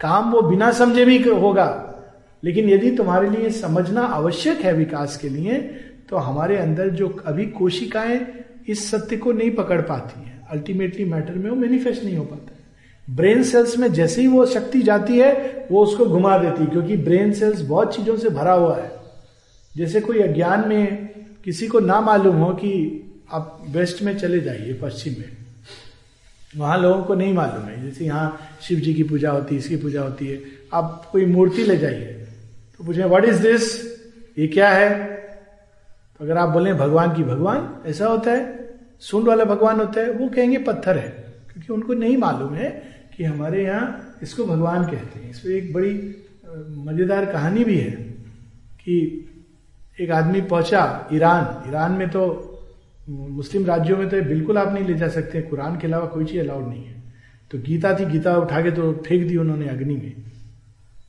काम 0.00 0.32
वो 0.32 0.42
बिना 0.42 0.72
समझे 0.72 1.04
भी 1.04 1.22
होगा। 1.22 1.82
लेकिन 2.44 2.70
यदि 2.70 2.90
तुम्हारे 2.90 3.30
लिए 3.30 3.50
समझना 3.50 4.00
आवश्यक 4.00 4.60
है 4.60 4.72
विकास 4.72 5.16
के 5.16 5.28
लिए 5.28 5.54
तो 6.08 6.16
हमारे 6.16 6.56
अंदर 6.56 6.88
जो 6.88 7.22
अभी 7.26 7.46
कोशिकाएँ 7.46 8.26
इस 8.68 8.90
सत्य 8.90 9.16
को 9.16 9.32
नहीं 9.32 9.50
पकड़ 9.50 9.80
पाती 9.80 10.20
हैं। 10.20 10.48
अल्टीमेटली 10.48 11.04
मैटर 11.04 11.34
में 11.34 11.50
वो 11.50 11.56
मैनिफेस्ट 11.56 12.04
नहीं 12.04 12.16
हो 12.16 12.24
पाता 12.24 12.52
ब्रेन 13.10 13.42
सेल्स 13.42 13.78
में 13.78 13.92
जैसे 13.92 14.20
ही 14.20 14.26
वो 14.26 14.46
शक्ति 14.46 14.82
जाती 14.82 15.18
है, 15.18 15.32
वो 15.72 15.82
उसको 15.82 16.06
घुमा 16.06 16.38
देती 16.38 16.64
है, 16.64 16.70
क्योंकि 16.70 16.96
ब्रेन 16.96 17.32
सेल्स 17.32 17.60
बहुत 17.60 17.96
चीज़ों 17.96 18.16
से 18.16 18.28
भरा 18.28 18.52
हुआ 18.52 18.76
है। 18.76 18.92
जैसे 19.76 20.00
कोई 20.00 20.20
अज्ञान 20.20 20.68
में 20.68 21.08
किसी 21.44 21.66
को 21.66 21.80
ना 21.80 22.00
मालूम 22.00 22.36
हो 22.36 22.52
कि 22.52 23.02
आप 23.32 23.64
वेस्ट 23.68 24.02
में 24.02 24.18
चले 24.18 24.40
जाइए, 24.40 24.72
पश्चिम 24.82 25.14
में। 25.18 25.45
वहाँ 26.56 26.78
लोगों 26.78 27.04
को 27.04 27.14
नहीं 27.14 27.34
मालूम 27.34 27.64
है। 27.64 27.82
जैसे 27.82 28.04
यहाँ 28.04 28.40
शिव 28.60 28.78
जी 28.78 28.94
की 28.94 29.02
पूजा 29.02 29.30
होती 29.30 29.54
है, 29.54 29.58
इसकी 29.58 29.76
पूजा 29.76 30.02
होती 30.02 30.26
है। 30.26 30.40
आप 30.74 31.08
कोई 31.12 31.26
मूर्ति 31.26 31.64
ले 31.64 31.76
जाइए। 31.76 32.26
तो 32.78 32.84
पूछे 32.84 33.04
व्हाट 33.04 33.24
इज़ 33.24 33.42
दिस 33.42 33.96
ये 34.38 34.46
क्या 34.46 34.70
है? 34.70 35.04
तो 36.18 36.24
अगर 36.24 36.36
आप 36.38 36.48
बोले, 36.48 36.74
भगवान 36.74 37.14
की 37.14 37.24
भगवान 37.24 37.82
ऐसा 37.86 38.06
होता 38.06 38.30
है। 38.30 38.68
सुंड 39.00 39.28
वाला 39.28 39.44
भगवान 39.44 39.80
होता 39.80 40.00
है। 40.00 40.10
वो 40.10 40.28
कहेंगे, 40.28 40.58
पत्थर 40.58 40.98
है। 40.98 41.08
क्योंकि 41.52 41.72
उनको 41.72 41.94
नहीं 41.94 42.16
मालूम 42.16 42.54
है 42.54 42.70
कि 43.16 43.24
हमारे 43.24 43.64
यहाँ 43.64 44.18
इसको 44.22 44.44
भगवान 44.44 44.84
कहते 44.84 45.18
हैं। 45.18 45.30
इसमें 45.30 45.54
एक 45.54 45.72
बड़ी 45.72 46.22
मज़ेदार 46.84 47.24
कहानी 47.24 47.64
भी 47.64 47.78
है 47.78 47.90
कि 48.80 49.22
एक 50.00 50.10
आदमी 50.10 50.40
पहुँचा 50.40 51.08
ईरान। 51.12 51.68
ईरान 51.68 51.92
में 51.92 52.08
तो 52.08 52.52
मुस्लिम 53.08 53.66
राज्यों 53.66 53.98
में 53.98 54.08
तो 54.08 54.22
बिल्कुल 54.22 54.58
आप 54.58 54.72
नहीं 54.72 54.84
ले 54.84 54.94
जा 54.94 55.08
सकते, 55.08 55.42
कुरान 55.42 55.78
के 55.78 55.86
अलावा 55.86 56.06
कोई 56.06 56.24
चीज़ 56.24 56.40
अलाउड 56.40 56.68
नहीं 56.68 56.84
है। 56.84 57.02
तो 57.50 57.58
गीता 57.58 57.94
थी, 57.94 58.04
गीता 58.04 58.36
उठा 58.36 58.62
के 58.62 58.70
तो 58.70 58.92
फेंक 58.92 59.28
दी 59.28 59.36
उन्होंने 59.36 59.68
अग्नि 59.68 59.96
में। 59.96 60.14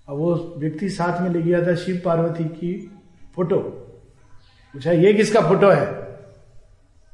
और 0.07 0.17
वो 0.17 0.55
व्यक्ति 0.57 0.89
साथ 0.89 1.21
में 1.21 1.29
ले 1.29 1.41
गया 1.41 1.67
था 1.67 1.75
शिव 1.75 2.01
पार्वती 2.05 2.43
की 2.43 2.91
फ़ोटो। 3.35 3.57
पूछा, 4.73 4.91
ये 4.91 5.13
किसका 5.13 5.41
फ़ोटो 5.41 5.69
है? 5.69 6.07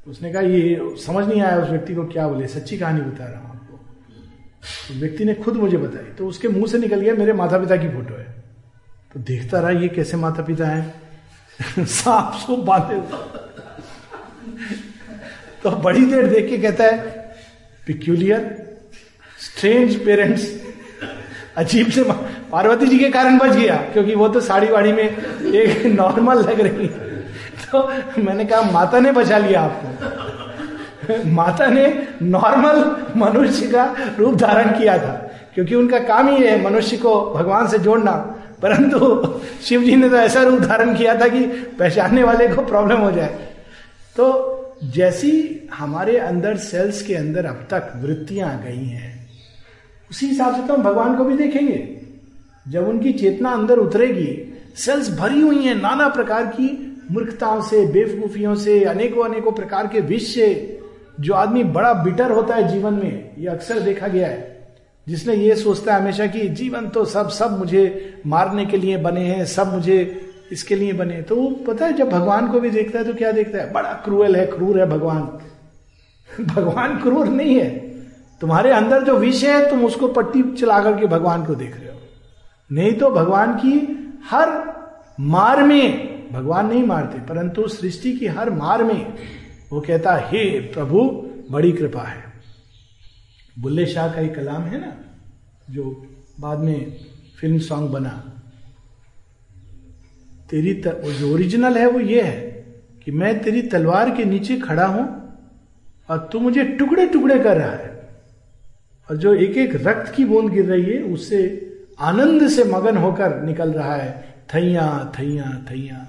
उसने 0.07 0.33
कहा, 0.33 0.41
ये 0.41 0.95
समझ 0.97 1.27
नहीं 1.27 1.41
आया 1.41 1.61
उस 1.61 1.69
व्यक्ति 1.69 1.95
को 1.95 2.05
क्या 2.05 2.27
बोले, 2.27 2.47
सच्ची 2.47 2.77
कहानी 2.77 3.01
बता 3.01 3.25
रहा 3.25 3.39
हूँ 3.39 3.49
आपको। 3.49 3.77
तो 4.87 4.99
व्यक्ति 4.99 5.25
ने 5.25 5.33
खुद 5.33 5.55
मुझे 5.55 5.77
बताई। 5.77 6.03
तो 6.03 6.27
उसके 6.27 6.47
मुँह 6.47 6.67
से 6.67 6.77
निकल 6.77 6.99
गया, 6.99 7.13
मेरे 7.13 7.33
माता 7.33 7.57
पिता 7.57 7.77
की 7.77 7.89
फ़ोटो 7.89 8.13
है। 8.13 8.43
तो 9.13 9.19
देखता 9.19 9.59
रहा, 9.59 9.69
ये 9.69 9.87
कैसे 9.87 10.17
माता 10.17 10.43
पिता 10.43 10.67
है? 10.67 10.93
सांप 11.79 12.33
सो 12.33 12.57
बांधे 12.57 12.95
तो 15.63 15.71
बड़ी 15.83 16.05
देर 16.05 16.27
देख 16.27 16.49
के 16.49 16.57
कहता 16.57 16.83
है 16.83 16.97
पिक्यूलियर 17.87 18.41
स्ट्रेंज 19.39 19.95
पेरेंट्स 19.95 20.47
अजीब 21.57 21.89
से 21.89 22.03
पार्वती 22.03 22.85
जी 22.85 22.97
के 22.99 23.09
कारण 23.09 23.37
बच 23.37 23.55
गया, 23.55 23.75
क्योंकि 23.93 24.15
वो 24.15 24.27
तो 24.29 24.39
साड़ी 24.41 24.67
वाड़ी 24.67 24.91
में 24.93 25.03
एक 25.03 25.85
नॉर्मल 25.85 26.39
लग 26.39 26.59
रही 26.59 26.87
है। 26.87 27.11
तो 27.71 27.87
मैंने 28.23 28.45
कहा, 28.45 28.61
माता 28.71 28.99
ने 28.99 29.11
बचा 29.11 29.37
लिया 29.37 29.61
आपको। 29.61 31.29
माता 31.31 31.67
ने 31.67 31.85
नॉर्मल 32.21 32.83
मनुष्य 33.17 33.67
का 33.67 33.83
रूप 34.19 34.35
धारण 34.35 34.71
किया 34.79 34.97
था, 34.97 35.13
क्योंकि 35.53 35.75
उनका 35.75 35.99
काम 35.99 36.29
ही 36.29 36.43
है 36.45 36.61
मनुष्य 36.63 36.97
को 36.97 37.13
भगवान 37.35 37.67
से 37.67 37.79
जोड़ना। 37.79 38.11
परंतु 38.61 39.39
शिव 39.63 39.83
जी 39.83 39.95
ने 39.95 40.09
तो 40.09 40.17
ऐसा 40.17 40.41
रूप 40.41 40.59
धारण 40.59 40.95
किया 40.95 41.19
था 41.19 41.27
कि 41.27 41.45
पहचानने 41.79 42.23
वाले 42.23 42.47
को 42.47 42.61
प्रॉब्लम 42.61 42.97
हो 42.97 43.11
जाए। 43.11 43.52
तो 44.15 44.75
जैसी 44.85 45.31
हमारे 45.73 46.17
अंदर 46.17 46.57
सेल्स 46.57 47.01
के 47.01 47.15
अंदर 47.15 47.45
अब 47.45 47.67
तक 47.71 47.91
वृत्तियाँ 47.95 48.61
गई 48.63 48.85
हैं, 48.85 49.29
उसी 50.11 50.27
हिसाब 50.27 50.55
से 50.55 50.67
तो 50.67 50.73
हम 50.73 50.83
भगवान 50.83 51.15
को 51.17 51.23
भी 51.23 51.37
देखेंगे। 51.37 51.97
जब 52.65 52.87
उनकी 52.87 53.13
चेतना 53.13 53.51
अंदर 53.51 53.77
उतरेगी 53.77 54.53
सेल्स 54.75 55.09
भरी 55.19 55.41
हुई 55.41 55.63
हैं 55.65 55.75
नाना 55.75 56.07
प्रकार 56.09 56.45
की 56.47 56.69
मूर्खताओं 57.11 57.61
से, 57.61 57.85
बेवकूफियों 57.85 58.55
से, 58.55 58.83
अनेकों 58.83 59.25
अनेकों 59.25 59.51
प्रकार 59.51 59.87
के 59.87 59.99
विष 60.01 60.33
से, 60.33 60.79
जो 61.19 61.33
आदमी 61.33 61.63
बड़ा 61.63 61.93
बिटर 61.93 62.31
होता 62.31 62.55
है 62.55 62.67
जीवन 62.67 62.93
में, 62.93 63.29
ये 63.39 63.47
अक्सर 63.47 63.79
देखा 63.79 64.07
गया 64.07 64.27
है। 64.27 64.51
जिसने 65.07 65.35
ये 65.35 65.55
सोचता 65.55 65.93
है 65.93 66.01
हमेशा 66.01 66.25
कि 66.27 66.47
जीवन 66.49 66.87
तो 66.89 67.03
सब 67.05 67.29
सब 67.29 67.57
मुझे 67.59 68.13
मारने 68.25 68.65
के 68.65 68.77
लिए 68.77 68.97
बने 68.97 69.21
हैं, 69.21 69.45
सब 69.45 69.73
मुझे 69.73 70.22
इसके 70.51 70.75
लिए 70.75 70.93
बने। 70.93 71.21
तो 71.21 71.35
वो 71.35 71.49
पता 71.49 71.85
है, 71.85 71.93
जब 71.93 72.09
भगवान 72.09 72.47
को 72.47 72.59
भी 72.59 72.69
देखता 72.69 72.99
है 72.99 73.05
तो 73.05 73.13
क्या 73.13 73.31
देखता 73.31 73.57
है? 73.57 73.73
बड़ा 73.73 73.93
क्रूअल 73.93 74.35
है, 74.35 74.45
क्रूर 74.45 74.79
है 74.79 74.85
भगवान। 74.89 75.39
भगवान 76.45 77.01
क्रूर 77.01 77.27
नहीं 77.27 77.55
है। 77.55 77.69
तुम्हारे 78.41 78.71
अंदर 78.71 79.03
जो 79.03 79.17
विषय 79.17 79.53
है, 79.53 79.69
तुम 79.69 79.85
उसको 79.85 80.07
पट्टी 80.07 80.43
चला 80.55 80.83
करके 80.83 81.05
भगवान 81.05 81.45
को 81.45 81.55
देख 81.55 81.77
रहे 81.77 81.89
हो। 81.89 81.99
नहीं 82.71 82.93
तो 82.93 83.09
भगवान 83.09 83.53
की 83.53 83.97
हर 84.29 84.73
मार 85.19 85.63
में, 85.63 86.13
भगवान 86.31 86.67
नहीं 86.67 86.83
मारते, 86.83 87.19
परंतु 87.19 87.67
सृष्टि 87.67 88.13
की 88.13 88.27
हर 88.27 88.49
मार 88.49 88.83
में 88.83 89.13
वो 89.71 89.81
कहता 89.81 90.15
हे 90.15 90.59
प्रभु, 90.59 91.29
बड़ी 91.51 91.71
कृपा 91.71 92.01
है। 92.01 92.23
बुल्ले 93.59 93.85
शाह 93.85 94.07
का 94.07 94.21
एक 94.21 94.35
कलाम 94.35 94.61
है 94.61 94.81
ना, 94.81 94.97
जो 95.69 96.07
बाद 96.39 96.59
में 96.59 96.95
फ़िल्म 97.39 97.59
सॉन्ग 97.59 97.89
बना। 97.89 98.32
तेरी 100.53 100.73
त, 100.73 100.87
जो 101.19 101.33
ओरिजिनल 101.33 101.77
है 101.77 101.85
वो 101.89 101.99
ये 101.99 102.21
है 102.21 102.41
कि 103.03 103.11
मैं 103.11 103.41
तेरी 103.43 103.61
तलवार 103.61 104.09
के 104.15 104.25
नीचे 104.25 104.57
खड़ा 104.57 104.85
हूँ 104.85 105.05
और 106.09 106.17
तू 106.31 106.39
मुझे 106.39 106.63
टुकड़े 106.63 107.05
टुकड़े 107.07 107.39
कर 107.39 107.57
रहा 107.57 107.71
है। 107.71 107.91
और 109.09 109.17
जो 109.17 109.33
एक 109.33 109.57
एक 109.57 109.75
रक्त 109.87 110.13
की 110.15 110.25
बूंद 110.25 110.49
गिर 110.49 110.65
रही 110.65 110.83
है 110.83 111.01
उससे 111.03 111.39
आनंद 111.99 112.47
से 112.47 112.63
मगन 112.63 112.97
होकर 112.97 113.41
निकल 113.41 113.71
रहा 113.71 113.95
है। 113.95 114.11
थैया 114.53 115.11
थैया 115.19 115.65
थैया। 115.71 116.05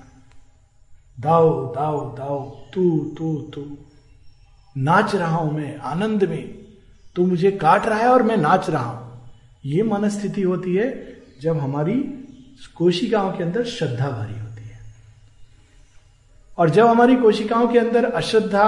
दाओ 1.20 1.74
दाओ 1.74 2.16
दाओ। 2.16 2.50
तू 2.74 3.14
तू 3.18 3.34
तू। 3.54 3.64
नाच 4.76 5.14
रहा 5.14 5.36
हूँ 5.36 5.54
मैं 5.54 5.76
आनंद 5.76 6.24
में। 6.24 6.54
तू 7.16 7.26
मुझे 7.26 7.50
काट 7.50 7.86
रहा 7.86 7.98
है 7.98 8.08
और 8.08 8.22
मैं 8.22 8.36
नाच 8.36 8.70
रहा 8.70 8.84
हूँ। 8.84 9.30
ये 9.64 9.82
मनस्थिति 9.82 10.42
होती 10.42 10.74
है 10.74 10.88
जब 11.40 11.58
हमारी 11.58 12.23
कोशिकाओं 12.76 13.32
के 13.32 13.42
अंदर 13.44 13.64
श्रद्धा 13.64 14.08
भरी 14.10 14.38
होती 14.40 14.62
है। 14.62 14.78
और 16.58 16.70
जब 16.70 16.86
हमारी 16.86 17.16
कोशिकाओं 17.16 17.68
के 17.68 17.78
अंदर 17.78 18.04
अश्रद्धा 18.04 18.66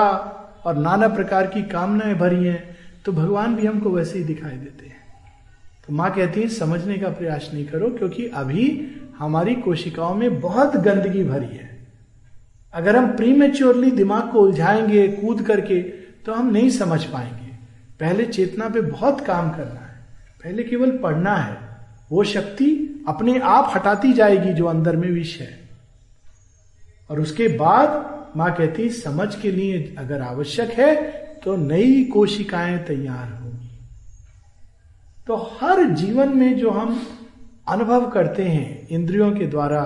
और 0.64 0.76
नाना 0.76 1.09
प्रकार 1.09 1.47
की 1.47 1.62
कामनाएँ 1.62 2.14
भरी 2.14 2.45
हैं 2.45 2.76
तो 3.05 3.12
भगवान 3.12 3.55
भी 3.57 3.66
हमको 3.66 3.91
वैसे 3.91 4.18
ही 4.18 4.24
दिखाई 4.24 4.57
देते 4.57 4.87
हैं। 4.87 4.97
तो 5.87 5.93
माँ 5.93 6.11
कहती 6.14 6.41
है, 6.41 6.49
समझने 6.49 6.99
का 6.99 7.09
प्रयास 7.09 7.51
नहीं 7.55 7.66
करो, 7.66 7.89
क्योंकि 7.89 8.26
अभी 8.26 8.97
हमारी 9.18 9.55
कोशिकाओं 9.55 10.14
में 10.14 10.41
बहुत 10.41 10.76
गंदगी 10.76 11.24
भरी 11.24 11.57
है। 11.57 11.87
अगर 12.74 12.97
हम 12.97 13.16
प्रीमेच्योरली 13.16 13.91
दिमाग 13.91 14.30
को 14.32 14.41
उलझाएँगे, 14.41 15.09
कूद 15.09 15.43
करके 15.43 15.82
तो 16.26 16.32
हम 16.32 16.51
नहीं 16.51 16.70
समझ 16.70 17.05
पाएँगे। 17.05 17.47
पहले 18.01 18.24
चेतना 18.24 18.68
पे 18.68 18.80
बहुत 18.80 19.20
काम 19.20 19.51
करना 19.51 19.80
है। 19.80 20.07
पहले 20.45 20.62
केवल 20.62 20.91
पढ़ना 20.99 21.37
है। 21.37 21.57
वो 22.11 22.24
शक्ति 22.24 22.86
अपने 23.07 23.38
आप 23.38 23.72
हटाती 23.74 24.12
जाएगी 24.12 24.52
जो 24.52 24.66
अंदर 24.66 24.96
में 24.96 25.11
विष 25.11 25.40
है। 25.40 25.68
और 27.11 27.20
उसके 27.20 27.48
बाद 27.48 28.16
माँ 28.36 28.54
कहती 28.54 28.90
समझ 28.90 29.34
के 29.36 29.50
लिए 29.50 29.94
अगर 29.98 30.22
आवश्यक 30.22 30.70
है 30.70 30.94
तो 31.44 31.57
नई 31.57 32.04
कोशिकाएँ 32.04 32.78
तैयार 32.78 33.28
होंगी। 33.32 33.70
तो 35.26 35.59
हर 35.61 35.84
जीवन 35.84 36.36
में 36.36 36.59
जो 36.59 36.70
हम 36.70 37.07
अनुभव 37.68 38.11
करते 38.11 38.44
हैं, 38.44 38.88
इंद्रियों 38.88 39.32
के 39.32 39.46
द्वारा, 39.46 39.82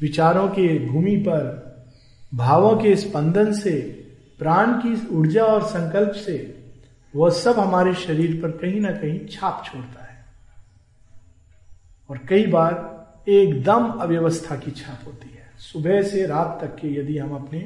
विचारों 0.00 0.48
के 0.48 0.86
भूमि 0.86 1.16
पर, 1.16 1.70
भावों 2.34 2.76
के 2.76 2.96
स्पंदन 2.96 3.52
से, 3.52 4.06
प्राण 4.38 4.66
की 4.66 5.16
ऊर्जा 5.16 5.44
और 5.44 5.62
संकल्प 5.62 6.10
से 6.10 6.64
वह 7.16 7.30
सब 7.30 7.58
हमारे 7.58 7.94
शरीर 7.94 8.42
पर 8.42 8.50
कहीं 8.50 8.80
ना 8.80 8.90
कहीं 8.90 9.26
छाप 9.26 9.62
छोड़ता 9.66 9.99
है। 9.99 9.99
और 12.10 12.18
कई 12.28 12.46
बार 12.46 13.24
एकदम 13.28 13.88
अव्यवस्था 13.90 14.56
की 14.56 14.70
छाप 14.70 15.06
होती 15.06 15.28
है। 15.28 15.46
सुबह 15.58 16.02
से 16.02 16.26
रात 16.26 16.58
तक 16.62 16.76
के 16.76 16.94
यदि 17.00 17.18
हम 17.18 17.34
अपने 17.34 17.60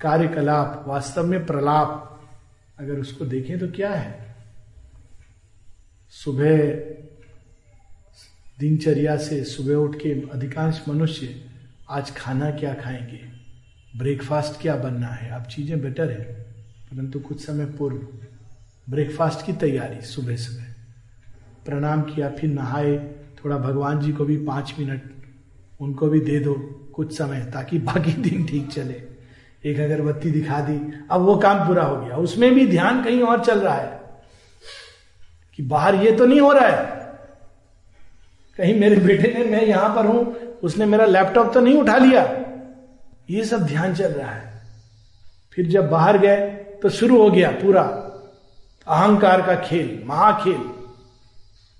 कार्यकलाप, 0.00 0.84
वास्तव 0.88 1.26
में 1.26 1.46
प्रलाप 1.46 2.08
अगर 2.78 2.98
उसको 2.98 3.24
देखें 3.24 3.58
तो 3.58 3.68
क्या 3.68 3.90
है? 3.90 4.36
सुबह 6.10 6.58
दिनचर्या 8.58 9.16
से 9.16 9.44
सुबह 9.44 9.74
उठ 9.74 9.96
के 9.96 10.10
अधिकांश 10.28 10.84
मनुष्य 10.88 11.44
आज 11.90 12.10
खाना 12.16 12.50
क्या 12.50 12.74
खाएँगे? 12.74 13.20
ब्रेकफास्ट 13.98 14.60
क्या 14.62 14.76
बनना 14.76 15.06
है? 15.06 15.30
अब 15.30 15.42
चीज़ें 15.42 15.80
बेटर 15.80 16.10
है, 16.10 16.24
परंतु 16.88 17.20
कुछ 17.20 17.46
समय 17.46 17.66
पूर्व 17.66 17.96
ब्रेकफास्ट 18.90 19.46
की 19.46 19.52
तैयारी 19.52 20.00
सुबह 20.00 20.36
सुबह 20.36 20.64
प्रणाम 21.64 22.02
किया, 22.02 22.30
फिर 22.30 22.50
नहाए 22.50 23.21
थोड़ा 23.44 23.56
भगवान 23.58 24.00
जी 24.00 24.12
को 24.12 24.24
भी 24.24 24.36
पाँच 24.36 24.74
मिनट 24.78 25.10
उनको 25.80 26.08
भी 26.08 26.20
दे 26.20 26.38
दो 26.38 26.54
कुछ 26.94 27.16
समय 27.18 27.40
ताकि 27.54 27.78
बाकी 27.78 28.12
दिन 28.22 28.44
ठीक 28.46 28.68
चले। 28.70 29.02
एक 29.64 29.78
अगरबत्ती 29.80 30.30
दिखा 30.30 30.60
दी, 30.60 30.78
अब 31.10 31.20
वो 31.20 31.36
काम 31.36 31.66
पूरा 31.66 31.84
हो 31.84 31.96
गया। 31.96 32.16
उसमें 32.16 32.54
भी 32.54 32.66
ध्यान 32.66 33.02
कहीं 33.04 33.22
और 33.22 33.44
चल 33.44 33.60
रहा 33.60 33.74
है 33.74 34.00
कि 35.58 35.62
बाहर 35.62 35.94
ये 35.94 36.12
तो 36.12 36.26
नहीं 36.26 36.40
हो 36.40 36.52
रहा 36.52 36.66
है। 36.66 37.00
कहीं 38.58 38.78
मेरे 38.80 38.96
बेटे 38.96 39.32
ने, 39.34 39.44
मैं 39.44 39.62
यहाँ 39.62 39.94
पर 39.96 40.06
हूँ, 40.06 40.34
उसने 40.62 40.86
मेरा 40.86 41.06
लैपटॉप 41.06 41.52
तो 41.54 41.60
नहीं 41.60 41.76
उठा 41.76 41.96
लिया। 41.96 42.22
ये 43.30 43.44
सब 43.44 43.66
ध्यान 43.66 43.94
चल 43.94 44.12
रहा 44.12 44.30
है। 44.30 44.50
फिर 45.52 45.66
जब 45.66 45.88
बाहर 45.90 46.18
गए 46.18 46.46
तो 46.82 46.88
शुरू 46.88 47.22
हो 47.22 47.30
गया 47.30 47.50
पूरा 47.52 47.82
अहंकार 48.86 49.42
का 49.42 49.54
खेल, 49.60 50.02
महाखेल। 50.06 50.60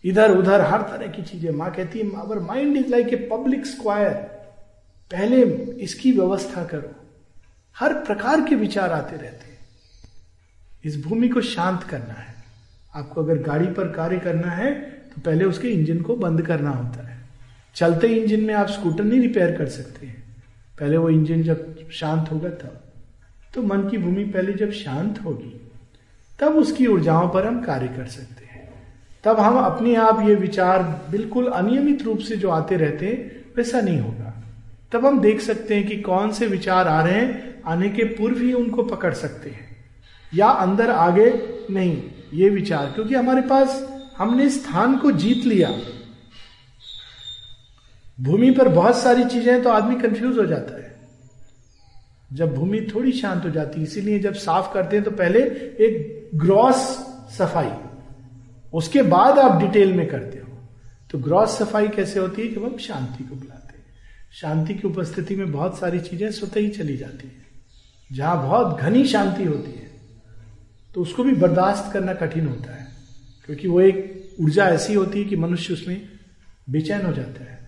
इधर 0.05 0.31
उधर 0.31 0.61
हर 0.63 0.83
तरह 0.83 1.07
की 1.07 1.23
चीज़ें। 1.23 1.51
माँ 1.53 1.71
कहती 1.71 1.99
है 1.99 2.21
our 2.21 2.39
mind 2.41 2.77
is 2.77 2.89
like 2.89 3.09
a 3.09 3.17
public 3.33 3.67
square 3.67 4.15
पहले 5.11 5.43
इसकी 5.83 6.13
व्यवस्था 6.13 6.65
करो। 6.65 6.95
हर 7.77 7.95
प्रकार 8.05 8.41
के 8.41 8.55
विचार 8.57 8.93
आते 8.93 9.17
रहते 9.17 9.45
हैं। 9.45 9.59
इस 10.85 11.03
भूमि 11.05 11.29
को 11.29 11.41
शांत 11.43 11.83
करना 11.83 12.15
है। 12.15 12.35
आपको 12.95 13.23
अगर 13.23 13.39
गाड़ी 13.43 13.67
पर 13.69 13.93
कार्य 13.93 14.19
करना 14.19 14.51
है 14.51 14.73
तो 15.07 15.21
पहले 15.21 15.45
उसके 15.45 15.69
इंजन 15.69 16.01
को 16.01 16.17
बंद 16.17 16.43
करना 16.43 16.71
होता 16.71 17.07
है। 17.09 17.21
चलते 17.77 18.09
इंजन 18.09 18.41
में 18.41 18.55
आप 18.55 18.69
स्कूटर 18.69 19.05
नहीं 19.05 19.21
रिपेयर 19.21 19.57
कर 19.57 19.69
सकते 19.71 20.07
हैं। 20.07 20.23
पहले 20.79 20.97
वो 20.97 21.09
इंजन 21.11 21.43
जब 21.43 21.89
शांत 21.93 22.31
होगा 22.33 22.49
तब। 22.51 22.79
तो 23.55 23.63
मन 23.63 23.89
की 23.89 23.99
भूमि 23.99 24.25
पहले 24.27 24.53
जब 24.53 24.71
शांत 24.73 25.19
होगी, 25.25 25.51
तब 26.39 26.57
उसकी 26.57 26.87
ऊर्जाओं 26.87 27.29
पर 27.29 27.47
हम 27.47 27.63
कार्य 27.63 27.89
कर 27.89 28.07
सकते 28.07 28.45
हैं। 28.45 28.52
तब 29.25 29.41
हम 29.41 29.59
अपने 29.59 29.95
आप 29.95 30.21
ये 30.29 30.35
विचार 30.35 30.83
बिल्कुल 31.11 31.47
अनियमित 31.47 32.03
रूप 32.03 32.19
से 32.19 32.37
जो 32.37 32.51
आते 32.51 32.77
रहते 32.77 33.07
हैं, 33.07 33.45
वैसा 33.57 33.81
नहीं 33.81 34.01
होगा। 34.01 34.33
तब 34.93 35.07
हम 35.07 35.21
देख 35.21 35.41
सकते 35.41 35.75
हैं 35.75 35.87
कि 35.87 35.97
कौन 35.97 36.33
से 36.33 36.47
विचार 36.47 36.89
आ 36.89 37.03
रहे 37.03 37.15
हैं, 37.15 37.63
आने 37.63 37.89
के 37.89 38.05
पूर्व 38.05 38.39
ही 38.39 38.53
उनको 38.53 38.83
पकड़ 38.83 39.13
सकते 39.15 39.51
हैं, 39.51 39.67
या 40.33 40.47
अंदर 40.47 40.91
आगे 40.91 41.27
नहीं, 41.71 42.03
ये 42.35 42.49
विचार। 42.51 42.87
क्योंकि 42.87 43.15
हमारे 43.15 43.43
पास, 43.43 43.81
हमने 44.19 44.49
स्थान 44.51 44.97
को 44.97 45.13
जीत 45.13 45.45
लिया। 45.45 45.71
भूमि 48.21 48.51
पर 48.51 48.69
बहुत 48.69 48.97
सारी 48.97 49.25
चीज़ें 49.25 49.53
हैं 49.53 49.63
तो 49.63 49.71
आदमी 49.71 49.97
कंफ्यूज 49.97 50.39
हो 50.39 50.45
जाता 50.47 50.77
है। 50.77 50.91
जब 52.33 52.55
भूमि 52.55 52.81
थोड़ी 52.95 53.13
शांत 53.13 53.45
हो 53.45 53.51
जाती 53.51 53.79
है, 53.79 53.87
इसीलिए 53.87 54.19
जब 54.19 54.35
साफ़ 54.35 54.73
करते 54.75 54.97
हैं 54.97 55.05
तो 55.05 55.11
पहले 55.11 55.41
एक 55.81 56.31
ग्रॉस 56.35 56.77
सफ़ाई। 57.39 57.71
उसके 58.73 59.03
बाद 59.05 59.39
आप 59.39 59.61
डिटेल 59.61 59.93
में 59.93 60.07
करते 60.09 60.39
हो। 60.39 60.49
तो 61.11 61.19
ग्रॉस 61.21 61.59
सफ़ाई 61.59 61.89
कैसे 61.91 62.19
होती 62.21 62.43
है 62.43 62.49
कि 62.49 62.61
हम 62.61 62.77
शांति 62.79 63.25
को 63.25 63.35
बुलाते 63.35 63.77
हैं। 63.77 63.85
शांति 64.35 64.75
की 64.75 64.87
उपस्थिति 64.89 65.37
में 65.37 65.51
बहुत 65.53 65.79
सारी 65.79 66.01
चीज़ें 66.01 66.31
स्वतः 66.33 66.61
ही 66.61 66.69
चली 66.71 66.97
जाती 66.97 67.27
है। 67.27 67.41
जहाँ 68.11 68.37
बहुत 68.43 68.81
घनी 68.81 69.05
शांति 69.07 69.45
होती 69.45 69.71
है 69.73 69.91
तो 70.95 71.03
उसको 71.03 71.25
भी 71.25 71.33
बर्दाश्त 71.35 71.93
करना 71.93 72.15
कठिन 72.15 72.47
होता 72.47 72.75
है, 72.75 72.87
क्योंकि 73.49 73.69
वो 73.69 73.81
एक 73.81 74.37
ऊर्जा 74.41 74.67
ऐसी 74.71 74.95
होती 74.95 75.19
है 75.19 75.25
कि 75.25 75.37
मनुष्य 75.39 75.73
उसमें 75.73 76.03
बेचैन 76.67 77.07
हो 77.07 77.13
जाता 77.13 77.45
है। 77.45 77.61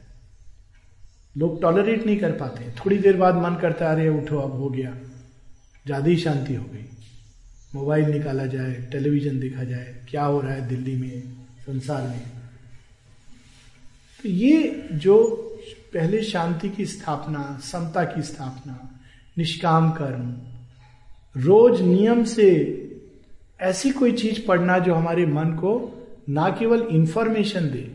लोग 1.34 1.61
टॉलरेट 1.62 2.05
नहीं 2.07 2.16
कर 2.16 2.32
पाते। 2.32 2.70
थोड़ी 2.76 2.98
देर 2.98 3.16
बाद 3.16 3.34
मन 3.36 3.59
करता 3.61 3.90
अरे, 3.90 4.09
उठो, 4.11 4.38
अब 4.38 4.52
हो 4.52 4.68
गया। 4.70 4.94
ज़्यादा 5.86 6.07
ही 6.07 6.16
शांति 6.16 6.55
हो 6.55 6.64
गई। 6.64 6.84
मोबाइल 7.75 8.05
निकाला 8.05 8.47
जाए, 8.47 8.75
टेलीविज़न 8.93 9.41
देखा 9.41 9.64
जाए, 9.64 9.95
क्या 10.11 10.25
हो 10.25 10.41
रहा 10.41 10.53
है 10.53 10.68
दिल्ली 10.68 10.97
में, 10.97 11.22
संसार 11.66 12.03
में। 12.03 12.20
तो 14.22 14.29
ये 14.29 14.89
जो 14.93 15.16
पहले 15.95 16.22
शांति 16.22 16.68
की 16.68 16.87
स्थापना, 16.87 17.61
समता 17.62 18.05
की 18.05 18.22
स्थापना, 18.22 19.01
निष्काम 19.39 19.91
कर्म, 19.91 20.35
रोज 21.37 21.81
नियम 21.83 22.25
से 22.25 22.51
ऐसी 23.61 23.91
कोई 23.91 24.12
चीज़ 24.12 24.47
पढ़ना 24.47 24.79
जो 24.79 24.95
हमारे 24.95 25.27
मन 25.27 25.45
को 25.45 26.05
ना 26.29 26.49
केवल 26.49 26.83
इंफॉर्मेशन 26.83 27.61
दे, 27.61 27.91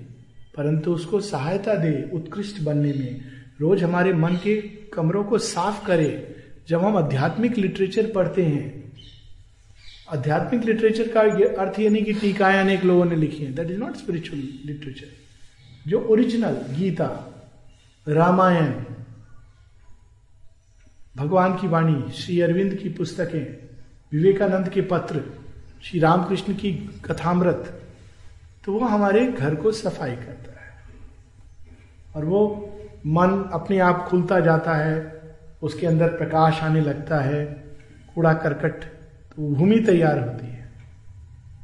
परंतु 0.57 0.93
उसको 0.93 1.21
सहायता 1.21 1.75
दे, 1.75 2.09
उत्कृष्ट 2.13 2.61
बनने 2.61 2.93
में, 2.93 3.21
रोज 3.61 3.83
हमारे 3.83 4.13
मन 4.13 4.35
के 4.35 4.61
कमरों 4.93 5.23
को 5.23 5.37
साफ़ 5.37 5.85
करे। 5.85 6.35
जब 6.67 6.81
हम 6.81 6.97
आध्यात्मिक 6.97 7.57
लिटरेचर 7.57 8.11
पढ़ते 8.11 8.43
हैं 8.43 8.78
आध्यात्मिक 10.13 10.63
लिटरेचर 10.65 11.07
का 11.07 11.21
अर्थ 11.61 11.79
ये 11.79 11.89
नहीं 11.89 12.03
कि 12.03 12.13
टीकाएँ 12.13 12.57
अनेक 12.57 12.83
लोगों 12.83 13.05
ने 13.05 13.15
लिखी 13.15 13.43
है। 13.45 13.51
That 13.53 13.71
is 13.71 13.79
not 13.79 13.95
spiritual 13.95 14.39
literature 14.65 15.07
जो 15.87 15.99
ओरिजिनल 16.01 16.55
गीता, 16.69 17.09
रामायण, 18.07 18.71
भगवान 21.17 21.57
की 21.57 21.67
वाणी, 21.67 22.11
श्री 22.11 22.41
अरविंद 22.41 22.75
की 22.75 22.89
पुस्तकें, 22.89 23.45
विवेकानंद 24.11 24.69
के 24.69 24.81
पत्र, 24.81 25.23
श्री 25.83 25.99
रामकृष्ण 25.99 26.53
की 26.53 26.71
कथामृत 27.05 27.75
तो 28.65 28.73
वो 28.73 28.79
हमारे 28.79 29.25
घर 29.25 29.55
को 29.55 29.71
सफ़ाई 29.71 30.15
करता 30.15 30.61
है। 30.61 30.71
और 32.15 32.25
वो 32.25 32.41
मन 33.05 33.49
अपने 33.53 33.79
आप 33.79 34.07
खुलता 34.09 34.39
जाता 34.39 34.73
है, 34.73 35.21
उसके 35.61 35.87
अंदर 35.87 36.07
प्रकाश 36.07 36.59
आने 36.63 36.81
लगता 36.81 37.19
है 37.19 37.45
कूड़ा 38.15 38.33
करकट 38.33 38.98
भूमि 39.39 39.79
तैयार 39.79 40.19
होती 40.19 40.47
है। 40.47 40.69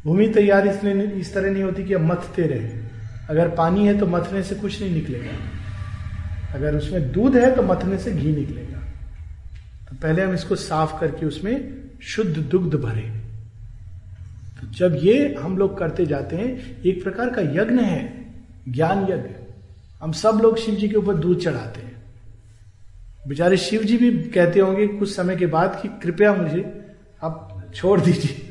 भूमि 0.03 0.27
तैयार 0.27 0.67
इसलिए 0.67 1.01
इस 1.01 1.33
तरह 1.33 1.51
नहीं 1.51 1.63
होती 1.63 1.83
कि 1.83 1.93
अब 1.93 2.01
मथते 2.01 2.41
रहे। 2.41 2.69
अगर 3.29 3.49
पानी 3.49 3.87
है 3.87 3.99
तो 3.99 4.07
मथने 4.07 4.43
से 4.43 4.55
कुछ 4.55 4.81
नहीं 4.81 4.93
निकलेगा। 4.93 5.31
अगर 6.55 6.75
उसमें 6.75 7.11
दूध 7.11 7.37
है 7.37 7.55
तो 7.55 7.63
मथने 7.63 7.97
से 7.97 8.11
घी 8.11 8.35
निकलेगा। 8.35 8.79
तो 9.89 9.95
पहले 9.95 10.21
हम 10.21 10.33
इसको 10.33 10.55
साफ़ 10.55 10.99
करके 10.99 11.25
उसमें 11.25 11.81
शुद्ध 12.03 12.37
दुग्ध 12.37 12.75
भरे। 12.75 13.01
तो 14.61 14.67
जब 14.67 14.99
ये 15.03 15.35
हम 15.35 15.57
लोग 15.57 15.77
करते 15.77 16.05
जाते 16.05 16.35
हैं, 16.35 16.81
एक 16.81 17.03
प्रकार 17.03 17.29
का 17.29 17.41
यज्ञ 17.41 17.81
है, 17.81 18.25
ज्ञान 18.69 19.03
यज्ञ। 19.03 19.29
हम 20.01 20.11
सब 20.11 20.39
लोग 20.41 20.57
शिव 20.57 20.75
जी 20.75 20.89
के 20.89 20.95
ऊपर 20.95 21.13
दूध 21.13 21.39
चढ़ाते 21.39 21.81
हैं। 21.81 22.03
बेचारे 23.27 23.57
शिव 23.57 23.83
जी 23.83 23.97
भी 23.97 24.11
कहते 24.11 24.59
होंगे 24.59 24.87
कुछ 24.87 25.15
समय 25.15 25.35
के 25.35 25.45
बाद 25.45 25.79
कि 25.81 25.87
कृपया 25.87 26.33
मुझे, 26.33 26.81
आप 27.23 27.54
छोड़ 27.75 27.99
दीजिए। 28.01 28.41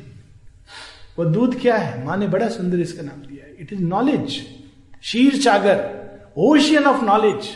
वो 1.17 1.25
दूध 1.25 1.59
क्या 1.61 1.75
है? 1.77 2.03
माँ 2.05 2.17
ने 2.17 2.27
बड़ा 2.27 2.47
सुंदर 2.49 2.79
इसका 2.79 3.03
नाम 3.03 3.21
दिया 3.21 3.45
है। 3.45 3.55
It 3.59 3.73
is 3.73 3.81
knowledge 3.81 4.41
Ksheer 5.03 5.35
Sagar 5.41 5.83
ocean 6.37 6.83
of 6.83 7.03
knowledge 7.05 7.49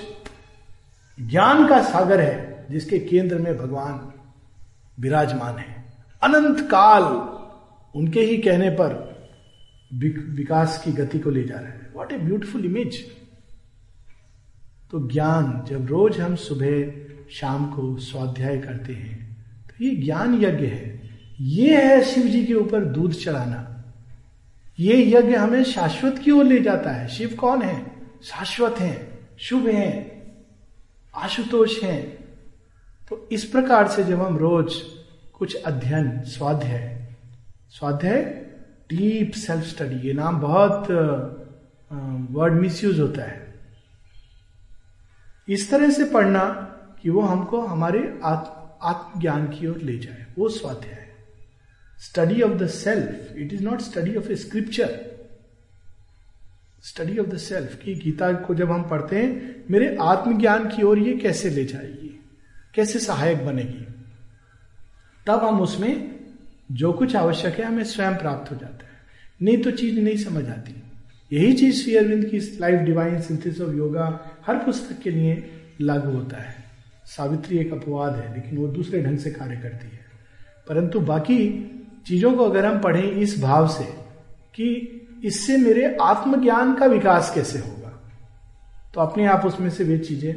ज्ञान 1.18 1.68
का 1.68 1.82
सागर 1.84 2.22
है, 2.22 2.66
जिसके 2.72 3.00
केंद्र 3.00 3.38
में 3.38 3.58
भगवान 3.58 4.12
विराजमान 5.00 5.58
है। 5.58 5.84
अनंत 6.22 6.60
काल 6.72 7.04
उनके 7.96 8.22
ही 8.22 8.38
कहने 8.38 8.70
पर 8.72 9.08
विकास 9.92 10.82
की 10.86 10.92
गति 10.92 11.20
को 11.20 11.30
ले 11.30 11.44
जा 11.44 11.56
रहा 11.56 11.70
है। 11.70 11.92
वॉट 11.96 12.12
ए 12.14 12.18
ब्यूटिफुल 12.18 12.66
इमेज 12.66 13.04
तो 14.92 15.08
ज्ञान, 15.08 15.64
जब 15.70 15.88
रोज 15.88 16.20
हम 16.20 16.36
सुबह, 16.36 16.92
शाम 17.32 17.66
को 17.66 17.98
स्वाध्याय 17.98 18.58
करते 18.58 18.94
हैं 18.94 19.18
तो 19.68 19.84
ये 19.86 19.96
ज्ञान 19.96 20.34
यज्ञ 20.36 20.66
है। 20.66 20.99
ये 21.40 21.82
है 21.84 22.02
शिव 22.04 22.24
जी 22.24 22.46
के 22.46 22.54
ऊपर 22.54 22.86
दूध 22.86 23.14
चढ़ाना। 23.14 23.66
ये 24.80 25.04
यज्ञ 25.08 25.36
हमें 25.36 25.64
शाश्वत 25.64 26.18
की 26.20 26.32
ओर 26.32 26.46
ले 26.46 26.60
जाता 26.60 26.92
है। 26.92 27.08
शिव 27.08 27.36
कौन 27.40 27.62
है? 27.62 27.86
शाश्वत 28.24 28.80
है, 28.80 29.20
शुभ 29.40 29.68
है, 29.68 29.92
आशुतोष 31.14 31.82
है। 31.84 32.02
तो 33.10 33.28
इस 33.32 33.44
प्रकार 33.46 33.88
से 33.88 34.04
जब 34.04 34.22
हम 34.22 34.38
रोज 34.38 34.74
कुछ 35.34 35.56
अध्ययन, 35.56 36.22
स्वाध्याय 36.24 36.98
स्वाध्याय, 37.72 38.22
डीप 38.90 39.32
सेल्फ 39.32 39.66
स्टडी, 39.66 39.96
ये 40.08 40.14
नाम 40.14 40.40
बहुत 40.40 40.88
वर्ड 42.32 42.54
मिसयूज 42.54 43.00
होता 43.00 43.24
है। 43.24 43.54
इस 45.48 45.70
तरह 45.72 45.90
से 45.90 46.06
पढ़ना 46.06 46.44
कि 47.02 47.10
वो 47.10 47.22
हमको 47.22 47.62
हमारे 47.62 48.00
आत्मज्ञान 48.24 49.48
की 49.50 49.68
ओर 49.68 49.78
ले 49.78 49.98
जाए, 49.98 50.26
वो 50.38 50.50
स्वाध्याय। 50.50 50.99
Study 52.00 52.42
of 52.42 52.54
the 52.54 52.68
self 52.68 53.38
it 53.38 53.54
is 53.54 53.64
not 53.64 53.80
study 53.80 54.16
of 54.16 54.32
a 54.32 54.36
scripture 54.36 55.10
study 56.84 57.18
of 57.18 57.28
the 57.28 57.38
self 57.38 57.76
की 57.76 57.96
गीता 57.96 58.34
को 58.34 58.56
जब 58.56 58.72
हम 58.72 58.84
पढ़ते 58.84 59.16
हैं, 59.16 59.64
मेरे 59.72 59.98
आत्मज्ञान 60.02 60.68
की 60.68 60.84
ओर 60.84 61.00
ये 61.00 61.18
कैसे 61.18 61.50
ले 61.50 61.66
जाएगी? 61.66 62.26
कैसे 62.76 63.00
सहायक 63.00 63.46
बनेगी? 63.46 63.86
तब 65.28 65.40
हम 65.40 65.62
उसमें 65.62 66.20
जो 66.72 66.94
कुछ 66.94 67.16
आवश्यक 67.16 67.54
है, 67.54 67.66
हमें 67.66 67.84
स्वयं 67.84 68.16
प्राप्त 68.16 68.52
हो 68.52 68.56
जाता 68.56 68.86
है। 68.86 68.92
नहीं 69.42 69.58
तो 69.58 69.72
चीज़ 69.72 70.00
नहीं 70.00 70.18
समझ 70.18 70.50
आती। 70.50 70.84
यही 71.34 71.54
चीज़ 71.54 71.76
श्री 71.76 71.96
अरविंद 71.96 72.26
की 72.26 72.40
life 72.40 72.80
divine 72.80 73.22
synthesis 73.22 73.62
of 73.62 73.76
yoga 73.76 74.32
हर 74.48 74.56
पुस्तक 74.56 75.00
के 75.00 75.12
लिए 75.12 75.52
लागू 75.82 76.12
होता 76.12 76.38
है। 76.38 76.56
सावित्री 77.06 77.58
एक 77.58 77.74
अपवाद 77.74 78.16
है, 78.16 78.36
लेकिन 78.36 78.58
वो 78.58 78.68
दूसरे 78.68 79.04
ढंग 79.04 79.18
से 79.18 79.32
कार्य 79.32 79.56
करती 79.56 79.88
है। 79.88 80.00
परंतु 80.68 81.00
बाकी 81.00 81.66
चीज़ों 82.10 82.32
को 82.32 82.46
अगर 82.46 82.66
हम 82.66 82.80
पढ़ें 82.82 83.04
इस 83.04 83.42
भाव 83.42 83.68
से 83.70 83.84
कि 84.56 84.70
इससे 85.26 85.58
मेरे 85.58 85.96
आत्मज्ञान 86.02 86.74
का 86.76 86.86
विकास 86.88 87.32
कैसे 87.36 87.60
होगा 87.60 87.90
तो 88.94 89.02
अपने 89.02 89.26
आप 89.28 89.46
उसमें 89.46 89.70
से 89.70 89.84
वे 89.84 89.98
चीज़ें, 90.00 90.36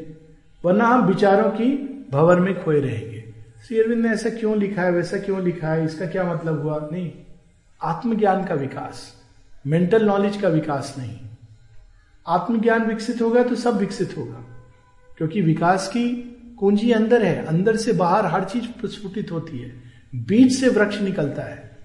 वरना 0.65 0.87
हम 0.87 1.07
विचारों 1.07 1.51
की 1.51 1.69
भवर 2.11 2.41
में 2.41 2.63
खोए 2.65 2.81
रहेंगे। 2.81 3.21
श्री 3.65 3.79
अरविंद 3.81 4.05
ने 4.07 4.11
ऐसा 4.11 4.31
क्यों 4.31 4.57
लिखा 4.59 4.83
है, 4.83 4.91
वैसा 4.93 5.19
क्यों 5.19 5.41
लिखा 5.43 5.69
है, 5.69 5.85
इसका 5.85 6.07
क्या 6.07 6.25
मतलब 6.25 6.63
हुआ? 6.63 6.79
नहीं, 6.93 7.11
आत्मज्ञान 7.81 8.45
का 8.45 8.55
विकास, 8.55 9.13
मेंटल 9.67 10.05
नॉलेज 10.07 10.37
का 10.37 10.49
विकास 10.49 10.95
नहीं। 10.99 11.17
आत्मज्ञान 12.27 12.87
विकसित 12.87 13.23
होगा 13.23 13.43
तो 13.43 13.55
सब 13.57 13.79
विकसित 13.79 14.17
होगा, 14.19 14.45
क्योंकि 15.19 15.41
विकास 15.43 15.89
की 15.89 16.09
कुंजी 16.59 16.91
अंदर 16.93 17.23
है, 17.23 17.45
अंदर 17.47 17.77
से 17.77 17.93
बाहर 17.95 18.27
हर 18.27 18.45
चीज़ 18.45 18.67
प्रस्फुटित 18.81 19.33
होती 19.33 19.59
है। 19.59 19.71
बीज 20.15 20.61
से 20.61 20.69
वृक्ष 20.69 21.01
निकलता 21.01 21.43
है। 21.43 21.77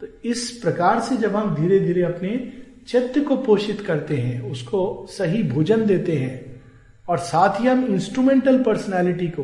तो 0.00 0.06
इस 0.24 0.50
प्रकार 0.62 1.00
से 1.00 1.16
जब 1.16 1.36
हम 1.36 1.54
धीरे 1.54 1.80
धीरे 1.80 2.02
अपने 2.02 2.52
चित्त 2.88 3.24
को 3.28 3.36
पोषित 3.36 3.80
करते 3.80 4.16
हैं, 4.16 4.50
उसको 4.50 5.06
सही 5.10 5.42
भोजन 5.42 5.86
देते 5.86 6.16
हैं 6.16 6.62
और 7.08 7.18
साथ 7.18 7.60
ही 7.60 7.68
हम 7.68 7.84
इंस्ट्रूमेंटल 7.84 8.62
पर्सनैलिटी 8.62 9.26
को 9.26 9.42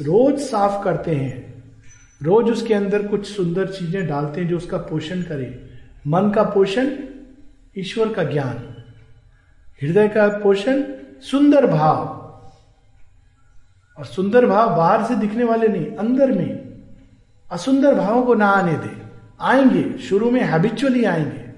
रोज 0.00 0.38
साफ़ 0.38 0.84
करते 0.84 1.10
हैं, 1.10 1.64
रोज 2.22 2.50
उसके 2.50 2.74
अंदर 2.74 3.06
कुछ 3.06 3.36
सुंदर 3.36 3.66
चीज़ें 3.66 4.06
डालते 4.06 4.40
हैं 4.40 4.48
जो 4.48 4.56
उसका 4.56 4.78
पोषण 4.78 5.22
करे। 5.22 5.70
मन 6.06 6.30
का 6.30 6.42
पोषण, 6.42 6.90
ईश्वर 7.78 8.12
का 8.12 8.24
ज्ञान। 8.24 8.84
हृदय 9.82 10.08
का 10.08 10.28
पोषण, 10.28 10.82
सुंदर 11.20 11.66
भाव। 11.66 12.18
और 13.98 14.04
सुंदर 14.04 14.46
भाव 14.46 14.76
बाहर 14.76 15.04
से 15.04 15.16
दिखने 15.16 15.44
वाले 15.44 15.68
नहीं, 15.68 15.86
अंदर 15.86 16.32
में। 16.32 16.57
असुंदर 17.50 17.94
भावों 17.94 18.22
को 18.22 18.34
ना 18.34 18.46
आने 18.46 18.72
दे। 18.72 19.02
आएँगे, 19.40 19.98
शुरू 19.98 20.30
में 20.30 20.40
हैबिचुअली 20.40 21.04
आएँगे। 21.04 21.48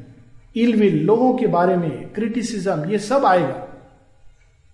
इल 0.63 0.81
विल 0.81 1.05
लोगों 1.05 1.35
के 1.35 1.47
बारे 1.47 1.77
में 1.77 2.13
क्रिटिसिज्म 2.13 2.85
ये 2.85 2.99
सब 2.99 3.25
आएगा। 3.25 3.69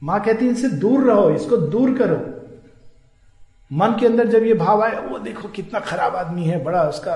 माँ 0.03 0.21
कहती 0.21 0.49
इनसे 0.49 0.69
दूर 0.69 1.05
रहो, 1.05 1.31
इसको 1.31 1.57
दूर 1.57 1.99
करो। 1.99 2.37
मन 3.73 3.89
के 4.01 4.07
अंदर 4.07 4.27
जब 4.27 4.43
ये 4.43 4.55
भाव 4.55 4.83
आए, 4.83 5.09
वो 5.09 5.19
देखो 5.19 5.49
कितना 5.49 5.81
खराब 5.81 6.17
आदमी 6.17 6.45
है, 6.45 6.65
बड़ा 6.65 6.83
उसका, 6.83 7.15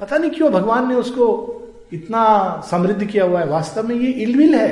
पता 0.00 0.18
नहीं 0.18 0.30
क्यों 0.30 0.52
भगवान 0.52 0.88
ने 0.88 0.94
उसको 0.94 1.56
इतना 1.92 2.54
समृद्ध 2.70 3.04
किया 3.04 3.24
हुआ 3.24 3.40
है। 3.40 3.46
वास्तव 3.46 3.88
में 3.88 3.96
ये 3.96 4.10
इलविल 4.10 4.54
है। 4.54 4.70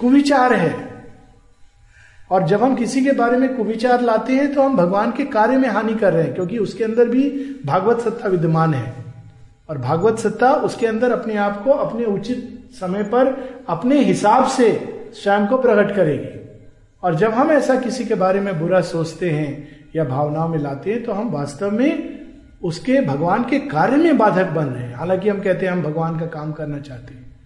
कुविचार 0.00 0.54
है। 0.54 0.85
और 2.30 2.46
जब 2.46 2.62
हम 2.62 2.74
किसी 2.74 3.04
के 3.04 3.12
बारे 3.12 3.36
में 3.36 3.56
कुविचार 3.56 4.00
लाते 4.00 4.32
हैं 4.32 4.54
तो 4.54 4.62
हम 4.62 4.76
भगवान 4.76 5.12
के 5.12 5.24
कार्य 5.24 5.56
में 5.56 5.68
हानि 5.68 5.94
कर 5.94 6.12
रहे 6.12 6.22
हैं, 6.22 6.34
क्योंकि 6.34 6.58
उसके 6.58 6.84
अंदर 6.84 7.08
भी 7.08 7.28
भागवत 7.66 8.00
सत्ता 8.00 8.28
विद्यमान 8.28 8.74
है। 8.74 8.94
और 9.70 9.78
भागवत 9.78 10.18
सत्ता 10.18 10.52
उसके 10.52 10.86
अंदर 10.86 11.12
अपने 11.12 11.36
आप 11.36 11.62
को, 11.64 11.70
अपने 11.70 12.04
उचित 12.04 12.68
समय 12.72 13.02
पर, 13.02 13.26
अपने 13.68 14.02
हिसाब 14.04 14.46
से 14.46 14.68
स्वयं 15.14 15.46
को 15.46 15.58
प्रकट 15.58 15.94
करेगी। 15.96 16.40
और 17.02 17.14
जब 17.14 17.30
हम 17.30 17.50
ऐसा 17.50 17.80
किसी 17.80 18.04
के 18.04 18.14
बारे 18.14 18.40
में 18.40 18.60
बुरा 18.60 18.80
सोचते 18.80 19.30
हैं 19.30 19.68
या 19.96 20.04
भावनाओं 20.04 20.48
में 20.48 20.58
लाते 20.58 20.92
हैं 20.92 21.02
तो 21.04 21.12
हम 21.12 21.30
वास्तव 21.30 21.70
में 21.70 22.16
उसके 22.64 23.00
भगवान 23.00 23.44
के 23.44 23.58
कार्य 23.58 23.96
में 23.96 24.18
बाधक 24.18 24.46
बन 24.46 24.64
रहे 24.64 24.84
हैं। 24.84 24.94
हालाँकि 24.94 25.28
हम 25.28 25.40
कहते 25.40 25.66
हैं, 25.66 25.72
हम 25.72 25.82
भगवान 25.82 26.18
का 26.20 26.26
काम 26.26 26.52
करना 26.52 26.78
चाहते 26.78 27.14
हैं। 27.14 27.36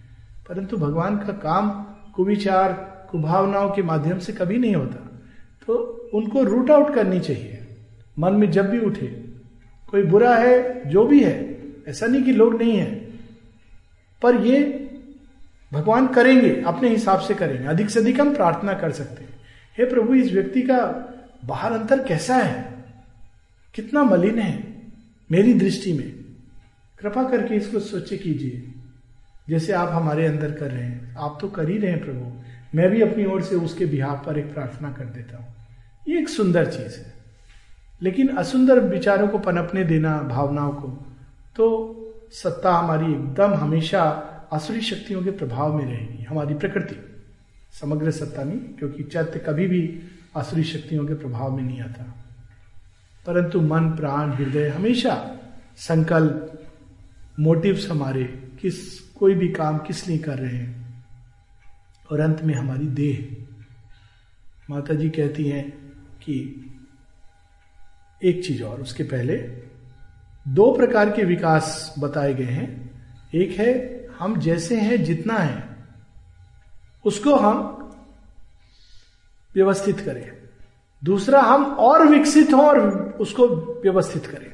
परंतु 0.49 0.77
भगवान 0.77 1.17
का 1.17 1.33
काम 1.33 1.69
कुविचार 2.15 2.90
कुभावनाओं 3.11 3.69
के 3.69 3.83
माध्यम 3.83 4.19
से 4.19 4.33
कभी 4.33 4.57
नहीं 4.57 4.75
होता। 4.75 5.21
तो 5.67 5.73
उनको 6.13 6.43
रूट 6.43 6.71
आउट 6.71 6.95
करनी 6.95 7.19
चाहिए। 7.19 7.57
मन 8.19 8.33
में 8.33 8.51
जब 8.51 8.69
भी 8.69 8.79
उठे, 8.79 9.07
कोई 9.89 10.03
बुरा 10.03 10.35
है, 10.35 10.89
जो 10.89 11.05
भी 11.05 11.23
है, 11.23 11.63
ऐसा 11.87 12.05
नहीं 12.05 12.23
कि 12.23 12.31
लोग 12.31 12.61
नहीं 12.61 12.77
है, 12.77 12.95
पर 14.21 14.35
ये 14.35 14.87
भगवान 15.73 16.07
करेंगे, 16.07 16.61
अपने 16.61 16.89
हिसाब 16.89 17.19
से 17.19 17.33
करेंगे, 17.33 17.67
अधिक 17.67 17.89
से 17.89 17.99
अधिक 17.99 18.21
हम 18.21 18.35
प्रार्थना 18.35 18.73
कर 18.73 18.91
सकते 18.91 19.23
हैं। 19.23 19.29
हे 19.77 19.85
प्रभु, 19.85 20.13
इस 20.13 20.31
व्यक्ति 20.31 20.61
का 20.61 21.07
बाहर 21.45 21.71
अंतर 21.71 22.03
कैसा 22.03 22.35
है? 22.35 22.85
कितना 23.75 24.03
मलिन 24.03 24.39
है 24.39 24.81
मेरी 25.31 25.53
दृष्टि 25.53 25.93
में। 25.93 26.11
कृपा 26.99 27.23
करके 27.23 27.55
इसको 27.55 27.79
सोचे 27.79 28.17
कीजिए। 28.17 28.63
जैसे 29.49 29.73
आप 29.73 29.89
हमारे 29.89 30.25
अंदर 30.25 30.51
कर 30.51 30.71
रहे 30.71 30.83
हैं। 30.83 31.15
आप 31.15 31.37
तो 31.41 31.47
कर 31.47 31.69
ही 31.69 31.77
रहे 31.77 31.91
हैं 31.91 32.05
प्रभु। 32.05 32.41
मैं 32.75 32.89
भी 32.89 33.01
अपनी 33.01 33.25
ओर 33.25 33.41
से 33.41 33.55
उसके 33.55 33.85
बिहार 33.85 34.21
पर 34.25 34.37
एक 34.37 34.53
प्रार्थना 34.53 34.91
कर 34.91 35.05
देता 35.05 35.37
हूँ। 35.37 35.55
ये 36.09 36.19
एक 36.19 36.29
सुंदर 36.29 36.65
चीज़ 36.65 36.99
है। 36.99 37.13
लेकिन 38.01 38.27
असुंदर 38.27 38.79
विचारों 38.79 39.27
को 39.27 39.39
पनपने 39.39 39.83
देना, 39.83 40.21
भावनाओं 40.21 40.71
को 40.71 40.87
तो 41.55 41.97
सत्ता 42.31 42.73
हमारी 42.73 43.11
एकदम 43.11 43.53
हमेशा 43.53 44.03
असुरी 44.53 44.81
शक्तियों 44.81 45.23
के 45.23 45.31
प्रभाव 45.31 45.77
में 45.77 45.85
रहेगी, 45.85 46.23
हमारी 46.23 46.53
प्रकृति। 46.53 46.95
समग्र 47.81 48.11
सत्ता 48.11 48.43
नहीं, 48.43 48.57
क्योंकि 48.57 49.03
चैत्य 49.03 49.39
कभी 49.39 49.67
भी 49.67 49.99
असुरी 50.35 50.63
शक्तियों 50.63 51.07
के 51.07 51.13
प्रभाव 51.13 51.55
में 51.55 51.63
नहीं 51.63 51.81
आता। 51.81 52.25
परंतु 53.27 53.61
मन, 53.61 53.89
प्राण, 53.89 54.31
हृदय 54.31 54.67
हमेशा 54.67 55.37
संकल्प, 55.77 56.63
मोटिव्स 57.39 57.89
हमारे, 57.89 58.23
किस, 58.61 58.99
कोई 58.99 59.33
भी 59.33 59.47
काम 59.47 59.77
किस 59.77 60.07
लिए 60.07 60.17
कर 60.17 60.37
रहे 60.37 60.55
हैं 60.55 60.80
और 62.11 62.19
अंत 62.19 62.41
में 62.41 62.53
हमारी 62.53 62.87
देह। 62.87 63.45
माता 64.69 64.93
जी 64.93 65.09
कहती 65.09 65.45
हैं 65.45 65.69
कि 66.23 66.67
एक 68.23 68.45
चीज़ 68.45 68.63
और, 68.63 68.81
उसके 68.81 69.03
पहले 69.03 69.37
दो 70.47 70.75
प्रकार 70.75 71.09
के 71.09 71.23
विकास 71.23 71.95
बताए 71.99 72.33
गए 72.33 72.43
हैं। 72.43 72.91
एक 73.35 73.51
है, 73.51 74.01
हम 74.19 74.39
जैसे 74.39 74.79
हैं 74.79 75.03
जितना 75.03 75.33
है, 75.33 75.77
उसको 77.05 77.35
हम 77.35 77.77
व्यवस्थित 79.55 79.99
करें। 79.99 80.31
दूसरा, 81.03 81.41
हम 81.41 81.65
और 81.65 82.07
विकसित 82.07 82.53
हों 82.53 82.65
और 82.65 82.99
उसको 83.19 83.47
व्यवस्थित 83.83 84.25
करें। 84.25 84.51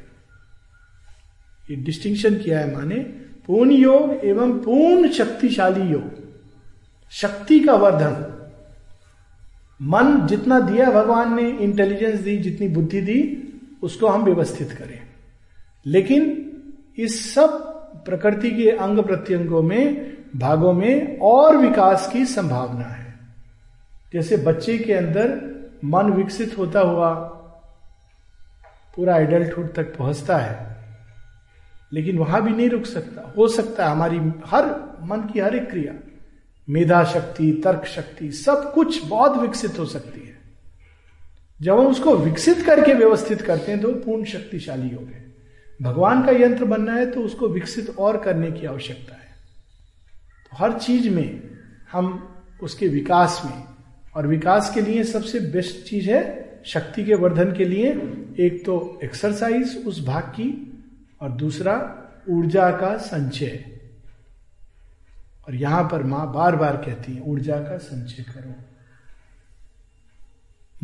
ये 1.69 1.75
डिस्टिंक्शन 1.75 2.37
किया 2.37 2.59
है 2.59 2.75
माने 2.75 2.99
पूर्ण 3.47 3.71
योग 3.71 4.11
एवं 4.23 4.59
पूर्ण 4.59 5.09
शक्तिशाली 5.09 5.81
योग। 5.81 6.26
शक्ति 7.11 7.59
का 7.59 7.73
वर्धन। 7.73 8.33
मन 9.81 10.27
जितना 10.27 10.59
दिया 10.59 10.91
भगवान 10.91 11.35
ने 11.35 11.49
इंटेलिजेंस 11.49 12.19
दी, 12.19 12.37
जितनी 12.37 12.67
बुद्धि 12.67 13.01
दी, 13.01 13.43
उसको 13.83 14.07
हम 14.07 14.23
व्यवस्थित 14.23 14.71
करें। 14.71 14.99
लेकिन 15.85 16.51
इस 16.97 17.33
सब 17.33 17.49
प्रकृति 18.05 18.51
के 18.51 18.69
अंग 18.71 18.99
प्रत्यंगों 18.99 19.63
में, 19.63 20.13
भागों 20.35 20.73
में 20.73 21.19
और 21.19 21.57
विकास 21.57 22.09
की 22.13 22.25
संभावना 22.25 22.85
है। 22.85 23.15
जैसे 24.13 24.37
बच्चे 24.37 24.77
के 24.77 24.93
अंदर 24.93 25.57
मन 25.85 26.11
विकसित 26.11 26.57
होता 26.57 26.79
हुआ, 26.79 27.13
पूरा 28.95 29.17
एडल्टहुड 29.17 29.73
तक 29.73 29.97
पहुँचता 29.97 30.37
है, 30.37 30.77
लेकिन 31.93 32.17
वहाँ 32.17 32.41
भी 32.41 32.51
नहीं 32.51 32.69
रुक 32.69 32.85
सकता। 32.85 33.33
हो 33.37 33.47
सकता 33.47 33.85
है 33.85 33.91
हमारी 33.91 34.17
हर, 34.45 34.65
मन 35.01 35.29
की 35.33 35.39
हर 35.39 35.55
एक 35.55 35.69
क्रिया 35.69 35.93
मेधा 36.67 37.03
शक्ति 37.03 37.51
तर्क 37.63 37.85
शक्ति 37.85 38.31
सब 38.31 38.71
कुछ 38.73 39.03
बहुत 39.05 39.37
विकसित 39.37 39.79
हो 39.79 39.85
सकती 39.85 40.27
है। 40.27 40.35
जब 41.61 41.79
हम 41.79 41.87
उसको 41.87 42.15
विकसित 42.15 42.61
करके 42.61 42.93
व्यवस्थित 42.93 43.41
करते 43.41 43.71
हैं 43.71 43.81
तो 43.81 43.93
पूर्ण 43.93 44.25
शक्तिशाली 44.25 44.89
हो 44.95 45.01
गए। 45.01 45.23
भगवान 45.81 46.23
का 46.25 46.31
यंत्र 46.31 46.65
बनना 46.65 46.93
है 46.93 47.11
तो 47.11 47.21
उसको 47.21 47.47
विकसित 47.47 47.89
और 47.99 48.17
करने 48.17 48.51
की 48.51 48.65
आवश्यकता 48.65 49.13
है। 49.13 49.31
तो 50.43 50.57
हर 50.57 50.77
चीज़ 50.79 51.09
में 51.09 51.41
हम 51.91 52.35
उसके 52.63 52.87
विकास 52.87 53.41
में, 53.45 53.63
और 54.15 54.27
विकास 54.27 54.73
के 54.73 54.81
लिए 54.81 55.03
सबसे 55.03 55.39
बेस्ट 55.39 55.85
चीज़ 55.85 56.09
है 56.09 56.61
शक्ति 56.65 57.03
के 57.03 57.15
वर्धन 57.15 57.53
के 57.53 57.65
लिए। 57.65 57.89
एक 58.39 58.61
तो 58.65 58.99
एक्सरसाइज 59.03 59.83
उस 59.87 60.05
भाग 60.05 60.23
की, 60.23 60.49
और 61.21 61.29
दूसरा 61.29 61.75
ऊर्जा 62.29 62.69
का 62.71 62.95
संचय। 62.97 63.76
और 65.47 65.55
यहाँ 65.55 65.83
पर 65.83 66.03
माँ 66.03 66.33
बार 66.33 66.55
बार 66.55 66.77
कहती 66.77 67.13
है, 67.13 67.21
ऊर्जा 67.21 67.57
का 67.57 67.77
संचय 67.77 68.23
करो। 68.23 68.55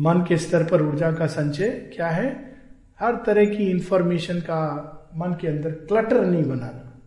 मन 0.00 0.24
के 0.28 0.36
स्तर 0.36 0.64
पर 0.64 0.82
ऊर्जा 0.82 1.12
का 1.12 1.26
संचय 1.26 1.68
क्या 1.68 2.08
है? 2.08 2.54
हर 3.00 3.22
तरह 3.26 3.44
की 3.44 3.70
इंफॉर्मेशन 3.70 4.40
का 4.40 4.90
मन 5.16 5.32
के 5.40 5.48
अंदर 5.48 5.70
क्लटर 5.70 6.24
नहीं 6.24 6.44
बनाना। 6.44 7.02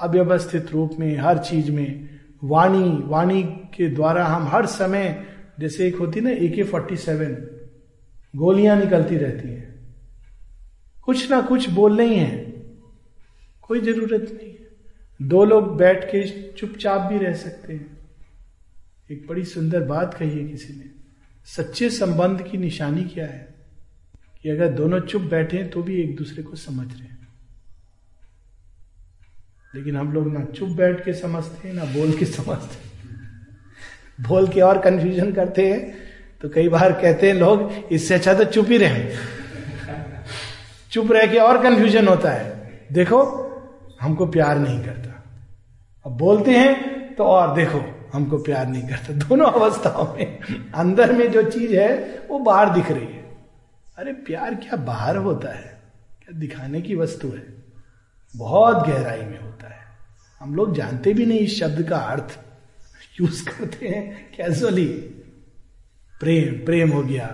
अव्यवस्थित 0.00 0.70
रूप 0.72 0.90
में, 0.98 1.16
हर 1.16 1.38
चीज़ 1.38 1.70
में, 1.70 2.08
वाणी 2.44 3.02
वाणी 3.04 3.42
के 3.42 3.88
द्वारा 3.88 4.26
हम 4.26 4.48
हर 4.48 4.66
समय, 4.66 5.24
जैसे 5.60 5.88
एक 5.88 5.96
होती 5.96 6.20
ना 6.20 6.30
ए 6.30 6.48
के 6.48 6.62
फोर्टी 6.62 6.96
सेवन 6.96 7.36
गोलियाँ 8.38 8.76
निकलती 8.76 9.16
रहती 9.16 9.48
हैं। 9.48 9.96
कुछ 11.02 11.30
ना 11.30 11.40
कुछ 11.40 11.70
बोलने 11.70 12.04
ही 12.04 12.14
है। 12.14 12.36
कोई 13.62 13.80
ज़रूरत 13.80 14.22
नहीं। 14.22 14.51
दो 15.22 15.44
लोग 15.44 15.76
बैठ 15.76 16.04
के 16.04 16.50
चुपचाप 16.52 17.00
भी 17.00 17.18
रह 17.18 17.34
सकते 17.34 17.72
हैं। 17.72 17.98
एक 19.10 19.26
बड़ी 19.28 19.44
सुंदर 19.44 19.82
बात 19.82 20.14
कही 20.14 20.38
है 20.38 20.44
किसी 20.44 20.72
ने। 20.72 20.84
सच्चे 21.46 21.90
संबंध 21.90 22.42
की 22.42 22.58
निशानी 22.58 23.02
क्या 23.04 23.26
है? 23.26 23.54
कि 24.42 24.48
अगर 24.48 24.68
दोनों 24.68 25.00
चुप 25.00 25.22
बैठे 25.22 25.56
हैं 25.56 25.70
तो 25.70 25.82
भी 25.82 26.00
एक 26.02 26.16
दूसरे 26.16 26.42
को 26.42 26.56
समझ 26.56 26.88
रहे 26.92 27.08
हैं। 27.08 27.28
लेकिन 29.74 29.96
हम 29.96 30.12
लोग 30.12 30.32
ना 30.32 30.44
चुप 30.44 30.68
बैठ 30.68 31.04
के 31.04 31.12
समझते 31.14 31.68
हैं, 31.68 31.74
ना 31.74 31.84
बोल 31.84 32.12
के 32.12 32.24
समझते 32.24 32.74
हैं। 32.74 33.02
बोल 34.28 34.48
के 34.48 34.60
और 34.60 34.78
कंफ्यूजन 34.78 35.32
करते 35.32 35.66
हैं 35.66 35.94
तो 36.42 36.48
कई 36.48 36.68
बार 36.68 36.92
कहते 36.92 37.26
हैं 37.26 37.34
लोग, 37.34 37.72
इससे 37.92 38.14
अच्छा 38.14 38.34
तो 38.34 38.44
चुप 38.44 38.66
ही 38.68 38.78
रहे। 38.78 39.16
चुप 40.90 41.12
रह 41.12 41.26
के 41.26 41.38
और 41.38 41.62
कंफ्यूजन 41.62 42.08
होता 42.08 42.30
है। 42.30 42.70
देखो, 42.92 43.22
हमको 44.00 44.26
प्यार 44.26 44.58
नहीं 44.58 44.82
करता। 44.84 45.11
अब 46.06 46.12
बोलते 46.12 46.50
हैं 46.50 46.92
तो 47.14 47.24
और 47.24 47.56
देखो, 47.56 48.10
हमको 48.12 48.38
प्यार 48.38 48.68
नहीं 48.68 48.82
करता। 48.82 49.12
दोनों 49.12 49.46
अवस्थाओं 49.46 50.14
में, 50.14 50.38
अंदर 50.74 51.12
में 51.12 51.32
जो 51.32 51.42
चीज़ 51.42 51.76
है, 51.76 52.22
वो 52.30 52.38
बाहर 52.38 52.74
दिख 52.74 52.90
रही 52.90 53.06
है। 53.06 53.22
अरे 53.98 54.12
प्यार 54.12 54.54
क्या 54.54 54.76
बाहर 54.76 55.16
होता 55.16 55.54
है? 55.54 55.82
क्या 56.22 56.38
दिखाने 56.38 56.80
की 56.80 56.94
वस्तु 56.94 57.28
है? 57.28 57.62
बहुत 58.36 58.86
गहराई 58.88 59.20
में 59.20 59.40
होता 59.40 59.66
है। 59.66 59.80
हम 60.40 60.54
लोग 60.54 60.74
जानते 60.74 61.14
भी 61.14 61.26
नहीं 61.26 61.38
इस 61.38 61.60
शब्द 61.60 61.82
का 61.82 61.96
अर्थ। 61.96 62.38
यूज़ 63.20 63.48
करते 63.48 63.88
हैं 63.88 64.30
कैजुअली 64.36 64.86
प्रेम 66.20 66.64
प्रेम 66.64 66.90
हो 66.90 67.02
गया। 67.02 67.26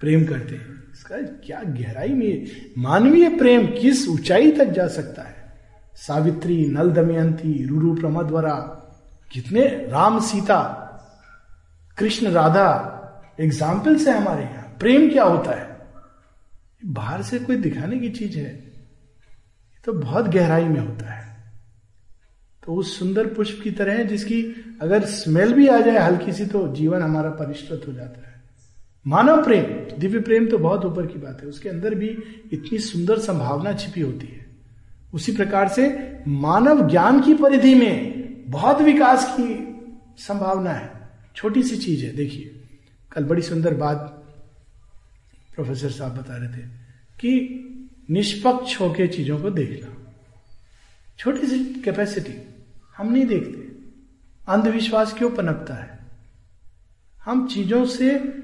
प्रेम 0.00 0.24
करते 0.24 0.54
हैं। 0.54 0.92
इसका 0.92 1.16
क्या 1.16 1.62
गहराई 1.64 2.12
में, 2.12 2.46
मानवीय 2.78 3.28
प्रेम 3.28 3.66
किस 3.66 4.08
ऊंचाई 4.08 4.50
तक 4.50 4.64
जा 4.64 4.88
सकता 4.88 5.22
है? 5.22 5.31
सावित्री 6.02 6.64
नल 6.66 6.90
दमयंती 6.90 7.64
रूरू 7.66 7.94
प्रमदवरा 7.94 8.54
कितने 9.30 9.66
राम 9.88 10.18
सीता, 10.20 10.58
कृष्ण 11.98 12.30
राधा 12.30 12.68
एग्जाम्पल्स 13.40 14.06
है 14.08 14.16
हमारे 14.16 14.42
यहाँ, 14.42 14.76
प्रेम 14.80 15.08
क्या 15.10 15.24
होता 15.24 15.50
है? 15.52 15.70
बाहर 16.82 17.22
से 17.22 17.38
कोई 17.38 17.56
दिखाने 17.58 17.98
की 17.98 18.08
चीज़ 18.10 18.38
है 18.38 18.50
तो 19.86 19.92
बहुत 19.92 20.28
गहराई 20.28 20.64
में 20.64 20.80
होता 20.80 21.12
है। 21.12 21.20
तो 22.62 22.74
उस 22.74 22.98
सुंदर 22.98 23.26
पुष्प 23.26 23.60
की 23.62 23.70
तरह 23.70 23.92
है, 23.92 24.06
जिसकी 24.06 24.42
अगर 24.82 25.04
स्मेल 25.06 25.52
भी 25.54 25.66
आ 25.68 25.80
जाए 25.80 25.98
हल्की 25.98 26.32
सी 26.32 26.46
तो 26.46 26.66
जीवन 26.74 27.02
हमारा 27.02 27.30
परिष्कृत 27.30 27.84
हो 27.88 27.92
जाता 27.92 28.28
है। 28.28 28.40
मानव 29.06 29.42
प्रेम, 29.44 29.98
दिव्य 29.98 30.20
प्रेम 30.20 30.46
तो 30.46 30.58
बहुत 30.58 30.84
ऊपर 30.84 31.06
की 31.06 31.18
बात 31.18 31.42
है, 31.42 31.48
उसके 31.48 31.68
अंदर 31.68 31.94
भी 31.94 32.08
इतनी 32.52 32.78
सुंदर 32.80 33.18
संभावना 33.20 33.72
छिपी 33.74 34.00
होती 34.00 34.26
है। 34.26 34.41
उसी 35.14 35.32
प्रकार 35.32 35.68
से 35.68 36.18
मानव 36.28 36.90
ज्ञान 36.90 37.20
की 37.20 37.34
परिधि 37.34 37.74
में 37.74 38.22
बहुत 38.50 38.80
विकास 38.80 39.36
की 39.40 39.72
संभावना 40.16 40.70
है। 40.70 41.10
छोटी 41.36 41.62
सी 41.62 41.76
चीज़ 41.76 42.04
है, 42.04 42.16
देखिए। 42.16 42.64
कल 43.12 43.24
बड़ी 43.24 43.42
सुंदर 43.42 43.74
बात 43.74 44.24
प्रोफेसर 45.54 45.90
साहब 45.90 46.16
बता 46.16 46.36
रहे 46.36 46.48
थे 46.48 46.66
कि 47.20 47.58
निष्पक्ष 48.10 48.80
होकर 48.80 49.06
चीज़ों 49.06 49.38
को 49.38 49.50
देखना। 49.50 50.12
छोटी 51.18 51.46
सी 51.46 51.64
कैपेसिटी 51.64 52.64
हम 52.96 53.12
नहीं 53.12 53.26
देखते। 53.26 53.72
अंधविश्वास 54.52 55.12
क्यों 55.12 55.30
पनपता 55.30 55.74
है? 55.74 55.98
हम 57.24 57.48
चीज़ों 57.48 57.84
से 57.84 58.34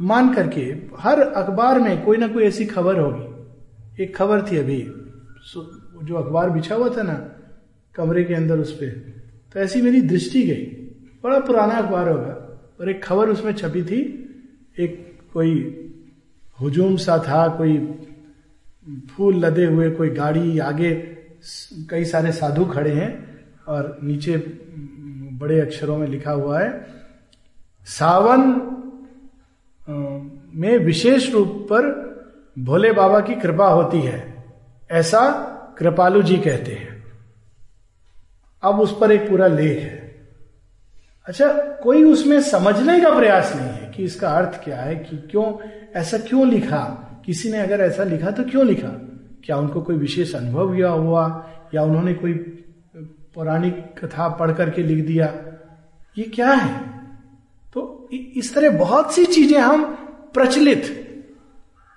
मान 0.00 0.34
करके 0.34 0.62
हर 0.98 1.20
अखबार 1.20 1.80
में 1.80 2.04
कोई 2.04 2.16
ना 2.16 2.28
कोई 2.28 2.44
ऐसी 2.44 2.66
खबर 2.66 2.98
होगी। 2.98 3.36
एक 4.02 4.16
खबर 4.16 4.42
थी 4.42 4.56
अभी 4.56 4.86
जो 6.02 6.14
अखबार 6.14 6.50
बिछा 6.50 6.74
हुआ 6.74 6.88
था 6.96 7.02
ना, 7.02 7.14
कमरे 7.94 8.24
के 8.24 8.34
अंदर 8.34 8.58
उस 8.58 8.72
पर 8.72 8.88
तो 9.54 9.60
ऐसी 9.60 9.82
मेरी 9.82 10.00
दृष्टि 10.02 10.42
गई। 10.42 10.64
बड़ा 11.24 11.38
पुराना 11.40 11.74
अखबार 11.74 12.08
होगा, 12.08 12.32
और 12.80 12.90
एक 12.90 13.02
खबर 13.04 13.28
उसमें 13.28 13.52
छपी 13.52 13.82
थी, 13.82 14.00
एक 14.78 15.20
कोई 15.32 15.52
हुजूम 16.60 16.96
सा 16.96 17.18
था, 17.18 17.46
कोई 17.48 17.78
फूल 19.10 19.44
लदे 19.44 19.64
हुए, 19.64 19.90
कोई 19.90 20.08
गाड़ी 20.10 20.58
आगे, 20.58 20.94
कई 21.90 22.04
सारे 22.04 22.32
साधु 22.32 22.64
खड़े 22.64 22.92
हैं, 22.92 23.10
और 23.68 23.98
नीचे 24.02 24.36
बड़े 25.38 25.60
अक्षरों 25.60 25.98
में 25.98 26.06
लिखा 26.08 26.30
हुआ 26.30 26.60
है, 26.60 26.86
सावन 27.86 28.40
में 30.54 30.78
विशेष 30.78 31.32
रूप 31.32 31.66
पर 31.70 31.94
भोले 32.58 32.92
बाबा 32.92 33.20
की 33.20 33.34
कृपा 33.34 33.68
होती 33.68 34.00
है। 34.00 34.20
ऐसा 34.90 35.22
कृपालु 35.78 36.22
जी 36.22 36.36
कहते 36.36 36.72
हैं। 36.72 37.04
अब 38.62 38.80
उस 38.80 38.96
पर 39.00 39.12
एक 39.12 39.30
पूरा 39.30 39.46
लेख 39.46 39.78
है। 39.78 40.06
अच्छा 41.26 41.52
कोई 41.82 42.04
उसमें 42.04 42.40
समझने 42.40 43.00
का 43.00 43.14
प्रयास 43.14 43.56
नहीं 43.56 43.68
है 43.68 43.92
कि 43.96 44.04
इसका 44.04 44.28
अर्थ 44.28 44.64
क्या 44.64 44.76
है, 44.76 44.96
कि 44.96 45.16
क्यों, 45.30 45.58
ऐसा 45.94 46.18
क्यों 46.18 46.48
लिखा? 46.48 47.02
किसी 47.26 47.52
ने 47.52 47.58
अगर 47.58 47.80
ऐसा 47.80 48.04
लिखा 48.04 48.30
तो 48.30 48.44
क्यों 48.44 48.66
लिखा? 48.66 48.88
क्या 49.44 49.56
उनको 49.56 49.82
कोई 49.82 49.96
विशेष 49.96 50.34
अनुभव 50.34 50.74
हुआ 50.74 50.88
हुआ? 50.88 51.50
या 51.74 51.82
उन्होंने 51.82 52.14
कोई 52.14 52.32
पौराणिक 53.34 53.94
कथा 53.98 54.28
पढ़ 54.28 54.52
करके 54.52 54.82
लिख 54.82 55.06
दिया? 55.06 55.34
ये 56.18 56.24
क्या 56.24 56.50
है? 56.50 56.88
तो 57.74 58.08
इस 58.12 58.54
तरह 58.54 58.70
बहुत 58.70 59.14
सी 59.14 59.24
चीज़ें 59.24 59.58
हम 59.58 59.84
प्रचलित। 60.34 61.02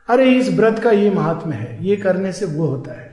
अरे, 0.09 0.31
इस 0.31 0.49
व्रत 0.49 0.79
का 0.79 0.91
ये 0.91 1.11
महात्मा 1.11 1.53
है, 1.53 1.85
ये 1.85 1.95
करने 1.95 2.31
से 2.31 2.45
वो 2.45 2.65
होता 2.65 2.91
है। 2.91 3.08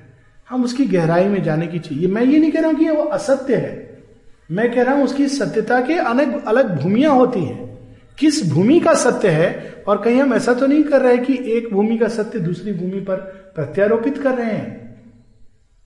हम 0.51 0.65
उसकी 0.65 0.85
गहराई 0.85 1.25
में 1.25 1.43
जाने 1.43 1.67
की 1.67 1.79
चाहिए। 1.79 2.07
मैं 2.07 2.25
ये 2.25 2.39
नहीं 2.39 2.53
कह 2.53 2.61
रहा 2.61 2.71
हूँ 2.71 2.79
कि 2.79 2.89
वो 2.91 3.03
असत्य 3.03 3.57
है। 3.57 4.05
मैं 4.51 4.75
कह 4.75 4.83
रहा 4.83 4.95
हूँ 4.95 5.05
उसकी 5.05 5.29
सत्यता 5.29 5.81
के 5.81 5.95
अलग 5.95 6.45
अलग 6.47 6.83
भूमिया 6.83 7.11
होती 7.11 7.45
हैं। 7.45 7.79
किस 8.19 8.53
भूमि 8.53 8.81
का 8.81 8.95
सत्य 8.95 9.29
है? 9.29 9.85
और 9.89 10.03
कहीं 10.03 10.21
हम 10.21 10.35
ऐसा 10.35 10.55
तो 10.55 10.67
नहीं 10.67 10.83
कर 10.83 11.03
रहे 11.03 11.19
कि 11.19 11.39
एक 11.53 11.73
भूमि 11.73 11.99
का 11.99 12.09
सत्य 12.09 12.39
दूसरी 12.39 12.73
भूमि 12.73 13.01
पर 13.01 13.17
प्रत्यारोपित 13.55 14.19
कर 14.19 14.35
रहे 14.35 14.47
हैं? 14.47 15.05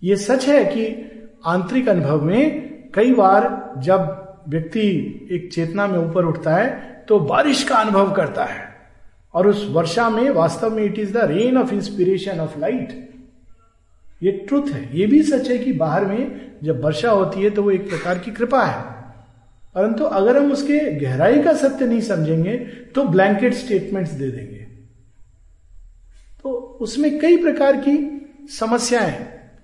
ये 0.02 0.16
सच 0.16 0.48
है 0.48 0.64
कि 0.64 0.86
आंतरिक 1.46 1.88
अनुभव 1.88 2.24
में 2.24 2.90
कई 2.94 3.12
बार 3.14 3.74
जब 3.78 4.16
व्यक्ति 4.48 4.88
एक 5.32 5.52
चेतना 5.52 5.86
में 5.86 5.98
ऊपर 5.98 6.24
उठता 6.24 6.54
है 6.54 7.04
तो 7.08 7.18
बारिश 7.20 7.62
का 7.64 7.76
अनुभव 7.76 8.12
करता 8.12 8.44
है। 8.44 8.68
और 9.34 9.48
उस 9.48 9.66
वर्षा 9.70 10.10
में 10.10 10.30
वास्तव 10.30 10.74
में 10.76 10.84
it 10.84 10.98
is 10.98 11.12
the 11.12 11.16
rain 11.16 11.58
of 11.58 11.72
inspiration 11.74 12.40
of 12.40 12.58
light 12.58 13.09
ये 14.22 14.32
ट्रुथ 14.32 14.68
है। 14.68 14.98
ये 14.98 15.06
भी 15.06 15.22
सच 15.22 15.48
है 15.50 15.58
कि 15.58 15.72
बाहर 15.72 16.04
में 16.04 16.58
जब 16.62 16.82
वर्षा 16.84 17.10
होती 17.10 17.42
है 17.42 17.50
तो 17.50 17.62
वो 17.62 17.70
एक 17.70 17.88
प्रकार 17.88 18.18
की 18.18 18.30
कृपा 18.30 18.64
है। 18.64 18.82
परंतु 19.74 20.04
अगर 20.04 20.36
हम 20.36 20.52
उसके 20.52 20.78
गहराई 20.94 21.42
का 21.42 21.52
सत्य 21.52 21.86
नहीं 21.86 22.00
समझेंगे 22.00 22.56
तो 22.94 23.04
ब्लैंकेट 23.04 23.54
स्टेटमेंट्स 23.54 24.10
दे 24.10 24.28
देंगे। 24.28 24.58
तो 26.42 26.50
उसमें 26.80 27.18
कई 27.20 27.36
प्रकार 27.36 27.76
की 27.76 27.96
समस्याएँ 28.58 29.12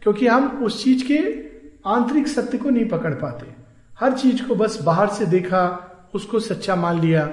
क्योंकि 0.03 0.27
हम 0.27 0.49
उस 0.65 0.85
चीज़ 0.85 1.05
के 1.05 1.19
आंतरिक 1.87 2.29
सत्य 2.29 2.59
को 2.59 2.71
नहीं 2.71 2.89
पकड़ 2.89 3.15
पाते। 3.15 3.47
हर 4.01 4.13
चीज़ 4.13 4.43
को 4.43 4.55
बस 4.55 4.79
बाहर 4.83 5.09
से 5.09 5.27
देखा, 5.27 5.63
उसको 6.15 6.41
सच्चा 6.41 6.77
मान 6.77 7.01
लिया। 7.01 7.27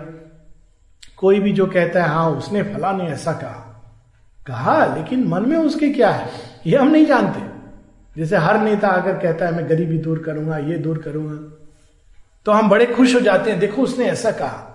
कोई 1.18 1.40
भी 1.40 1.52
जो 1.52 1.66
कहता 1.66 2.04
है 2.04 2.10
हाँ 2.10 2.30
उसने 2.32 2.64
फला 2.64 2.92
ने 2.92 3.04
ऐसा 3.04 3.34
कहा। 3.34 3.70
कहा, 4.48 4.96
लेकिन 4.96 5.28
मन 5.28 5.50
में 5.50 5.58
उसके 5.58 5.90
क्या 5.90 6.10
है? 6.10 6.30
ये 6.66 6.78
हम 6.78 6.88
नहीं 6.88 7.06
जानते। 7.06 7.54
जैसे 8.18 8.38
हर 8.38 8.62
नेता 8.62 8.88
अगर 8.88 9.18
कहता 9.18 9.46
है, 9.46 9.56
मैं 9.56 9.70
गरीबी 9.70 9.98
दूर 9.98 10.20
करूँगा, 10.20 10.58
ये 10.58 10.78
दूर 10.78 10.98
करूँगा। 10.98 11.60
तो 12.46 12.52
हम 12.52 12.70
बड़े 12.70 12.86
खुश 12.86 13.16
हो 13.16 13.20
जाते 13.20 13.52
हैं, 13.52 13.60
देखो, 13.60 13.82
उसने 13.82 14.06
ऐसा 14.06 14.32
कहा। 14.32 14.70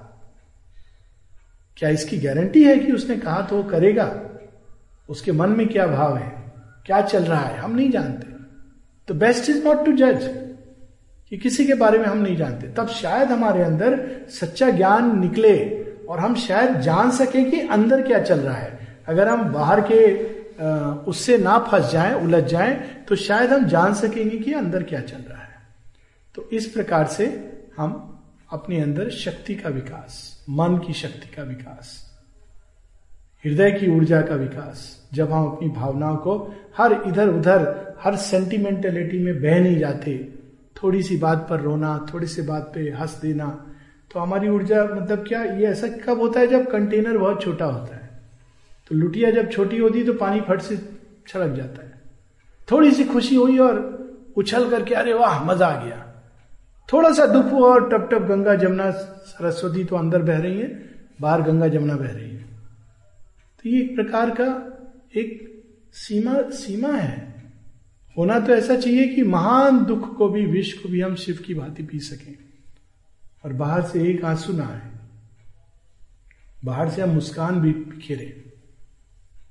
क्या 1.76 1.88
इसकी 1.88 2.18
गारंटी 2.18 2.64
है 2.64 2.78
कि 2.78 2.92
उसने 2.92 3.16
कहा 3.16 3.42
तो 3.42 3.56
वो 3.56 3.62
करेगा? 3.62 4.20
उसके 5.08 5.32
मन 5.32 5.50
में 5.50 5.68
क्या 5.68 5.86
भाव 5.86 6.16
है? 6.16 6.52
क्या 6.86 7.00
चल 7.00 7.24
रहा 7.24 7.40
है? 7.40 7.58
हम 7.58 7.76
नहीं 7.76 7.90
जानते। 7.90 8.26
तो 9.08 9.14
बेस्ट 9.14 9.50
इज़ 9.50 9.64
नॉट 9.64 9.86
टू 9.86 9.92
जज 9.92 10.48
कि 11.30 11.36
किसी 11.36 11.66
के 11.66 11.74
बारे 11.74 11.98
में 11.98 12.06
हम 12.06 12.18
नहीं 12.18 12.36
जानते। 12.36 12.66
तब 12.66 12.88
शायद 12.88 13.28
हमारे 13.28 13.62
अंदर 13.62 14.10
सच्चा 14.28 14.70
ज्ञान 14.70 15.20
निकले 15.20 15.84
और 16.08 16.18
हम 16.18 16.34
शायद 16.34 16.80
जान 16.80 17.10
सके 17.10 17.44
कि 17.44 17.60
अंदर 17.60 18.02
क्या 18.02 18.18
चल 18.18 18.38
रहा 18.38 18.56
है। 18.56 18.77
अगर 19.08 19.28
हम 19.28 19.52
बाहर 19.52 19.80
के 19.82 20.00
उससे 21.10 21.36
ना 21.38 21.58
फंस 21.60 21.90
जाएँ, 21.92 22.14
उलझ 22.14 22.42
जाएँ 22.44 22.74
तो 23.08 23.16
शायद 23.16 23.52
हम 23.52 23.66
जान 23.68 23.94
सकेंगे 23.94 24.38
कि 24.38 24.52
अंदर 24.54 24.82
क्या 24.82 25.00
चल 25.02 25.18
रहा 25.18 25.38
है। 25.38 25.56
तो 26.34 26.48
इस 26.52 26.66
प्रकार 26.66 27.06
से 27.08 27.26
हम 27.76 28.04
अपने 28.52 28.80
अंदर 28.80 29.10
शक्ति 29.12 29.54
का 29.54 29.68
विकास, 29.68 30.44
मन 30.50 30.76
की 30.78 30.92
शक्ति 30.94 31.34
का 31.36 31.42
विकास, 31.42 31.96
हृदय 33.44 33.70
की 33.70 33.90
ऊर्जा 33.90 34.20
का 34.22 34.34
विकास, 34.34 34.80
जब 35.14 35.32
हम 35.32 35.46
अपनी 35.46 35.68
भावनाओं 35.70 36.16
को 36.16 36.36
हर 36.78 36.92
इधर 37.06 37.28
उधर, 37.28 37.96
हर 38.00 38.16
सेंटिमेंटलिटी 38.16 39.18
में 39.18 39.40
बह 39.42 39.60
नहीं 39.60 39.78
जाते, 39.78 40.16
थोड़ी 40.76 41.02
सी 41.02 41.16
बात 41.16 41.46
पर 41.50 41.60
रोना, 41.60 42.06
थोड़ी 42.12 42.26
सी 42.26 42.42
बात 42.42 42.70
पे 42.74 42.90
हंस 42.92 43.18
देना 43.22 43.48
तो 44.10 44.20
हमारी 44.20 44.48
ऊर्जा 44.48 44.82
मतलब 44.84 45.24
क्या, 45.28 45.42
ये 45.42 45.66
ऐसा 45.66 45.88
कब 46.04 46.20
होता 46.20 46.40
है 46.40 46.46
जब 46.46 46.70
कंटेनर 46.70 47.18
बहुत 47.18 47.42
छोटा 47.42 47.64
होता 47.64 47.94
है? 47.94 47.97
तो 48.88 48.94
लुटिया 48.94 49.30
जब 49.30 49.50
छोटी 49.50 49.78
होती 49.78 50.04
तो 50.04 50.12
पानी 50.12 50.40
फट 50.40 50.60
से 50.60 50.76
छलक 51.28 51.56
जाता 51.56 51.82
है। 51.82 52.00
थोड़ी 52.70 52.90
सी 52.90 53.04
खुशी 53.04 53.34
हुई 53.34 53.58
और 53.58 53.98
उछल 54.36 54.70
करके, 54.70 54.94
अरे 54.94 55.14
वाह, 55.14 55.44
मज़ा 55.44 55.66
आ 55.66 55.84
गया। 55.84 56.22
थोड़ा 56.92 57.12
सा 57.12 57.26
दुख 57.26 57.52
हुआ 57.52 57.68
और 57.68 57.88
टप 57.88 58.08
टप 58.12 58.22
गंगा 58.22 58.54
जमुना 58.54 58.90
सरस्वती 58.90 59.84
तो 59.84 59.96
अंदर 59.96 60.22
बह 60.22 60.38
रही 60.38 60.58
है, 60.58 60.90
बाहर 61.20 61.42
गंगा 61.42 61.68
जमुना 61.68 61.96
बह 61.96 62.10
रही 62.10 62.30
है। 62.30 62.42
तो 63.62 63.68
ये 63.68 63.80
एक 63.80 63.94
प्रकार 63.94 64.30
का 64.30 64.74
एक 65.16 65.62
सीमा 65.92 66.42
सीमा 66.50 66.88
है। 66.88 67.44
होना 68.18 68.40
तो 68.40 68.52
ऐसा 68.52 68.76
चाहिए 68.76 69.08
कि 69.08 69.22
महान 69.22 69.84
दुख 69.84 70.16
को 70.16 70.28
भी, 70.28 70.46
विष 70.46 70.72
को 70.72 70.88
भी 70.88 71.00
हम 71.00 71.14
शिव 71.14 71.38
की 71.46 71.54
भांति 71.54 71.82
पी 71.82 71.98
सकें। 71.98 72.38
और 73.44 73.52
बाहर 73.52 73.82
से 73.82 74.08
एक 74.10 74.24
आँसू 74.24 74.52
ना 74.52 74.66
आए। 74.66 74.90
बाहर 76.64 76.90
से 76.90 77.02
हम 77.02 77.10
मुस्कान 77.10 77.60
भी 77.60 77.72
बिखेरे 77.72 78.47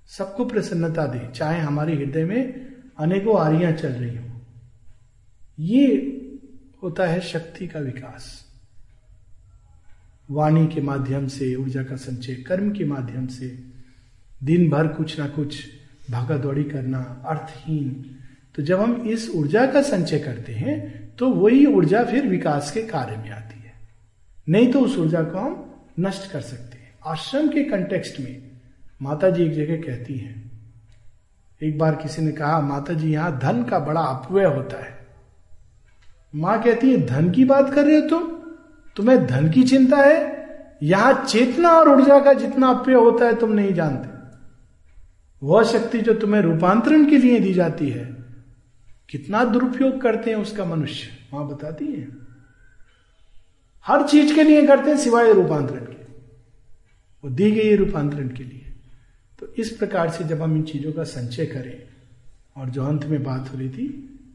सबको 0.08 0.46
प्रसन्नता 0.46 1.06
दे, 1.06 1.28
चाहे 1.36 1.60
हमारे 1.62 1.96
हृदय 1.96 2.24
में 2.24 2.66
अनेकों 3.00 3.40
आरियाँ 3.40 3.72
चल 3.72 3.88
रही 3.88 4.18
हो। 4.18 4.26
ये 5.60 5.88
होता 6.84 7.06
है 7.06 7.20
शक्ति 7.22 7.68
का 7.68 7.80
विकास। 7.80 8.46
वाणी 10.32 10.68
के 10.68 10.82
माध्यम 10.82 11.28
से, 11.28 11.56
ऊर्जा 11.56 11.84
का 11.84 11.96
संचय, 11.96 12.34
कर्म 12.34 12.72
के 12.72 12.86
माध्यम 12.86 13.28
से 13.28 13.48
दिन 14.44 14.70
भर 14.70 14.88
कुछ 14.88 15.20
ना 15.20 15.28
कुछ 15.28 15.64
भागा 16.12 16.38
दौड़ी 16.38 16.64
करना, 16.64 17.00
अर्थहीन। 17.28 18.16
तो 18.56 18.64
जब 18.64 18.80
हम 18.80 19.02
इस 19.02 19.30
ऊर्जा 19.30 19.66
का 19.66 19.82
संचय 19.82 20.20
करते 20.20 20.54
हैं 20.54 21.16
तो 21.16 21.30
वही 21.30 21.66
ऊर्जा 21.66 22.04
फिर 22.04 22.28
विकास 22.28 22.72
के 22.72 22.82
कार्य 22.82 23.18
में 23.18 23.30
आती 23.30 23.60
है। 23.60 23.74
नहीं 24.50 24.72
तो 24.72 24.80
उस 24.82 24.98
ऊर्जा 24.98 25.22
को 25.24 25.40
हम 25.40 25.86
नष्ट 26.00 26.32
कर 26.32 26.42
सकते 26.42 26.78
हैं। 26.78 26.92
आश्रम 27.06 27.48
के 27.48 27.64
कंटेक्स्ट 27.64 28.20
में 28.20 28.47
माता 29.02 29.30
जी 29.30 29.44
एक 29.44 29.54
जगह 29.54 29.82
कहती 29.82 30.18
हैं, 30.18 30.52
एक 31.62 31.78
बार 31.78 31.96
किसी 31.96 32.22
ने 32.22 32.32
कहा 32.32 32.60
माता 32.62 32.94
जी 32.94 33.12
यहाँ 33.14 33.38
धन 33.40 33.64
का 33.64 33.80
बड़ा 33.80 34.02
अपव्यय 34.02 34.46
होता 34.46 34.84
है। 34.84 34.96
माँ 36.34 36.62
कहती 36.64 36.92
है, 36.92 37.06
धन 37.06 37.30
की 37.32 37.46
बात 37.46 37.74
कर 37.74 37.86
रहे 37.86 37.96
हो 37.96 38.08
तुम? 38.10 38.28
तुम्हें 38.96 39.26
धन 39.28 39.50
की 39.52 39.64
चिंता 39.64 39.98
है? 39.98 40.36
यहाँ 40.84 41.14
चेतना 41.26 41.70
और 41.70 41.90
ऊर्जा 41.90 42.20
का 42.20 42.34
जितना 42.34 42.68
अपव्यय 42.68 42.96
होता 42.96 43.26
है, 43.26 43.36
तुम 43.36 43.52
नहीं 43.52 43.74
जानते। 43.74 44.16
वह 45.42 45.64
शक्ति 45.64 46.00
जो 46.00 46.14
तुम्हें 46.14 46.42
रूपांतरण 46.42 47.06
के 47.06 47.18
लिए 47.18 47.40
दी 47.40 47.54
जाती 47.54 47.90
है, 47.90 48.06
कितना 49.10 49.44
दुरुपयोग 49.46 50.02
करते 50.02 50.32
हैं 50.32 50.38
उसका 50.38 50.66
मनुष्य? 50.66 51.10
माँ 51.34 51.48
बताती 51.48 51.86
है, 51.86 52.08
हर 53.86 54.08
चीज़ 54.08 54.34
के 54.36 54.44
लिए 54.44 54.66
करते 54.68 54.90
हैं 54.90 54.98
सिवाय 54.98 55.34
रूपांतरण 55.34 55.86
के। 55.86 56.02
वो 57.24 57.30
दी 57.30 57.52
गई 57.52 57.76
रूपांतरण 57.76 58.28
के 58.28 58.44
लिए। 58.44 58.67
तो 59.40 59.48
इस 59.54 59.70
प्रकार 59.78 60.10
से 60.10 60.24
जब 60.24 60.42
हम 60.42 60.56
इन 60.56 60.64
चीज़ों 60.64 60.92
का 60.94 61.04
संचय 61.06 61.46
करें, 61.46 61.78
और 62.58 62.70
जो 62.70 62.84
अंत 62.86 63.06
में 63.06 63.24
बात 63.24 63.52
हो 63.54 63.58
रही 63.58 63.70
थी, 63.70 63.88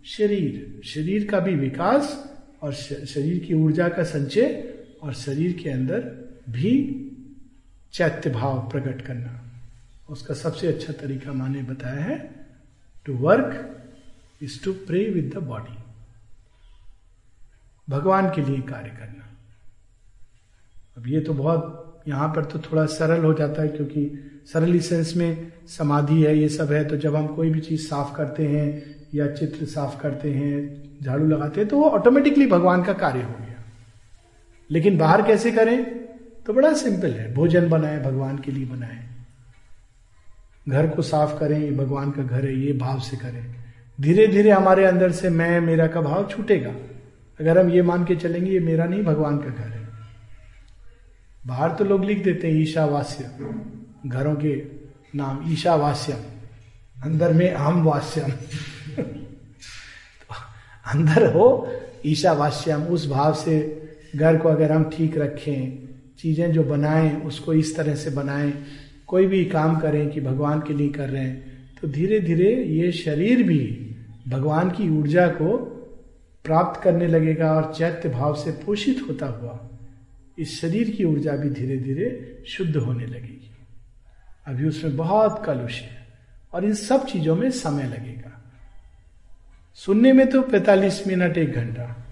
शरीर 0.07 0.81
शरीर 0.85 1.27
का 1.31 1.39
भी 1.41 1.55
विकास 1.57 2.17
और 2.63 2.73
शरीर 2.73 3.39
की 3.39 3.55
ऊर्जा 3.55 3.89
का 3.89 4.03
संचय 4.05 4.75
और 5.03 5.15
शरीर 5.15 5.53
के 5.63 5.71
अंदर 5.71 6.01
भी 6.51 6.75
चैत्य 7.93 8.31
भाव 8.31 8.69
प्रकट 8.71 9.03
करना। 9.07 9.39
उसका 10.11 10.35
सबसे 10.35 10.67
अच्छा 10.69 10.93
तरीका 10.93 11.33
माने 11.33 11.63
बताया 11.63 12.03
है 12.03 12.19
to 13.07 13.15
work 13.19 14.43
is 14.43 14.63
to 14.65 14.73
pray 14.87 15.05
with 15.11 15.33
the 15.35 15.43
body 15.45 15.77
भगवान 17.89 18.29
के 18.35 18.43
लिए 18.43 18.61
कार्य 18.63 18.91
करना। 18.91 19.29
अब 20.97 21.07
ये 21.07 21.21
तो 21.21 21.35
बहुत, 21.35 22.03
यहाँ 22.09 22.29
पर 22.29 22.45
तो 22.45 22.59
थोड़ा 22.61 22.85
सरल 22.89 23.25
हो 23.25 23.33
जाता 23.35 23.63
है 23.63 23.69
क्योंकि 23.69 24.05
सरल 24.47 24.78
सेंस 24.78 25.16
में 25.16 25.53
समाधि 25.66 26.22
है, 26.22 26.38
ये 26.38 26.49
सब 26.49 26.72
है 26.72 26.84
तो 26.84 26.97
जब 26.97 27.16
हम 27.16 27.26
कोई 27.26 27.51
भी 27.51 27.61
चीज़ 27.61 27.80
साफ़ 27.80 28.16
करते 28.16 28.47
हैं 28.47 28.97
या 29.14 29.32
चित्र 29.32 29.66
साफ़ 29.66 30.01
करते 30.01 30.32
हैं, 30.32 30.82
झाड़ू 31.03 31.26
लगाते 31.26 31.61
हैं 31.61 31.70
तो 31.70 31.78
वो 31.78 31.84
ऑटोमेटिकली 31.84 32.47
भगवान 32.47 32.82
का 32.82 32.93
कार्य 32.93 33.22
हो 33.22 33.34
गया। 33.40 33.64
लेकिन 34.70 34.99
बाहर 34.99 35.22
कैसे 35.22 35.53
करें? 35.53 35.84
तो 36.47 36.53
बड़ा 36.53 36.74
सिंपल 36.74 37.11
है, 37.11 37.34
भोजन 37.34 37.68
बनाए, 37.68 38.03
भगवान 38.03 38.38
के 38.38 38.53
लिए 38.53 38.66
बनाए। 38.66 39.09
घर 40.68 40.88
को 40.88 41.03
साफ़ 41.03 41.40
करें, 41.40 41.59
ये 41.59 41.70
भगवान 41.70 42.11
का 42.11 42.22
घर 42.22 42.45
है, 42.45 42.61
ये 42.61 42.72
भाव 42.72 43.01
से 43.01 43.16
करें। 43.16 43.55
धीरे 44.01 44.26
धीरे 44.26 44.51
हमारे 44.51 44.84
अंदर 44.84 45.12
से 45.12 45.30
मैं, 45.30 45.61
मेरा 45.61 45.86
का 45.86 46.01
भाव 46.01 46.28
छूटेगा। 46.30 46.74
अगर 47.40 47.59
हम 47.59 47.70
ये 47.70 47.82
मान 47.82 48.05
के 48.05 48.16
चलेंगे, 48.16 48.51
ये 48.51 48.61
मेरा 48.61 48.84
नहीं, 48.84 49.03
भगवान 49.03 49.38
का 49.38 49.49
घर 49.49 49.68
है। 49.68 49.88
बाहर 51.47 51.70
तो 51.70 51.84
लोग 51.84 52.05
लिख 52.05 52.24
देते 52.24 52.51
हैं, 52.51 52.55
ईशावास्य। 52.55 53.30
घरों 54.07 54.35
के 54.35 54.55
नाम 55.15 55.53
ईशावास्यम। 55.53 56.19
अंदर 57.05 57.33
में 57.33 57.51
अहम 57.51 57.83
वास्यम 57.85 58.31
अंदर 60.87 61.33
हो 61.35 61.69
ईशावास्यम, 62.07 62.83
उस 62.83 63.09
भाव 63.09 63.35
से 63.35 63.83
घर 64.17 64.37
को 64.37 64.49
अगर 64.49 64.73
हम 64.73 64.85
ठीक 64.91 65.19
रखें, 65.19 65.89
चीज़ें 66.19 66.53
जो 66.53 66.63
बनाएँ, 66.65 67.23
उसको 67.23 67.55
इस 67.55 67.77
तरह 67.77 67.95
से 67.95 68.11
बनाएँ, 68.11 68.53
कोई 69.07 69.27
भी 69.27 69.45
काम 69.45 69.81
करें 69.81 70.11
कि 70.11 70.21
भगवान 70.21 70.61
के 70.61 70.75
लिए 70.75 70.89
कर 70.89 71.09
रहे 71.09 71.23
हैं 71.23 71.53
तो 71.81 71.89
धीरे 71.89 72.21
धीरे 72.21 72.65
ये 72.65 72.93
शरीर 72.93 73.43
भी 73.43 73.89
भगवान 74.29 74.71
की 74.71 74.89
ऊर्जा 74.99 75.27
को 75.29 75.57
प्राप्त 76.45 76.83
करने 76.83 77.07
लगेगा 77.07 77.53
और 77.53 77.75
चैत्य 77.75 78.09
भाव 78.09 78.35
से 78.35 78.51
पोषित 78.51 79.05
होता 79.09 79.27
हुआ 79.27 79.59
इस 80.39 80.61
शरीर 80.61 80.91
की 80.91 81.05
ऊर्जा 81.05 81.33
भी 81.33 81.51
धीरे 81.51 81.77
धीरे 81.77 82.43
शुद्ध 82.47 82.77
होने 82.77 83.07
लगेगी। 83.07 83.52
अभी 84.47 84.68
उसमें 84.68 84.97
बहुत 84.97 85.43
कलुष 85.47 85.80
है। 85.80 86.07
और 86.53 86.64
इन 86.64 86.74
सब 86.74 87.07
चीज़ों 87.07 87.36
में 87.36 87.51
समय 87.51 87.84
लगेगा। 87.84 88.53
सुनने 89.74 90.12
में 90.12 90.30
तो 90.30 90.43
45 90.43 91.07
मिनट 91.07 91.38
एक 91.38 91.53
घंटा 91.53 92.07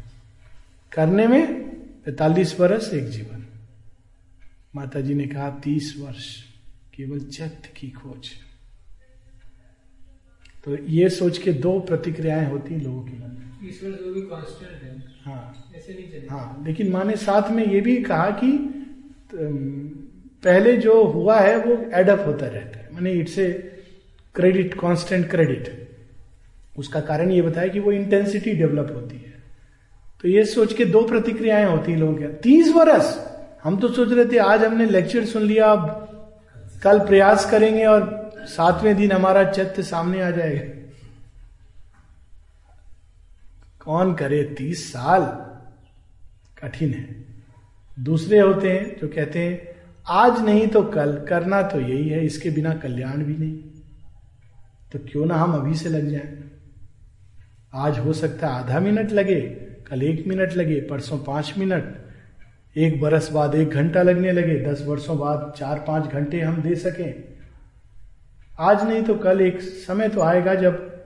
करने 0.93 1.27
में 1.27 1.71
45 2.09 2.61
वर्ष 2.61 2.95
एक 2.95 3.09
जीवन। 3.09 3.47
माता 4.75 5.01
जी 5.01 5.15
ने 5.15 5.27
कहा 5.27 5.51
30 5.51 5.95
वर्ष 5.99 6.37
केवल 6.95 7.21
चैत्य 7.21 7.69
की 7.77 7.91
खोज। 7.91 8.31
तो 10.65 10.77
ये 10.77 11.11
सोच 11.11 11.39
के 11.39 11.53
दो 11.53 11.81
प्रतिक्रियाएँ 11.81 12.51
होती 12.51 12.75
हैं 12.75 12.83
लोगों 12.83 13.03
के 13.03 13.13
मन 13.13 13.31
में। 13.31 13.69
ईश्वर 13.69 13.91
जो 13.91 14.15
भी 14.15 14.21
कांस्टेंट 14.21 14.83
है। 14.83 15.05
हाँ। 15.25 15.71
ऐसे 15.77 15.93
नहीं 15.93 16.29
हाँ 16.29 16.65
लेकिन 16.67 16.91
माँ 16.91 17.05
ने 17.05 17.17
साथ 17.17 17.51
में 17.51 17.67
ये 17.67 17.81
भी 17.81 18.03
कहा 18.03 18.31
कि 18.31 18.51
पहले 20.45 20.77
जो 20.77 21.05
हुआ 21.05 21.41
है, 21.41 21.57
वो 21.57 21.91
एडअप 21.95 22.27
होता 22.27 22.47
रहता 22.47 22.79
है। 22.79 22.89
माने 22.93 23.13
it's 23.13 23.39
a 23.39 23.77
credit 24.35 24.75
constant 24.75 25.31
credit 25.31 25.91
उसका 26.79 27.01
कारण 27.01 27.31
ये 27.31 27.43
बताया 27.43 27.69
कि 27.69 27.81
वो 27.81 27.93
इंटेंसिटी 27.93 28.53
डेवलप 28.53 28.93
होती 28.95 29.17
है। 29.17 29.43
तो 30.23 30.29
ये 30.29 30.45
सोच 30.45 30.73
के 30.73 30.85
दो 30.85 31.03
प्रतिक्रियाएँ 31.03 31.65
होती 31.65 31.93
हैं 31.93 31.99
लोगों 31.99 32.15
के। 32.15 32.27
तीस 32.27 32.73
वर्ष, 32.73 33.27
हम 33.65 33.77
तो 33.77 33.89
सोच 33.89 34.13
रहे 34.13 34.25
थे, 34.25 34.37
आज 34.37 34.65
हमने 34.65 34.87
लेक्चर 34.87 35.25
सुन 35.25 35.43
लिया, 35.43 35.71
अब 35.71 36.07
कल 36.83 36.99
प्रयास 36.99 37.51
करेंगे 37.51 37.85
और 37.85 38.31
सातवें 38.37 38.97
दिन 38.97 39.13
हमारा 39.13 39.51
चैत्य 39.51 39.83
सामने 39.83 40.23
आ 40.23 40.31
जाएगा। 40.31 40.81
कौन 43.81 44.15
करे 44.15 44.45
तीस 44.45 44.93
साल? 44.93 45.23
कठिन 46.63 46.95
है। 46.95 47.25
दूसरे 48.01 48.39
होते 48.39 48.71
हैं 48.71 49.01
जो 49.01 49.09
कहते 49.09 49.39
हैं 49.39 49.70
आज 50.09 50.41
नहीं 50.41 50.67
तो 50.69 50.83
कल, 50.83 51.27
करना 51.29 51.63
तो 51.63 51.81
यही 51.81 52.09
है, 52.09 52.25
इसके 52.25 52.51
बिना 52.51 52.75
कल्याण 52.75 53.25
भी 53.25 53.37
नहीं। 53.37 53.57
तो 54.93 54.99
क्यों 54.99 55.27
ना 55.27 55.35
हम 55.35 55.53
अभी 55.53 55.75
से 55.75 55.89
लग 55.89 56.09
जाएँ? 56.09 56.51
आज 57.75 57.99
हो 57.99 58.13
सकता 58.13 58.49
है 58.49 58.55
आधा 58.55 58.81
मिनट 58.81 59.13
लगे, 59.13 59.41
कल 59.89 60.03
एक 60.03 60.27
मिनट 60.27 60.53
लगे, 60.53 60.81
परसों 60.81 61.19
पाँच 61.19 61.55
मिनट, 61.59 61.95
एक 62.77 63.01
बरस 63.01 63.33
बाद 63.33 63.55
एक 63.55 63.69
घंटा 63.69 64.03
लगने 64.03 64.33
लगे, 64.33 64.61
दस 64.61 64.85
वर्षों 64.87 65.19
बाद 65.19 65.55
चार 65.57 65.85
पाँच 65.87 66.11
घंटे 66.13 66.41
हम 66.41 66.63
दे 66.63 66.75
सकें। 66.75 67.25
आज 68.59 68.89
नहीं 68.89 69.03
तो 69.03 69.15
कल, 69.15 69.41
एक 69.41 69.61
समय 69.61 70.09
तो 70.09 70.21
आएगा 70.21 70.55
जब 70.55 71.03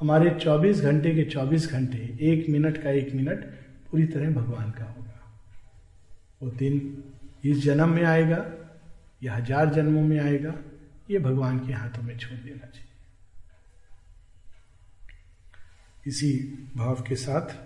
हमारे 0.00 0.30
24 0.30 0.80
घंटे 0.80 1.14
के 1.14 1.24
24 1.24 1.72
घंटे, 1.72 2.18
एक 2.20 2.46
मिनट 2.48 2.82
का 2.82 2.90
एक 2.90 3.14
मिनट 3.14 3.44
पूरी 3.90 4.04
तरह 4.04 4.30
भगवान 4.30 4.70
का 4.70 4.84
होगा। 4.84 5.20
वो 6.42 6.50
दिन 6.50 7.04
इस 7.42 7.62
जन्म 7.62 7.88
में 7.90 8.02
आएगा, 8.04 8.44
या 9.22 9.34
हज़ार 9.34 9.72
जन्मों 9.74 10.02
में 10.02 10.18
आएगा, 10.20 10.54
ये 11.10 11.18
भगवान 11.20 11.58
के 11.66 11.72
हाथों 11.72 12.02
में 12.02 12.16
छोड़ 12.18 12.38
देना 12.38 12.66
चाहिए। 12.66 12.90
इसी 16.06 16.32
भाव 16.76 17.02
के 17.08 17.16
साथ 17.16 17.56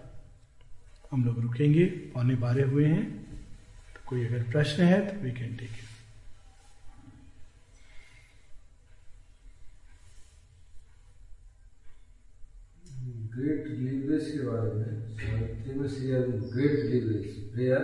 हम 1.13 1.25
लोग 1.25 1.41
रुकेंगे, 1.41 1.85
पौने 1.85 2.35
बारह 2.37 2.71
हुए 2.71 2.87
हैं। 2.87 3.05
तो 3.95 4.01
कोई 4.09 4.27
अगर 4.27 4.43
प्रश्न 4.51 4.83
है 4.85 5.01
तो 5.07 5.21
we 5.23 5.31
can 5.33 5.57
take 5.57 5.71
it 5.71 5.95
great 13.33 13.67
leverage 13.69 14.31
के 14.31 14.43
बारे 14.47 14.71
में 14.73 14.91
ग्रेट 16.53 16.79
लीवरेज 16.85 17.27
प्रेयर 17.53 17.83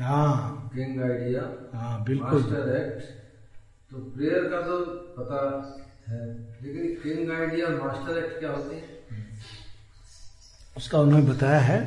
हाँ। 0.00 0.70
किंग 0.74 1.02
आइडिया 1.02 1.42
हाँ 1.74 2.02
बिल्कुल। 2.04 2.40
एक्ट 2.76 3.02
तो 3.90 3.98
प्रेयर 4.10 4.44
का 4.50 4.60
तो 4.60 4.78
पता 5.18 5.40
है 6.08 6.20
लेकिन 6.62 6.94
किंग 7.02 7.30
आइडिया 7.30 7.68
मास्टर 7.68 8.18
एक्ट 8.18 8.38
क्या 8.38 8.50
होते 8.50 8.74
हैं? 8.74 8.84
उसका 10.76 11.00
उन्होंने 11.00 11.26
बताया 11.26 11.60
है। 11.60 11.80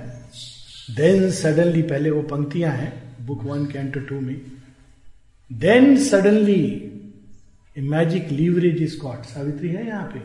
देन 0.95 1.29
सडनली 1.31 1.81
पहले 1.83 2.09
वो 2.11 2.21
पंक्तियाँ 2.31 2.71
हैं 2.71 2.91
बुक 3.25 3.43
वन 3.43 3.65
कैंटो 3.65 3.99
टू 3.99 4.19
में। 4.21 4.35
Then 5.49 5.97
suddenly 6.05 6.61
a 7.75 7.81
magic 7.81 8.29
leverage 8.31 8.81
is 8.81 8.99
got 9.01 9.23
Savitri 9.25 9.69
है 9.69 9.85
यहाँ 9.87 10.07
पे? 10.13 10.19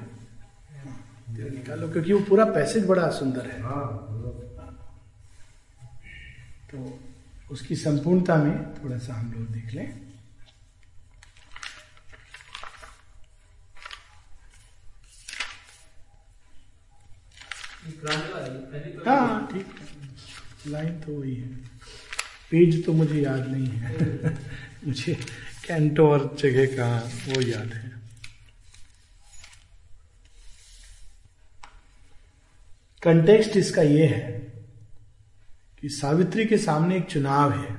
निकालो 1.50 1.88
क्योंकि 1.88 2.12
वो 2.12 2.20
पूरा 2.20 2.44
पैसेज 2.44 2.86
बड़ा 2.86 3.08
सुंदर 3.10 3.46
है। 3.46 3.60
हाँ 3.62 3.84
तो 6.70 6.78
उसकी 7.50 7.76
संपूर्णता 7.76 8.36
में 8.36 8.74
थोड़ा 8.74 8.98
सा 8.98 9.14
हम 9.14 9.32
लोग 9.32 9.48
देख 9.48 9.74
लें। 9.74 10.10
हाँ 19.06 19.48
ठीक। 19.52 19.66
है 19.66 19.86
लाइन 20.66 21.00
तो 21.00 21.20
वही 21.20 21.34
है। 21.34 21.48
पेज 22.50 22.86
तो 22.86 22.92
मुझे 22.92 23.22
याद 23.22 23.48
नहीं 23.48 23.66
है। 23.66 23.94
मुझे 24.86 25.14
कैंटो 25.66 26.10
और 26.10 26.36
जगह 26.38 26.66
का 26.66 26.98
वो 26.98 27.40
याद 27.40 27.72
है। 27.72 27.90
कंटेक्स्ट 33.02 33.56
इसका 33.56 33.82
ये 33.82 34.06
है। 34.06 34.49
कि 35.80 35.88
सावित्री 35.88 36.46
के 36.46 36.58
सामने 36.58 36.96
एक 36.96 37.04
चुनाव 37.04 37.52
है। 37.52 37.76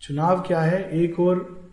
चुनाव 0.00 0.40
क्या 0.42 0.60
है? 0.60 0.90
एक 0.90 1.20
और 1.20 1.66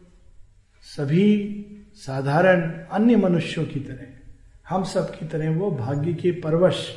सभी 0.82 1.66
साधारण 1.96 2.86
अन्य 2.92 3.16
मनुष्यों 3.16 3.66
की 3.66 3.80
तरह। 3.80 4.30
हम 4.70 4.84
सब 4.84 5.20
की 5.20 5.26
तरह 5.26 5.56
वो 5.56 5.72
भाग्य 5.72 6.14
के 6.14 6.32
परवश 6.32 6.94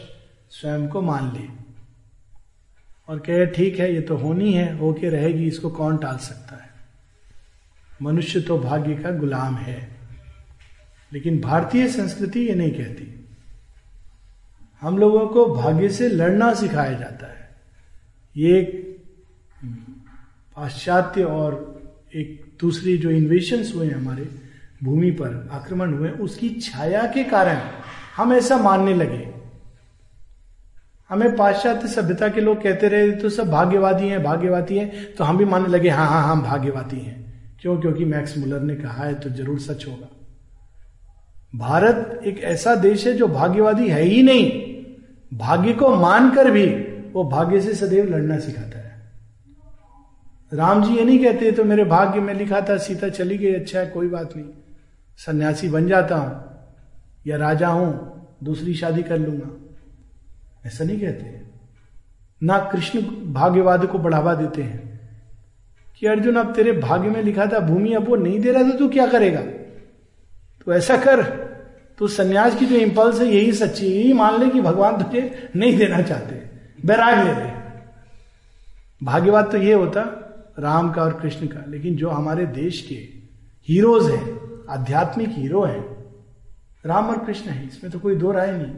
स्वयं 0.50 0.88
को 0.88 1.02
मान 1.02 1.36
ले। 1.36 1.66
और 3.08 3.18
कहे, 3.18 3.46
ठीक 3.46 3.78
है, 3.78 3.94
ये 3.94 4.00
तो 4.00 4.16
होनी 4.16 4.52
है, 4.52 4.78
होके 4.78 5.08
रहेगी, 5.08 5.46
इसको 5.46 5.70
कौन 5.70 5.96
टाल 5.96 6.16
सकता 6.16 6.56
है? 6.56 6.70
मनुष्य 8.02 8.40
तो 8.40 8.58
भाग्य 8.58 8.94
का 8.94 9.10
गुलाम 9.10 9.54
है। 9.54 9.96
लेकिन 11.12 11.40
भारतीय 11.40 11.88
संस्कृति 11.88 12.40
ये 12.40 12.54
नहीं 12.54 12.70
कहती। 12.70 13.28
हम 14.80 14.98
लोगों 14.98 15.28
को 15.28 15.54
भाग्य 15.54 15.88
से 15.88 16.08
लड़ना 16.08 16.54
सिखाया 16.54 16.92
जाता 16.92 17.26
है। 17.26 17.45
ये 18.36 18.62
पाश्चात्य 20.56 21.22
और 21.24 21.54
एक 22.14 22.44
दूसरी 22.60 22.96
जो 22.98 23.10
इन्वेशन 23.10 23.64
हुए 23.74 23.90
हमारे 23.90 24.28
भूमि 24.84 25.10
पर, 25.10 25.48
आक्रमण 25.52 25.92
हुए, 25.94 26.10
उसकी 26.10 26.48
छाया 26.60 27.02
के 27.06 27.24
कारण 27.24 27.60
हम 28.16 28.32
ऐसा 28.32 28.56
मानने 28.58 28.94
लगे। 28.94 29.28
हमें 31.10 31.36
पाश्चात्य 31.36 31.88
सभ्यता 31.88 32.28
के 32.28 32.40
लोग 32.40 32.62
कहते 32.62 32.88
रहे 32.88 33.10
तो 33.12 33.28
सब 33.28 33.50
भाग्यवादी 33.50 34.08
हैं 34.08 34.22
भाग्यवादी 34.22 34.78
हैं। 34.78 35.14
तो 35.14 35.24
हम 35.24 35.38
भी 35.38 35.44
मानने 35.44 35.68
लगे 35.68 35.88
हाँ 35.88 36.06
हाँ 36.08 36.22
हम 36.28 36.42
भाग्यवादी 36.42 37.00
हैं। 37.00 37.56
क्यों? 37.60 37.76
क्योंकि 37.80 38.04
मैक्स 38.04 38.36
मुलर 38.38 38.60
ने 38.60 38.74
कहा 38.74 39.04
है 39.04 39.14
तो 39.14 39.30
ज़रूर 39.30 39.58
सच 39.60 39.86
होगा। 39.86 40.08
भारत 41.54 42.20
एक 42.26 42.38
ऐसा 42.44 42.74
देश 42.74 43.06
है 43.06 43.12
जो 43.12 43.28
भाग्यवादी 43.28 43.88
है 43.88 44.02
ही 44.02 44.22
नहीं। 44.22 44.50
भाग्य 45.32 45.72
को 45.72 45.94
मानकर 45.96 46.50
भी 46.50 46.66
वो 47.16 47.24
भाग्य 47.24 47.60
से 47.60 47.74
सदैव 47.74 48.04
लड़ना 48.04 48.38
सिखाता 48.38 48.78
है। 48.78 49.00
राम 50.52 50.84
जी 50.84 50.94
ये 50.94 51.04
नहीं 51.04 51.24
कहते 51.24 51.52
तो 51.52 51.64
मेरे 51.64 51.84
भाग्य 51.84 52.20
में 52.20 52.34
लिखा 52.34 52.60
था, 52.60 52.76
सीता 52.76 53.08
चली 53.08 53.38
गई 53.38 53.54
अच्छा 53.54 53.80
है 53.80 53.86
कोई 53.86 54.08
बात 54.08 54.36
नहीं। 54.36 54.46
सन्यासी 55.18 55.68
बन 55.68 55.88
जाता 55.88 56.16
हूँ, 56.16 56.56
या 57.26 57.36
राजा 57.36 57.68
हूँ, 57.68 58.12
दूसरी 58.44 58.74
शादी 58.74 59.02
कर 59.02 59.18
लूँगा। 59.18 59.76
ऐसा 60.66 60.84
नहीं 60.84 61.00
कहते। 61.00 61.42
ना 62.42 62.58
कृष्ण 62.58 63.00
भाग्यवाद 63.32 63.86
को 63.86 63.98
बढ़ावा 63.98 64.34
देते 64.34 64.62
हैं। 64.62 65.00
कि 65.98 66.06
अर्जुन, 66.06 66.36
अब 66.36 66.54
तेरे 66.54 66.72
भाग्य 66.72 67.08
में 67.08 67.22
लिखा 67.22 67.46
था, 67.46 67.58
भूमि, 67.58 67.92
अब 67.92 68.08
वो 68.08 68.16
नहीं 68.16 68.40
दे 68.40 68.52
रहा 68.52 68.62
था 68.62 68.76
तू 68.76 68.88
क्या 68.88 69.06
करेगा? 69.06 69.40
तो 70.64 70.72
ऐसा 70.72 70.96
कर 70.96 71.22
तो 71.98 72.06
सन्यास 72.06 72.56
की 72.56 72.66
जो 72.66 72.76
इंपल्स 72.76 73.20
है, 73.20 73.26
यही 73.26 73.52
सच्ची, 73.52 73.86
यही 73.86 74.12
मान 74.12 74.40
ले 74.40 74.50
कि 74.50 74.60
भगवान 74.60 75.02
तुझे 75.02 75.50
नहीं 75.56 75.78
देना 75.78 76.02
चाहते। 76.02 76.55
बैराग 76.84 77.26
ले 77.26 77.44
ले 77.44 77.50
भाग्यवाद 79.02 79.52
तो 79.52 79.58
ये 79.58 79.72
होता, 79.72 80.00
राम 80.58 80.92
का 80.92 81.02
और 81.02 81.20
कृष्ण 81.20 81.46
का, 81.46 81.64
लेकिन 81.68 81.96
जो 81.96 82.10
हमारे 82.10 82.46
देश 82.46 82.82
के 82.82 82.94
हीरोज 83.68 84.10
हैं, 84.10 84.40
आध्यात्मिक 84.70 85.28
हीरो 85.28 85.64
हैं, 85.64 85.96
राम 86.86 87.06
और 87.10 87.24
कृष्ण 87.24 87.50
है, 87.50 87.66
इसमें 87.66 87.92
तो 87.92 87.98
कोई 87.98 88.16
दो 88.16 88.32
राय 88.32 88.52
नहीं। 88.52 88.74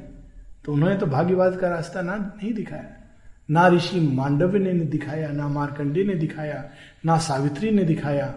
तो 0.64 0.72
उन्होंने 0.72 0.96
तो 0.96 1.06
भाग्यवाद 1.06 1.56
का 1.56 1.68
रास्ता 1.68 2.02
ना, 2.02 2.16
नहीं 2.16 2.54
दिखाया। 2.54 2.84
ना 3.50 3.68
ऋषि 3.68 4.00
मांडव्य 4.00 4.58
ने 4.58 4.72
दिखाया, 4.72 5.28
ना 5.28 5.48
मार्कंडे 5.48 6.04
ने 6.04 6.14
दिखाया, 6.14 6.64
ना 7.06 7.18
सावित्री 7.18 7.70
ने 7.70 7.84
दिखाया। 7.84 8.34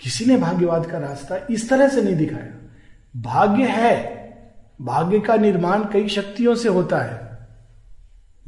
किसी 0.00 0.26
ने 0.26 0.36
भाग्यवाद 0.36 0.86
का 0.86 0.98
रास्ता 0.98 1.46
इस 1.50 1.70
तरह 1.70 1.88
से 1.88 2.02
नहीं 2.02 2.16
दिखाया। 2.16 2.70
भाग्य 3.16 3.64
है। 3.64 4.18
भाग्य 4.80 5.20
का 5.20 5.36
निर्माण 5.36 5.84
कई 5.92 6.08
शक्तियों 6.08 6.54
से 6.54 6.68
होता 6.68 6.98
है। 6.98 7.27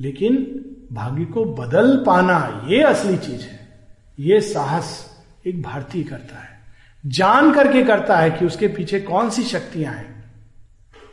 लेकिन 0.01 0.64
भाग्य 0.92 1.24
को 1.24 1.44
बदल 1.44 2.05
पाना 2.07 2.66
ये 2.68 2.82
असली 2.82 3.16
चीज़ 3.16 3.42
है। 3.42 3.68
ये 4.18 4.40
साहस 4.40 5.16
एक 5.46 5.62
भारतीय 5.62 6.03
करता 6.03 6.38
है। 6.38 6.48
जान 7.07 7.53
करके 7.53 7.82
करता 7.82 8.16
है 8.16 8.30
कि 8.30 8.46
उसके 8.46 8.68
पीछे 8.68 9.01
कौन 9.01 9.30
सी 9.30 9.42
शक्तियाँ 9.42 9.94
हैं। 9.94 10.24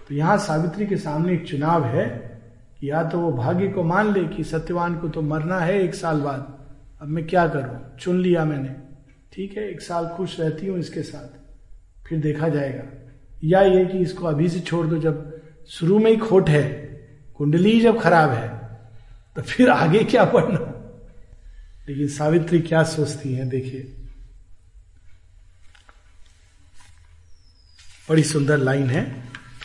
तो 0.10 0.16
यहाँ 0.16 0.38
सावित्री 0.38 0.88
के 0.88 0.98
सामने 0.98 1.34
एक 1.34 1.48
चुनाव 1.48 1.86
है 1.86 2.40
कि 2.80 2.90
या 2.90 3.04
तो 3.04 3.20
वो 3.20 3.32
भाग्य 3.32 3.68
को 3.68 3.84
मान 3.84 4.14
ले 4.14 4.24
कि 4.24 4.44
सत्यवान 4.44 4.96
को 4.96 5.10
तो 5.10 5.22
मरना 5.22 5.60
है 5.60 5.82
एक 5.82 5.96
साल 5.96 6.22
बाद। 6.22 6.60
अब 7.02 7.08
मैं 7.08 7.28
क्या 7.28 7.48
करूँ? 7.48 7.98
चुन 8.00 8.20
लिया 8.20 8.46
मैंने। 8.46 8.76
ठीक 9.34 9.58
है, 9.58 9.70
एक 9.70 9.82
साल 9.82 10.08
खुश 10.08 10.40
रहती 10.40 10.68
हूँ 10.68 10.80
इसके 10.80 11.02
साथ। 11.02 11.38
फिर 12.08 12.20
देखा 12.20 12.50
जाएगा। 12.50 12.84
या 13.44 13.62
ये 13.62 13.86
कि 13.86 13.98
इसको 13.98 14.28
अभी 14.28 14.50
से 14.50 14.60
छोड़ 14.60 14.88
दो 14.88 14.98
जब 14.98 15.42
शुरू 15.68 16.00
में 16.00 16.12
ही 16.12 16.18
खोट 16.18 16.50
है, 16.50 16.70
कुंडली 17.38 17.82
जब 17.82 18.02
खराब 18.02 18.30
है 18.30 18.57
तो 19.38 19.42
फिर 19.42 19.70
आगे 19.70 20.04
क्या 20.04 20.24
पढ़ना 20.26 20.60
लेकिन 21.90 22.08
सावित्री 22.08 22.60
क्या 22.60 22.84
सोचती 22.84 23.34
है, 23.34 23.50
देखिए। 23.50 23.82
बड़ी 28.10 28.24
सुंदर 28.24 28.58
लाइन 28.58 28.90
है। 28.90 29.04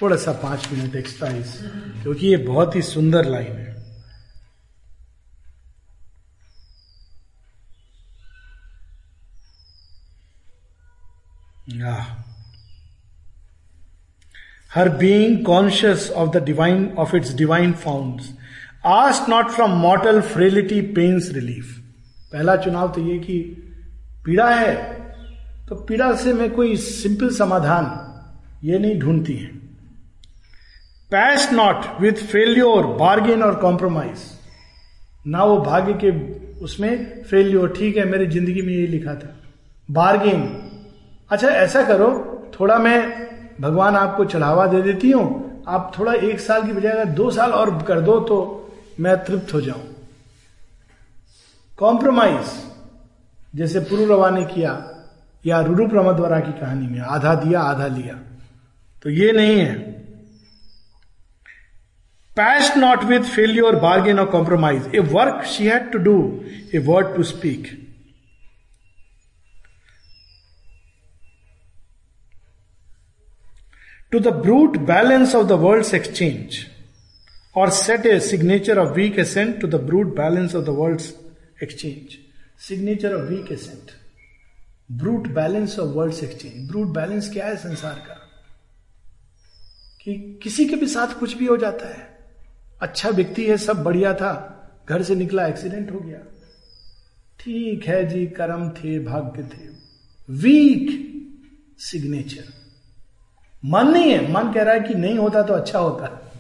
थोड़ा 0.03 0.17
सा 0.17 0.33
पाँच 0.33 0.69
मिनट 0.73 0.97
एक्स्ट्रा 0.97 1.29
इस, 1.29 1.57
क्योंकि 2.03 2.27
ये 2.27 2.37
बहुत 2.37 2.77
ही 2.77 2.83
सुंदर 2.83 3.25
लाइन 3.25 3.53
है। 3.53 3.71
Her 14.75 14.89
being 14.89 15.45
conscious 15.45 16.11
of 16.11 16.31
the 16.31 16.43
divine 16.43 16.95
of 16.99 17.17
its 17.17 17.35
divine 17.35 17.73
found 17.73 18.21
asked 18.85 19.29
not 19.29 19.49
from 19.49 19.71
mortal 19.81 20.21
frailty 20.21 20.81
pain's 20.95 21.29
relief. 21.33 21.77
पहला 22.33 22.55
चुनाव 22.57 22.89
तो 22.93 23.01
ये 23.01 23.19
कि 23.19 23.39
पीड़ा 24.25 24.49
है 24.51 24.75
तो 25.69 25.75
पीड़ा 25.89 26.13
से 26.15 26.33
मैं 26.33 26.51
कोई 26.51 26.77
सिंपल 26.77 27.29
समाधान 27.31 27.87
ये 28.65 28.79
नहीं 28.79 28.99
ढूंढती 29.01 29.35
है। 29.35 29.47
Patched 31.11 31.49
not 31.53 31.85
with 32.01 32.25
failure, 32.27 32.87
bargain 32.87 33.43
or 33.43 33.55
compromise. 33.55 34.19
ना 35.27 35.45
वो 35.45 35.59
भाग्य 35.61 35.93
के 35.95 36.11
उसमें 36.65 37.23
फेल्योर, 37.23 37.69
ठीक 37.69 37.97
है, 37.97 38.05
मेरी 38.05 38.27
ज़िंदगी 38.27 38.63
में 38.63 38.73
ये 38.73 38.87
लिखा 38.87 39.15
था। 39.15 39.35
बार्गेन। 39.89 40.43
अच्छा 41.31 41.49
ऐसा 41.49 41.83
करो, 41.83 42.09
थोड़ा 42.61 42.79
मैं 42.79 42.99
भगवान 43.61 43.97
आपको 43.97 44.25
चढ़ावा 44.25 44.67
दे 44.67 44.83
देती 44.83 45.11
हूँ, 45.11 45.63
आप 45.69 45.93
थोड़ा 45.99 46.13
एक 46.15 46.41
साल 46.41 46.67
की 46.67 46.73
बजाय 46.73 47.05
दो 47.07 47.31
साल 47.31 47.53
और 47.53 47.83
कर 47.83 48.01
दो 48.01 48.19
तो 48.23 48.59
मैं 49.01 49.25
तृप्त 49.25 49.55
हो 49.55 49.61
जाऊँ। 49.61 49.95
कॉम्प्रोमाइज 51.79 52.47
जैसे 53.57 53.81
पुरुरवा 53.81 54.31
ने 54.31 54.45
किया, 54.45 54.73
या 55.47 55.61
रुरु 55.61 55.89
प्रमद्वरा 55.89 56.41
की 56.41 56.53
कहानी 56.61 56.87
में, 56.87 57.01
आधा 57.01 57.35
दिया, 57.35 57.61
आधा 57.61 57.87
लिया। 57.87 58.15
तो 59.03 59.11
ये 59.11 59.33
नहीं 59.33 59.59
है। 59.61 59.75
Patched 62.37 62.77
not 62.77 63.05
with 63.05 63.21
failure 63.21 63.77
bargain 63.77 64.19
or 64.19 64.27
compromise 64.27 64.95
a 64.95 64.99
work 64.99 65.45
she 65.45 65.67
had 65.67 65.91
to 65.93 65.99
do 65.99 66.45
a 66.75 66.79
word 66.79 67.17
to 67.17 67.23
speak 67.23 67.67
to 74.13 74.19
the 74.19 74.29
brute 74.29 74.77
balance 74.77 75.35
of 75.35 75.47
the 75.47 75.53
world 75.53 75.95
exchange 75.95 76.67
or 77.57 77.71
set 77.71 78.07
a 78.07 78.21
signature 78.21 78.79
of 78.79 78.89
weak 78.89 79.19
assent 79.19 79.61
to 79.61 79.69
the 79.69 79.75
brute 79.75 80.07
balance 80.07 80.55
of 80.55 80.65
the 80.65 80.69
world 80.69 81.03
exchange 81.63 82.19
signature 82.69 83.15
of 83.15 83.23
weak 83.23 83.53
assent 83.53 83.91
brute 84.93 85.29
balance 85.29 85.79
of 85.79 85.89
world 85.89 86.15
exchange 86.25 86.69
brute 86.69 86.87
balance 86.87 87.33
क्या 87.33 87.47
है 87.47 87.57
संसार 87.57 87.95
का? 87.95 88.19
कि 90.01 90.41
किसी 90.43 90.67
के 90.67 90.77
भी 90.77 90.87
साथ 90.87 91.19
कुछ 91.19 91.37
भी 91.37 91.47
हो 91.47 91.57
जाता 91.57 91.89
है। 91.89 92.19
अच्छा 92.83 93.09
व्यक्ति 93.09 93.47
है, 93.47 93.57
सब 93.57 93.83
बढ़िया 93.83 94.15
था, 94.15 94.59
घर 94.89 95.03
से 95.03 95.15
निकला 95.15 95.47
एक्सीडेंट 95.47 95.93
हो 95.93 96.01
गया। 96.01 96.19
ठीक 97.41 97.85
है 97.85 98.09
जी, 98.09 98.27
कर्म 98.27 98.69
थे, 98.69 98.99
भाग्य 98.99 99.43
थे। 99.43 99.69
वीक 100.31 101.09
सिग्नेचर 101.79 102.45
मन 103.65 103.87
नहीं 103.87 104.13
है। 104.13 104.33
मन 104.33 104.53
कह 104.53 104.63
रहा 104.63 104.75
है 104.75 104.81
कि 104.81 104.95
नहीं 104.95 105.19
होता 105.19 105.43
तो 105.43 105.55
अच्छा 105.55 105.79
होता। 105.79 106.32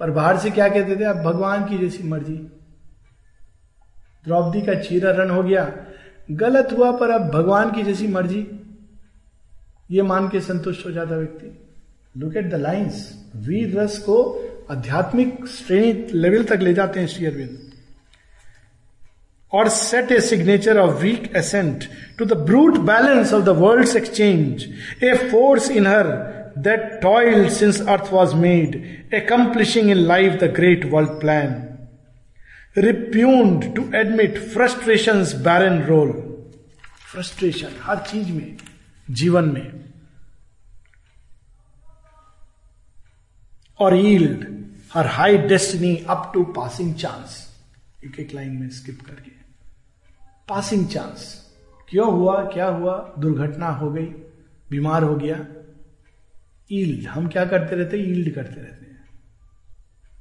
पर 0.00 0.10
बाहर 0.10 0.38
से 0.38 0.50
क्या 0.50 0.68
कहते 0.68 0.96
थे? 0.96 1.04
अब 1.04 1.16
भगवान 1.16 1.64
की 1.64 1.78
जैसी 1.78 2.02
मर्ज़ी। 2.02 2.36
द्रौपदी 4.24 4.60
का 4.62 4.74
चीरा 4.74 5.10
रन 5.10 5.30
हो 5.30 5.42
गया। 5.42 5.72
गलत 6.30 6.68
हुआ 6.72 6.90
पर 6.92 7.10
अब 7.10 7.30
भगवान 7.30 7.70
की 7.70 7.82
जैसी 7.82 8.08
मर्ज़ी। 8.08 8.46
ये 9.90 10.02
मान 10.02 10.28
के 10.28 10.40
संतुष्ट 10.40 10.86
हो 10.86 10.90
जाता 10.90 11.16
व्यक्ति। 11.16 11.50
लुक 12.16 12.36
एट 12.36 12.50
द 12.50 12.54
लाइन्स 12.54 13.24
वीर 13.36 13.78
रस 13.80 13.98
को 13.98 14.16
आध्यात्मिक 14.70 15.46
श्रेणी 15.46 16.06
लेवल 16.12 16.44
तक 16.44 16.58
ले 16.62 16.74
जाते 16.74 17.00
हैं 17.00 17.06
Shri 17.06 17.26
Aurobindo. 17.26 17.58
Or 19.52 19.68
set 19.68 20.12
a 20.12 20.20
signature 20.20 20.78
of 20.78 21.02
weak 21.02 21.32
assent 21.36 21.84
to 22.18 22.24
the 22.24 22.32
brute 22.32 22.78
balance 22.78 23.32
of 23.32 23.44
the 23.44 23.48
world 23.48 23.96
exchange 23.96 24.64
a 25.04 25.14
force 25.30 25.70
in 25.70 25.86
her 25.86 26.06
that 26.56 27.00
toiled 27.00 27.50
since 27.50 27.80
earth 27.80 28.10
was 28.12 28.34
made, 28.34 29.04
accomplishing 29.12 29.88
in 29.88 30.06
life 30.06 30.40
the 30.40 30.48
great 30.48 30.84
world 30.86 31.20
plan. 31.20 31.88
Repugned 32.76 33.74
to 33.76 33.90
admit 33.92 34.38
frustration's 34.38 35.34
barren 35.34 35.86
role. 35.86 36.14
Frustration 37.06 37.74
हर 37.82 37.98
चीज़ 38.10 38.32
में 38.32 38.56
जीवन 39.10 39.44
में 39.44 39.84
और 43.80 43.94
yield 43.94 44.44
her 44.94 45.06
high 45.06 45.38
destiny 45.48 45.96
up 46.10 46.30
to 46.34 46.42
passing 46.56 46.94
chance 46.94 47.38
एक 48.04 48.18
एक 48.20 48.34
line 48.34 48.52
में 48.52 48.68
skip 48.70 49.00
करके 49.06 49.30
पासिंग 50.48 50.86
चांस 50.88 51.24
क्यों 51.88 52.10
हुआ 52.12 52.42
क्या 52.52 52.66
हुआ 52.66 52.96
दुर्घटना 53.18 53.68
हो 53.80 53.90
गई 53.92 54.06
बीमार 54.70 55.02
हो 55.02 55.14
गया 55.16 55.38
ईल्ड 56.72 57.08
हम 57.08 57.28
क्या 57.28 57.44
करते 57.44 57.76
रहते 57.76 57.98
हैं? 57.98 58.04
ईल्ड 58.04 58.34
करते 58.34 58.60
रहते 58.60 58.86
हैं। 58.86 59.04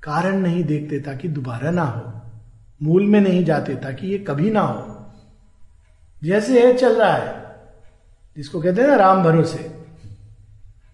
कारण 0.03 0.37
नहीं 0.37 0.63
देखते 0.63 0.99
ताकि 0.99 1.27
दोबारा 1.27 1.71
ना 1.71 1.81
हो। 1.81 2.21
मूल 2.83 3.05
में 3.05 3.21
नहीं 3.21 3.45
जाते 3.45 3.75
ताकि 3.75 4.07
ये 4.07 4.17
कभी 4.17 4.51
ना 4.51 4.61
हो। 4.61 5.13
जैसे 6.23 6.67
है, 6.67 6.77
चल 6.77 6.99
रहा 6.99 7.13
है। 7.13 7.55
जिसको 8.37 8.61
कहते 8.61 8.81
हैं 8.81 8.87
ना, 8.87 8.95
राम 8.95 9.23
भरोसे। 9.23 9.77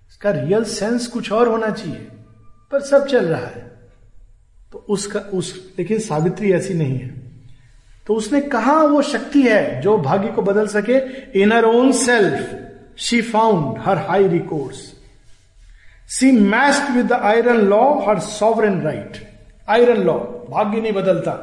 इसका 0.10 0.32
रियल 0.32 0.64
सेंस 0.64 1.08
कुछ 1.08 1.32
और 1.32 1.47
होना 1.47 1.70
चाहिए, 1.70 2.08
पर 2.72 2.82
सब 2.82 3.08
चल 3.08 3.26
रहा 3.26 3.47
है। 3.47 3.72
तो 4.72 4.86
उसका, 4.89 5.20
उस, 5.20 5.74
लेकिन 5.80 6.00
सावित्री 6.00 6.52
ऐसी 6.52 6.74
नहीं 6.74 7.00
है। 7.00 7.22
तो 8.08 8.14
उसने 8.14 8.41
कहा, 8.41 8.84
वो 8.84 9.02
शक्ति 9.02 9.41
है, 9.41 9.82
जो 9.82 9.97
भाग्य 9.97 10.28
को 10.28 10.41
बदल 10.41 10.68
सके। 10.68 10.97
In 11.41 11.52
her 11.52 11.64
own 11.64 11.91
self 11.91 12.68
she 12.97 13.22
found 13.22 13.78
her 13.80 13.97
high 13.97 14.28
recourse 14.28 14.89
she 16.10 16.32
matched 16.32 16.89
with 16.95 17.05
the 17.05 17.14
iron 17.14 17.57
law 17.64 17.82
her 18.05 18.20
sovereign 18.20 18.82
right 18.82 19.18
iron 19.68 20.01
law 20.03 20.14
भाग्य 20.49 20.82
नहीं 20.82 20.93
बदलता। 20.93 21.34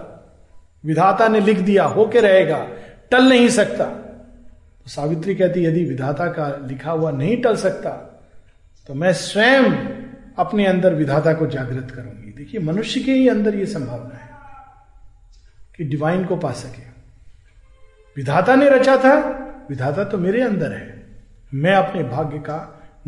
विधाता 0.85 1.29
ने 1.29 1.41
लिख 1.41 1.59
दिया, 1.59 1.85
होके 1.85 2.21
रहेगा, 2.21 2.59
टल 3.11 3.25
नहीं 3.25 3.49
सकता। 3.49 3.85
तो 3.85 4.91
सावित्री 4.91 5.35
कहती, 5.35 5.65
यदि 5.65 5.85
विधाता 5.85 6.27
का 6.29 6.49
लिखा 6.67 6.91
हुआ 6.91 7.11
नहीं 7.11 7.37
टल 7.43 7.57
सकता 7.57 7.91
तो 8.89 8.95
मैं 8.95 9.13
स्वयं 9.13 9.65
अपने 10.39 10.67
अंदर 10.67 10.95
विधाता 10.95 11.33
को 11.33 11.47
जागृत 11.47 11.91
करूँगी। 11.91 12.33
देखिए, 12.33 12.61
मनुष्य 12.61 13.01
के 13.01 13.13
ही 13.13 13.29
अंदर 13.29 13.55
यह 13.55 13.67
संभावना 13.67 14.17
है 14.17 14.31
कि 15.77 15.85
डिवाइन 15.85 16.25
को 16.25 16.37
पा 16.37 16.51
सके। 16.53 16.83
विधाता 18.17 18.55
ने 18.55 18.69
रचा 18.69 18.97
था, 18.97 19.15
विधाता 19.71 20.05
तो 20.05 20.19
मेरे 20.19 20.43
अंदर 20.43 20.73
है। 20.73 21.07
मैं 21.55 21.75
अपने 21.75 22.03
भाग्य 22.05 22.39
का 22.41 22.59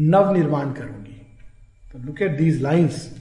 नव 0.01 0.33
निर्माण 0.35 0.73
करूँगी। 0.73 1.08
तो 1.93 1.99
look 1.99 2.23
at 2.23 2.39
these 2.39 2.63
lines 2.63 3.19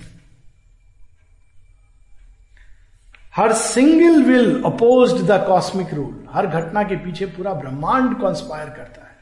her 3.35 3.53
single 3.53 4.23
will 4.23 4.63
oppose 4.63 5.11
the 5.23 5.43
cosmic 5.47 5.93
rule 5.93 6.27
हर 6.31 6.47
घटना 6.47 6.83
के 6.83 6.95
पीछे 6.95 7.25
पूरा 7.25 7.53
ब्रह्मांड 7.53 8.17
कॉन्स्पायर 8.17 8.69
करता 8.69 9.01
है। 9.01 9.15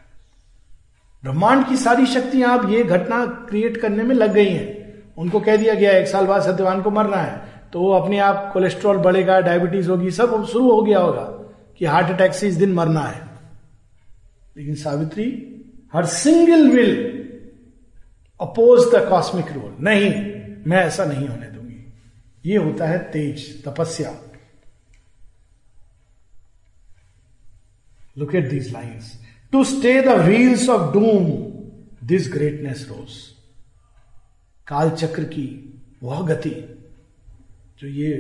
ब्रह्मांड 1.24 1.68
की 1.68 1.78
सारी 1.78 2.06
शक्तियाँ 2.06 2.60
अब 2.60 2.72
ये 2.72 2.84
घटना 2.84 3.26
क्रिएट 3.26 3.78
करने 3.78 4.04
में 4.04 4.16
लग 4.16 4.34
गई 4.34 4.50
हैं। 4.50 5.14
उनको 5.18 5.40
कह 5.40 5.56
दिया 5.56 5.74
गया 5.74 5.92
एक 5.92 6.08
साल 6.08 6.26
बाद 6.26 6.42
सत्यवान 6.42 6.82
को 6.82 6.92
मरना 6.92 7.18
है। 7.18 7.42
तो 7.74 7.80
वो 7.80 7.92
अपने 7.92 8.20
आप 8.20 8.50
कोलेस्ट्रॉल 8.54 8.98
बढ़ेगा 8.98 9.40
डायबिटीज़ 9.42 9.90
होगी, 9.90 10.12
सब 10.12 10.46
शुरू 10.46 10.72
हो 10.72 10.82
गया 10.82 11.00
होगा 11.00 11.24
कि 11.80 11.86
हार्ट 11.86 12.08
अटैक 12.08 12.34
से 12.34 12.48
इस 12.48 12.56
दिन 12.56 12.74
मरना 12.74 13.02
है। 13.02 13.22
लेकिन 14.58 14.76
Savitri, 14.76 15.28
her 15.94 16.06
single 16.06 16.70
will 16.70 17.15
oppose 18.40 18.82
the 18.94 19.08
cosmic 19.10 19.52
rule 19.52 19.76
नहीं, 19.80 20.10
मैं 20.68 20.78
ऐसा 20.78 21.06
नहीं 21.06 21.28
होने 21.28 21.48
दूँगी। 21.48 21.94
ये 22.46 22.58
होता 22.58 22.88
है 22.88 22.98
तेज 23.12 23.64
तपस्या। 23.66 24.16
Look 28.18 28.36
at 28.36 28.50
these 28.50 28.72
lines 28.74 29.14
to 29.54 29.64
stay 29.64 30.02
the 30.02 30.08
wheels 30.20 30.68
of 30.70 30.92
doom 30.94 31.26
this 32.08 32.32
greatness 32.34 32.86
rose 32.90 33.14
काल 34.68 34.90
चक्र 34.92 35.24
की 35.24 35.48
वह 36.04 36.22
गति, 36.28 36.50
जो 37.80 37.88
ये 37.88 38.12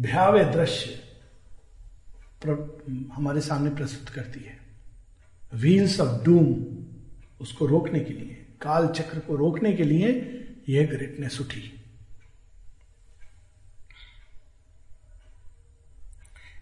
भयावह 0.00 0.52
दृश्य 0.52 0.98
हमारे 3.12 3.40
सामने 3.40 3.70
प्रस्तुत 3.70 4.08
करती 4.08 4.40
है। 4.40 4.58
व्हील्स 5.54 6.00
ऑफ़ 6.00 6.22
डूम 6.24 6.54
उसको 7.40 7.66
रोकने 7.66 8.00
के 8.00 8.14
लिए। 8.14 8.39
काल 8.60 8.86
चक्र 8.88 9.18
को 9.18 9.36
रोकने 9.36 9.72
के 9.72 9.84
लिए 9.84 10.08
यह 10.68 10.86
ग्रेटनेस 10.86 11.40
उठी 11.40 11.60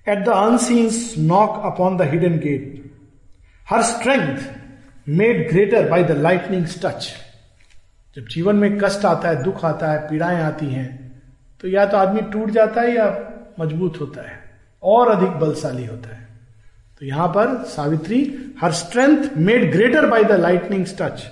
at 0.09 0.25
the 0.25 0.29
unseen's 0.29 1.15
knock 1.19 1.63
upon 1.73 1.97
the 1.97 2.03
hidden 2.11 2.39
gate 2.39 2.85
her 3.67 3.83
strength 3.85 5.09
made 5.09 5.49
greater 5.51 5.89
by 5.91 6.03
the 6.05 6.17
lightning 6.19 6.67
touch 6.85 7.09
जब 8.17 8.27
जीवन 8.27 8.57
में 8.57 8.79
कष्ट 8.79 9.05
आता 9.05 9.29
है, 9.29 9.43
दुख 9.43 9.65
आता 9.65 9.91
है, 9.93 9.99
पीड़ाएँ 10.09 10.41
आती 10.43 10.67
हैं 10.67 10.87
तो 11.61 11.69
या 11.69 11.85
तो 11.87 11.97
आदमी 11.97 12.21
टूट 12.33 12.51
जाता 12.51 12.81
है 12.81 12.95
या 12.95 13.07
मज़बूत 13.61 14.01
होता 14.01 14.29
है, 14.29 14.39
और 14.83 15.09
अधिक 15.09 15.31
बलशाली 15.41 15.85
होता 15.87 16.15
है। 16.17 16.27
तो 17.01 17.07
यहाँ 17.07 17.29
पर 17.29 17.63
Savitri 17.67 18.21
her 18.61 18.73
strength 18.75 19.37
made 19.39 19.71
greater 19.73 20.07
by 20.07 20.25
the 20.25 20.41
lightning 20.41 20.87
touch 21.01 21.23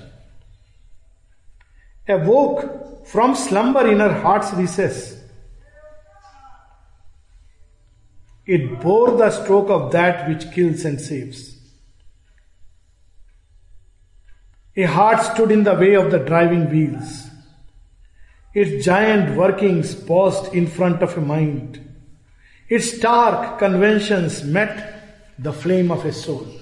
awoke 2.10 2.60
from 3.12 3.34
slumber 3.34 3.86
in her 3.86 4.10
her 4.10 4.20
heart 4.22 4.58
recess 4.58 5.04
it 8.48 8.70
bore 8.82 9.16
the 9.20 9.30
stroke 9.30 9.70
of 9.70 9.92
that 9.92 10.28
which 10.28 10.44
kills 10.54 10.86
and 10.86 10.98
saves 10.98 11.44
a 14.78 14.84
heart 14.84 15.20
stood 15.20 15.52
in 15.52 15.64
the 15.64 15.68
way 15.78 15.94
of 15.96 16.08
the 16.12 16.24
driving 16.26 16.66
wheels 16.68 17.24
its 18.56 18.84
giant 18.84 19.36
working 19.36 19.82
paused 20.08 20.54
in 20.56 20.66
front 20.66 21.02
of 21.02 21.18
a 21.20 21.22
mind 21.22 21.76
its 22.72 22.92
dark 23.02 23.58
convention 23.60 24.30
met 24.44 24.76
the 25.40 25.50
flame 25.62 25.90
of 25.92 26.06
a 26.06 26.10
soul 26.10 26.52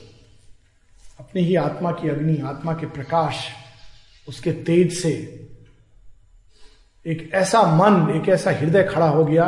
अपनी 1.20 1.42
ही 1.42 1.54
आत्मा 1.56 1.90
की 1.92 2.08
अग्नि, 2.08 2.38
आत्मा 2.38 2.72
के 2.72 2.86
प्रकाश 2.86 3.48
उसके 4.28 4.52
तेज 4.52 4.92
से 4.98 5.40
एक 7.06 7.30
ऐसा 7.34 7.62
मन, 7.62 8.22
एक 8.22 8.28
ऐसा 8.28 8.50
हृदय 8.50 8.82
खड़ा 8.82 9.08
हो 9.08 9.24
गया 9.24 9.44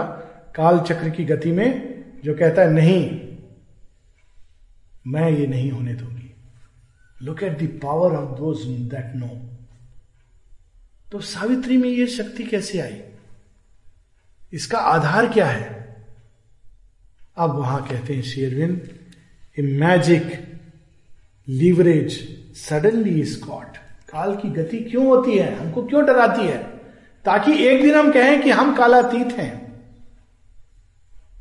काल 0.55 0.81
चक्र 0.81 1.11
की 1.11 1.25
गति 1.25 1.51
में, 1.51 2.05
जो 2.25 2.35
कहता 2.35 2.63
है, 2.63 2.73
नहीं, 2.73 3.21
मैं 5.07 5.31
ये 5.31 5.47
नहीं 5.47 5.71
होने 5.71 5.95
दूँगी। 5.95 6.35
Look 7.23 7.43
at 7.43 7.59
the 7.59 7.81
power 7.83 8.13
of 8.13 8.39
those 8.39 8.67
that 8.67 9.13
know 9.17 9.51
तो 11.13 11.21
सावित्री 11.21 11.77
में 11.77 11.89
यह 11.89 12.07
शक्ति 12.07 12.45
कैसे 12.45 12.81
आई? 12.81 13.01
इसका 14.53 14.79
आधार 14.79 15.33
क्या 15.33 15.47
है? 15.47 15.97
अब 17.37 17.51
वहाँ 17.51 17.87
कहते 17.89 18.15
हैं 18.15 18.23
Shri Aurobindo 18.23 18.91
a 19.59 19.63
magic 19.63 20.57
leverage 21.49 22.13
suddenly 22.57 23.25
is caught 23.25 23.77
काल 24.13 24.37
की 24.37 24.49
गति 24.49 24.79
क्यों 24.79 25.07
होती 25.07 25.39
है? 25.39 25.57
हमको 25.57 25.83
क्यों 25.83 26.07
डराती 26.07 26.47
है? 26.47 26.63
ताकि 27.25 27.65
एक 27.67 27.83
दिन 27.83 27.95
हम 27.95 28.13
कहें 28.13 28.43
कि 28.43 28.51
हम 28.51 28.75
कालातीत 28.75 29.33
हैं। 29.33 29.83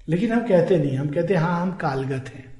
लेकिन 0.09 0.33
हम 0.33 0.39
कहते 0.39 0.77
नहीं, 0.77 0.97
हम 0.97 1.07
कहते 1.07 1.35
हाँ 1.35 1.61
हम 1.61 1.71
कालगत 1.71 2.25
हैं। 2.35 2.57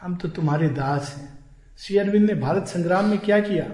हम 0.00 0.14
तो 0.16 0.28
तुम्हारे 0.28 0.68
दास 0.68 1.14
हैं। 1.18 1.38
श्री 1.78 1.98
अरविंद 1.98 2.26
ने 2.26 2.34
भारत 2.34 2.66
संग्राम 2.66 3.04
में 3.04 3.18
क्या 3.18 3.40
किया? 3.40 3.64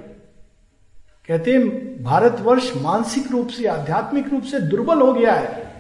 कहते 1.29 1.59
भारतवर्ष 2.03 2.77
मानसिक 2.77 3.33
रूप 3.33 3.49
से, 3.49 3.67
आध्यात्मिक 3.67 4.29
रूप 4.29 4.43
से 4.43 4.61
दुर्बल 4.61 5.01
हो 5.01 5.13
गया 5.13 5.33
है। 5.33 5.73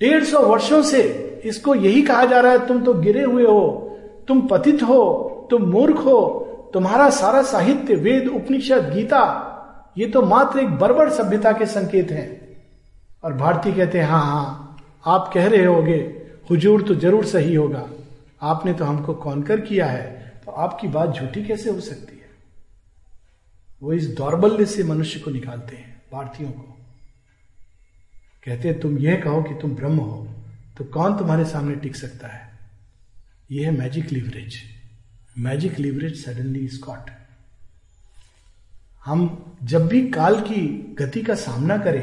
डेढ़ 0.00 0.24
सौ 0.24 0.42
वर्षों 0.42 0.82
से 0.82 1.02
इसको 1.44 1.74
यही 1.74 2.02
कहा 2.02 2.24
जा 2.24 2.40
रहा 2.40 2.52
है, 2.52 2.66
तुम 2.66 2.84
तो 2.84 2.94
गिरे 2.94 3.24
हुए 3.24 3.44
हो, 3.44 3.98
तुम 4.28 4.40
पतित 4.40 4.82
हो, 4.82 5.32
तुम 5.50 5.62
मूर्ख 5.62 5.96
हो 5.96 6.42
तुम्हारा 6.74 7.08
सारा 7.10 7.42
साहित्य, 7.44 7.94
वेद, 7.96 8.28
उपनिषद, 8.28 8.90
गीता, 8.94 9.22
ये 9.96 10.06
तो 10.06 10.22
मात्र 10.22 10.60
एक 10.60 10.70
बर्बर 10.78 11.10
सभ्यता 11.10 11.52
के 11.52 11.66
संकेत 11.66 12.10
हैं। 12.10 12.28
और 13.24 13.32
भारती 13.34 13.72
कहते 13.72 13.98
हैं 13.98 14.06
हाँ 14.06 14.24
हाँ 14.24 14.76
आप 15.06 15.30
कह 15.34 15.46
रहे 15.46 15.64
होगे, 15.64 15.96
हुजूर 16.50 16.82
तो 16.82 16.94
ज़रूर 16.94 17.24
सही 17.26 17.54
होगा। 17.54 17.88
आपने 18.42 18.72
तो 18.72 18.84
हमको 18.84 19.14
कॉन्कर 19.16 19.60
किया 19.60 19.86
है 19.86 20.04
तो 20.44 20.52
आपकी 20.52 20.88
बात 20.88 21.14
झूठी 21.14 21.44
कैसे 21.44 21.70
हो 21.70 21.80
सकती 21.80 22.16
है? 22.16 22.28
वो 23.82 23.92
इस 23.92 24.06
दौर्बल्य 24.16 24.66
से 24.66 24.84
मनुष्य 24.84 25.20
को 25.20 25.30
निकालते 25.30 25.76
हैं, 25.76 26.02
भारतीयों 26.12 26.50
को। 26.50 26.72
कहते 28.46 28.68
हैं, 28.68 28.78
तुम 28.80 28.98
यह 28.98 29.20
कहो 29.20 29.42
कि 29.42 29.54
तुम 29.54 29.74
ब्रह्म 29.76 29.96
हो 29.98 30.26
तो 30.78 30.84
कौन 30.86 31.16
तुम्हारे 31.18 31.44
सामने 31.46 31.74
टिक 31.76 31.96
सकता 31.96 32.28
है? 32.28 32.48
यह 33.50 33.66
है 33.66 33.76
magic 33.78 34.12
leverage 34.12 34.60
magic 35.38 35.78
leverage 35.78 36.24
suddenly 36.24 36.68
is caught 36.68 37.10
हम 39.04 39.54
जब 39.62 39.86
भी 39.88 40.00
काल 40.10 40.40
की 40.40 40.66
गति 40.98 41.22
का 41.22 41.34
सामना 41.34 41.76
करें 41.78 42.02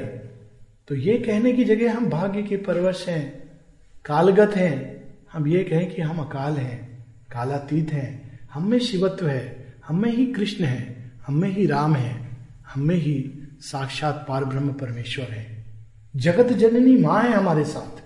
तो 0.88 0.95
ये 0.95 1.18
कहने 1.18 1.53
की 1.53 1.64
जगह 1.65 1.95
हम 1.97 2.10
भाग्य 2.10 2.43
के 2.43 2.57
परवश 2.57 3.07
हैं, 3.07 3.49
कालगत 4.05 4.55
हैं। 4.55 4.77
हम 5.34 5.47
ये 5.47 5.64
कहें 5.64 5.89
कि 5.91 6.01
हम 6.01 6.18
अकाल 6.19 6.57
हैं, 6.57 7.05
कालातीत 7.31 7.91
हैं। 7.91 8.39
हम 8.53 8.69
में 8.69 8.77
शिवत्व 8.80 9.27
है, 9.27 9.73
हम 9.88 10.01
में 10.01 10.10
ही 10.11 10.26
कृष्ण 10.26 10.65
है, 10.65 11.11
हम 11.27 11.35
में 11.35 11.49
ही 11.49 11.65
राम 11.65 11.95
है, 11.95 12.14
हम 12.68 12.81
में 12.81 12.95
ही 12.95 13.15
साक्षात 13.61 14.26
पार 14.30 14.45
ब्रह्म 14.45 14.73
परमेश्वर 14.73 15.26
है। 15.26 15.65
जगत 16.15 16.53
जननी 16.53 16.95
माँ 16.97 17.22
है 17.23 17.34
हमारे 17.34 17.64
साथ 17.65 18.01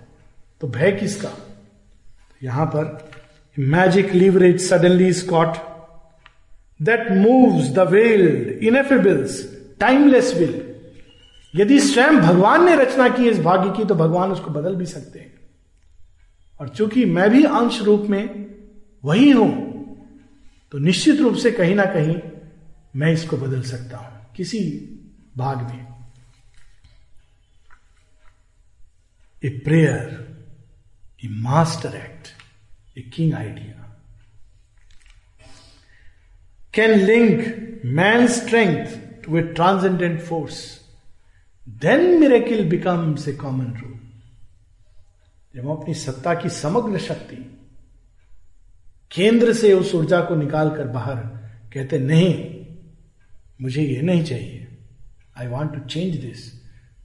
तो 0.60 0.68
भय 0.68 0.92
किसका? 0.92 1.28
तो 1.28 2.46
यहाँ 2.46 2.66
पर 2.66 3.10
magic 3.58 4.12
leverage 4.14 4.60
suddenly 4.68 5.12
is caught 5.12 5.56
that 6.80 7.10
moves 7.12 7.68
the 7.74 7.86
veiled 7.90 8.64
ineffable's 8.64 9.42
timeless 9.80 10.34
will 10.34 10.54
यदि 11.54 11.78
स्वयं 11.80 12.20
भगवान 12.20 12.64
ने 12.64 12.76
रचना 12.76 13.08
की 13.08 13.28
इस 13.28 13.38
भाग्य 13.40 13.70
की 13.76 13.84
तो 13.84 13.94
भगवान 13.94 14.32
उसको 14.32 14.50
बदल 14.50 14.74
भी 14.76 14.86
सकते 14.86 15.18
हैं। 15.18 15.32
और 16.60 16.68
चूँकि 16.68 17.04
मैं 17.04 17.28
भी 17.30 17.42
अंश 17.44 17.80
रूप 17.82 18.06
में 18.10 18.46
वही 19.04 19.30
हूँ 19.30 19.50
तो 20.72 20.78
निश्चित 20.78 21.20
रूप 21.20 21.34
से 21.36 21.50
कहीं 21.50 21.74
ना 21.74 21.84
कहीं 21.84 22.16
मैं 22.96 23.12
इसको 23.12 23.36
बदल 23.36 23.62
सकता 23.62 23.96
हूँ, 23.96 24.34
किसी 24.36 24.58
भाग 25.36 25.58
में। 25.62 25.86
A 29.42 29.48
prayer 29.64 30.26
a 31.24 31.28
master 31.42 31.96
act 31.96 32.28
a 32.98 33.02
king 33.14 33.34
idea 33.34 33.74
can 36.74 36.98
link 36.98 37.82
man 37.84 38.26
strength 38.26 38.86
to 39.24 39.36
a 39.38 39.42
transcendent 39.42 40.20
force 40.20 40.58
then 41.68 42.18
miracle 42.20 42.68
becomes 42.68 43.28
a 43.28 43.32
common 43.32 43.72
rule 43.76 43.98
जब 45.54 45.60
हम 45.60 45.70
अपनी 45.72 45.94
सत्ता 45.94 46.34
की 46.34 46.48
समग्र 46.48 46.98
शक्ति 46.98 47.36
केंद्र 49.10 49.52
से 49.52 49.72
उस 49.72 49.94
ऊर्जा 49.94 50.20
को 50.20 50.34
निकालकर 50.36 50.86
बाहर 50.86 51.16
कहते, 51.72 51.98
नहीं, 51.98 52.64
मुझे 53.62 53.82
ये 53.82 54.02
नहीं 54.02 54.24
चाहिए। 54.24 54.66
I 55.38 55.46
want 55.46 55.72
to 55.74 55.80
change 55.80 56.16
this 56.16 56.52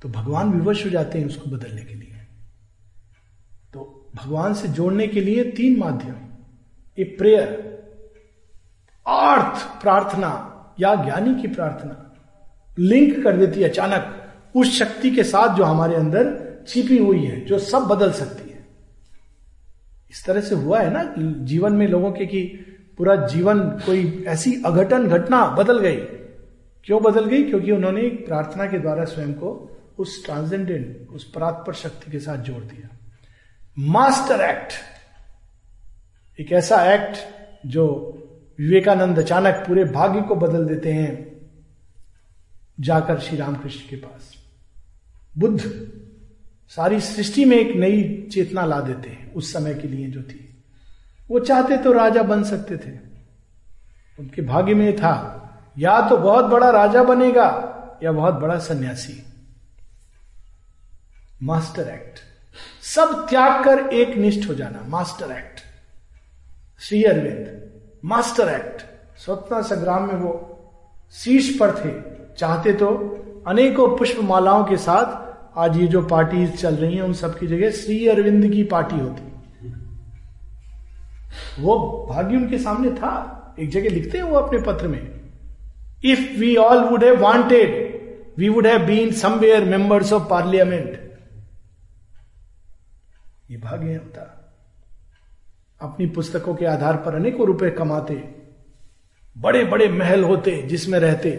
तो 0.02 0.10
भगवान 0.10 0.50
विवश 0.50 0.86
हो 0.86 0.90
जाते 0.90 1.20
हैं 1.20 1.26
उसको 1.26 1.50
बदलने 1.50 1.82
के 1.82 1.94
लिए। 1.94 2.13
भगवान 4.16 4.54
से 4.54 4.68
जोड़ने 4.68 5.08
के 5.08 5.22
लिए 5.22 5.44
तीन 5.44 5.80
माध्यम। 5.80 6.16
ए 7.00 7.04
प्रेयर 7.04 7.74
अर्थ 9.08 9.82
प्रार्थना 9.82 10.50
या 10.80 10.96
ज्ञानी 10.96 11.42
की 11.42 11.48
प्रार्थना। 11.48 12.16
लिंक 12.80 13.24
कर 13.24 13.38
देती 13.38 13.62
है 13.62 13.70
अचानक 13.70 14.32
उस 14.56 14.80
शक्ति 14.80 15.12
के 15.12 15.24
साथ 15.24 15.56
जो 15.56 15.64
हमारे 15.64 15.96
अंदर 15.96 16.54
छिपी 16.68 16.98
हुई 16.98 17.26
है, 17.26 17.46
जो 17.46 17.60
सब 17.60 17.80
बदल 17.80 18.12
सकती 18.12 18.52
है। 18.52 18.66
इस 20.12 20.26
तरह 20.26 20.42
से 20.42 20.56
हुआ 20.56 20.80
है 20.80 20.94
ना 20.94 21.16
जीवन 21.46 21.74
में 21.74 21.88
लोगों 21.88 22.12
के 22.12 22.26
कि 22.26 22.66
पूरा 22.98 23.16
जीवन 23.16 23.60
कोई 23.60 24.26
ऐसी 24.28 24.64
अघटन 24.66 25.08
घटना 25.08 25.46
बदल 25.46 25.80
गई। 25.80 25.96
क्यों 26.84 27.04
बदल 27.04 27.26
गई? 27.26 27.44
क्योंकि 27.44 27.72
उन्होंने 27.72 28.02
प्रार्थना 28.02 28.66
के 28.66 28.80
द्वारा 28.80 29.06
स्वयं 29.06 29.34
को 29.34 29.78
उस 29.98 30.26
ट्रांसजेंडेंट 30.26 31.08
उस 31.10 31.32
परात्पर 31.32 31.74
शक्ति 31.74 32.12
के 32.12 32.20
साथ 32.20 32.38
जोड़ 32.38 32.64
दिया। 32.64 32.98
Master 33.80 34.42
act. 34.42 34.74
एक 36.42 36.52
ऐसा 36.52 36.94
एक्ट 36.94 37.18
जो 37.66 37.86
विवेकानंद 38.60 39.20
अचानक 39.20 39.54
पूरे 39.54 39.84
भाग्य 39.84 40.22
को 40.22 40.36
बदल 40.36 40.66
देते 40.66 40.94
हैं 40.94 41.34
जाकर 42.80 43.20
श्री 43.20 43.38
रामकृष्ण 43.38 43.90
के 43.90 43.96
पास। 43.96 44.34
बुद्ध 45.38 45.62
सारी 46.70 47.00
सृष्टि 47.00 47.46
में 47.46 47.58
एक 47.58 47.76
नई 47.76 48.30
चेतना 48.34 48.66
ला 48.66 48.82
देते 48.82 49.10
हैं, 49.10 49.34
उस 49.34 49.54
समय 49.54 49.74
के 49.74 49.88
लिए 49.88 50.08
जो 50.08 50.24
थी। 50.24 50.64
वो 51.32 51.40
चाहते 51.40 51.78
तो 51.78 51.92
राजा 51.92 52.24
बन 52.24 52.44
सकते 52.44 52.78
थे। 52.78 52.98
उनके 54.20 54.42
भाग्य 54.42 54.74
में 54.74 54.96
था, 54.96 55.40
या 55.78 56.10
तो 56.10 56.18
बहुत 56.18 56.46
बड़ा 56.46 56.70
राजा 56.70 57.04
बनेगा, 57.04 57.70
या 58.04 58.12
बहुत 58.12 58.34
बड़ा 58.34 58.60
सन्यासी। 58.60 59.26
Master 61.44 61.88
act. 61.88 62.33
सब 62.84 63.28
त्याग 63.30 63.64
कर 63.64 63.80
एक 63.94 64.18
निष्ठ 64.18 64.50
हो 64.50 64.54
जाना 64.54 64.80
master 64.88 65.32
act 65.32 65.60
Shri 66.80 67.04
Aurobindo 67.04 67.62
master 68.06 68.50
act 68.50 68.82
स्वतंत्रता 69.20 69.62
संग्राम 69.62 70.08
में 70.08 70.14
वो 70.14 70.34
शीर्ष 71.12 71.50
पर 71.50 71.72
थे। 71.72 71.92
चाहते 72.38 72.74
तो 72.74 72.88
अनेकों 73.48 73.98
पुष्प 73.98 74.20
मालाओं 74.24 74.64
के 74.64 74.78
साथ 74.78 75.22
आज 75.58 75.78
ये 75.78 75.88
जो 75.88 76.02
पार्टी 76.02 76.48
चल 76.48 76.76
रही 76.76 76.96
हैं, 76.96 77.02
उन 77.02 77.14
सब 77.14 77.40
की 77.40 77.48
जगह 77.48 77.70
श्री 77.72 78.08
अरविंद 78.08 78.52
की 78.52 78.64
पार्टी 78.64 79.00
होती। 79.00 79.72
वो 81.60 82.08
भाग्य 82.10 82.38
उनके 82.38 82.58
सामने 82.58 82.90
था। 82.90 83.56
एक 83.60 83.70
जगह 83.70 83.90
लिखते 83.90 84.18
हैं 84.18 84.26
वो 84.26 84.38
अपने 84.38 84.60
पत्र 84.60 84.88
में। 84.88 85.22
If 86.06 86.40
we 86.40 86.56
all 86.56 86.84
would 86.84 87.04
have 87.04 87.22
wanted 87.22 87.72
we 88.38 88.50
would 88.50 88.68
have 88.68 88.80
been 88.80 89.12
somewhere 89.12 89.64
members 89.64 90.14
of 90.14 90.30
parliament 90.30 91.03
ये 93.52 93.58
भाग्य 93.58 93.96
होता 93.96 94.40
अपनी 95.82 96.06
पुस्तकों 96.08 96.56
के 96.56 96.66
आधार 96.66 96.98
पर 96.98 97.16
अनेकों 97.16 97.48
रुपए 97.48 97.70
कमाते 97.72 98.44
बड़े 99.38 99.66
बड़े 99.66 99.88
महल 99.88 100.24
होते 100.24 100.62
जिसमें 100.62 101.00
रहते। 101.00 101.30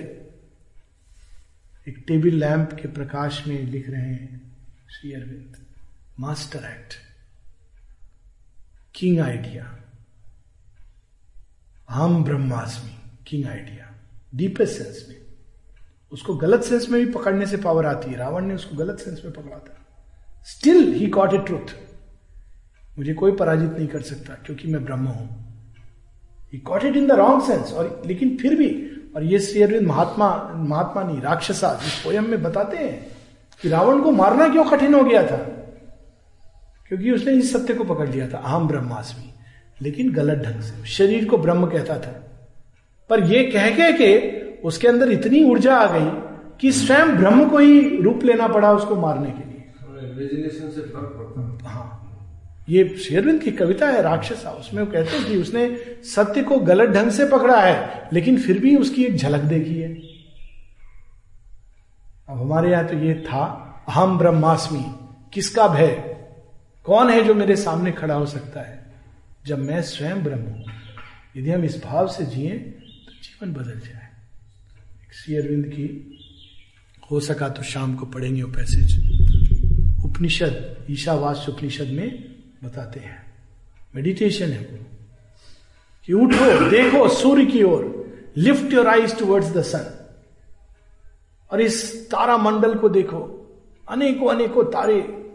एक 1.88 2.04
टेबल 2.08 2.28
लैंप 2.28 2.72
के 2.72 2.88
प्रकाश 2.88 3.46
में 3.46 3.62
लिख 3.62 3.90
रहे 3.90 4.00
हैं, 4.00 4.56
Shri 4.90 5.12
Aurobindo, 5.12 5.56
master 6.20 6.58
act, 6.58 6.94
king 8.94 9.20
idea. 9.20 9.78
हम 11.90 12.24
ब्रह्मास्मि, 12.24 13.22
किंग 13.26 13.46
आइडिया, 13.46 13.94
डीपेस्ट 14.34 14.82
सेंस 14.82 15.06
में। 15.08 15.16
उसको 16.12 16.36
गलत 16.36 16.62
सेंस 16.62 16.88
में 16.88 17.06
भी 17.06 17.12
पकड़ने 17.12 17.46
से 17.46 17.56
पावर 17.56 17.86
आती 17.86 18.10
है। 18.10 18.16
रावण 18.16 18.44
ने 18.44 18.54
उसको 18.54 18.76
गलत 18.76 18.98
सेंस 18.98 19.22
में 19.24 19.34
पकड़ा 19.34 19.58
था। 19.58 19.86
Still 20.44 20.92
he 20.92 21.06
caught 21.06 21.34
a 21.34 21.38
truth 21.38 21.83
मुझे 22.98 23.14
कोई 23.14 23.32
पराजित 23.32 23.72
नहीं 23.72 23.88
कर 23.88 24.00
सकता 24.00 24.34
क्योंकि 24.34 24.68
मैं 24.68 24.84
ब्रह्म 24.84 25.06
हूँ। 25.06 25.44
He 26.52 26.58
caught 26.58 26.84
it 26.84 26.96
in 26.96 27.06
the 27.06 27.12
wrong 27.12 27.42
sense 27.42 27.72
और 27.72 28.02
लेकिन 28.06 28.36
फिर 28.36 28.56
भी 28.56 28.90
और 29.16 29.24
ये 29.24 29.38
श्री 29.38 29.62
अरविंद 29.62 29.86
महात्मा 29.86 30.52
महात्मा 30.56 31.02
नहीं 31.02 31.20
राक्षसा 31.20 31.80
इस 31.86 32.00
पोयम 32.04 32.30
में 32.30 32.42
बताते 32.42 32.76
हैं 32.76 33.06
कि 33.62 33.68
रावण 33.68 34.00
को 34.00 34.10
मारना 34.10 34.48
क्यों 34.48 34.64
कठिन 34.64 34.94
हो 34.94 35.04
गया 35.04 35.22
था? 35.22 35.36
क्योंकि 36.88 37.10
उसने 37.10 37.32
इस 37.32 37.52
सत्य 37.52 37.74
को 37.74 37.84
पकड़ 37.84 38.08
लिया 38.08 38.28
था 38.28 38.38
अहम 38.38 38.68
ब्रह्मास्मि। 38.68 39.34
लेकिन 39.82 40.12
गलत 40.12 40.38
ढंग 40.38 40.60
से 40.60 40.86
शरीर 40.86 41.24
को 41.24 41.38
ब्रह्म 41.38 41.66
कहता 41.66 41.98
था। 41.98 42.30
पर 43.10 43.20
यह 43.20 43.50
कह 43.52 43.76
कह 43.76 43.90
के 43.90 44.40
उसके 44.60 44.88
अंदर 44.88 45.10
इतनी 45.10 45.44
ऊर्जा 45.44 45.76
आ 45.76 45.98
गई 45.98 46.34
कि 46.60 46.72
स्वयं 46.72 47.16
ब्रह्म 47.16 47.48
को 47.48 47.58
ही 47.58 48.02
रूप 48.02 48.24
लेना 48.24 48.48
पड़ा 48.48 48.72
उसको 48.72 48.96
मारने 48.96 49.30
के 49.30 49.48
लिए। 49.48 49.72
से 50.70 50.80
फ़र्क 50.80 51.14
पड़ता 51.16 51.68
हाँ। 51.68 52.00
ये 52.68 52.96
शेरविंद 52.98 53.40
की 53.42 53.50
कविता 53.50 53.88
है, 53.88 54.02
राक्षसा 54.02 54.50
उसमें 54.50 54.82
वो 54.82 54.92
कहते 54.92 55.16
हैं 55.16 55.26
कि 55.26 55.36
उसने 55.36 55.68
सत्य 56.04 56.42
को 56.42 56.58
गलत 56.58 56.88
ढंग 56.88 57.10
से 57.10 57.26
पकड़ा 57.28 57.60
है, 57.60 58.08
लेकिन 58.12 58.38
फिर 58.38 58.58
भी 58.58 58.76
उसकी 58.76 59.04
एक 59.04 59.16
झलक 59.16 59.40
देखी 59.40 59.74
है। 59.74 59.92
अब 62.28 62.40
हमारे 62.40 62.70
यहाँ 62.70 62.86
तो 62.88 62.98
ये 62.98 63.14
था, 63.14 63.44
अहम 63.88 64.18
ब्रह्मास्मि, 64.18 64.84
किसका 65.34 65.68
भय? 65.68 65.90
कौन 66.84 67.10
है 67.10 67.22
जो 67.24 67.34
मेरे 67.34 67.56
सामने 67.56 67.92
खड़ा 67.92 68.14
हो 68.14 68.26
सकता 68.26 68.60
है? 68.60 68.92
जब 69.46 69.58
मैं 69.58 69.82
स्वयं 69.82 70.22
ब्रह्म 70.24 70.42
हूँ, 70.42 70.64
यदि 71.36 71.50
हम 71.50 71.64
इस 71.64 71.82
भाव 71.84 72.08
से 72.08 72.24
जिए 72.26 72.50
तो 72.50 73.12
जीवन 73.12 73.52
बदल 73.52 73.80
जाए। 73.80 74.08
श्री 75.12 75.36
अरविंद 75.36 75.64
की, 75.66 76.20
हो 77.10 77.20
सका 77.20 77.48
तो 77.48 77.62
शाम 77.62 77.94
को 77.94 78.06
पढ़ेंगे 78.06 78.42
वो 78.42 78.50
पैसेज 78.52 80.04
उपनिषद 80.04 80.86
ईशावास 80.90 81.46
उपनिषद 81.48 81.88
में 81.88 82.33
बताते 82.64 83.00
हैं। 83.00 83.34
मेडिटेशन 83.94 84.46
है 84.46 84.68
वो। 84.72 84.78
कि 86.06 86.12
उठो, 86.12 86.70
देखो 86.70 87.08
सूर्य 87.08 87.46
की 87.46 87.62
ओर। 87.62 88.04
Lift 88.36 88.72
your 88.72 88.86
eyes 88.86 89.16
towards 89.16 89.50
the 89.50 89.62
sun 89.62 90.16
और 91.52 91.60
इस 91.60 92.06
तारा 92.10 92.36
मंडल 92.36 92.74
को 92.74 92.88
देखो। 92.88 93.40
अनेकों 93.90 94.28
अनेकों 94.28 94.64
तारे 94.64 95.30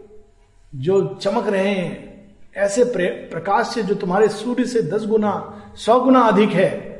जो 0.74 1.18
चमक 1.22 1.48
रहे 1.48 1.68
हैं। 1.68 2.10
ऐसे 2.56 2.84
प्रकाश 3.30 3.74
से 3.74 3.82
जो 3.82 3.94
तुम्हारे 3.94 4.28
सूर्य 4.28 4.64
से 4.64 4.82
दस 4.82 5.06
गुना, 5.06 5.64
सौ 5.76 6.00
गुना 6.00 6.20
अधिक 6.20 6.50
है। 6.50 6.90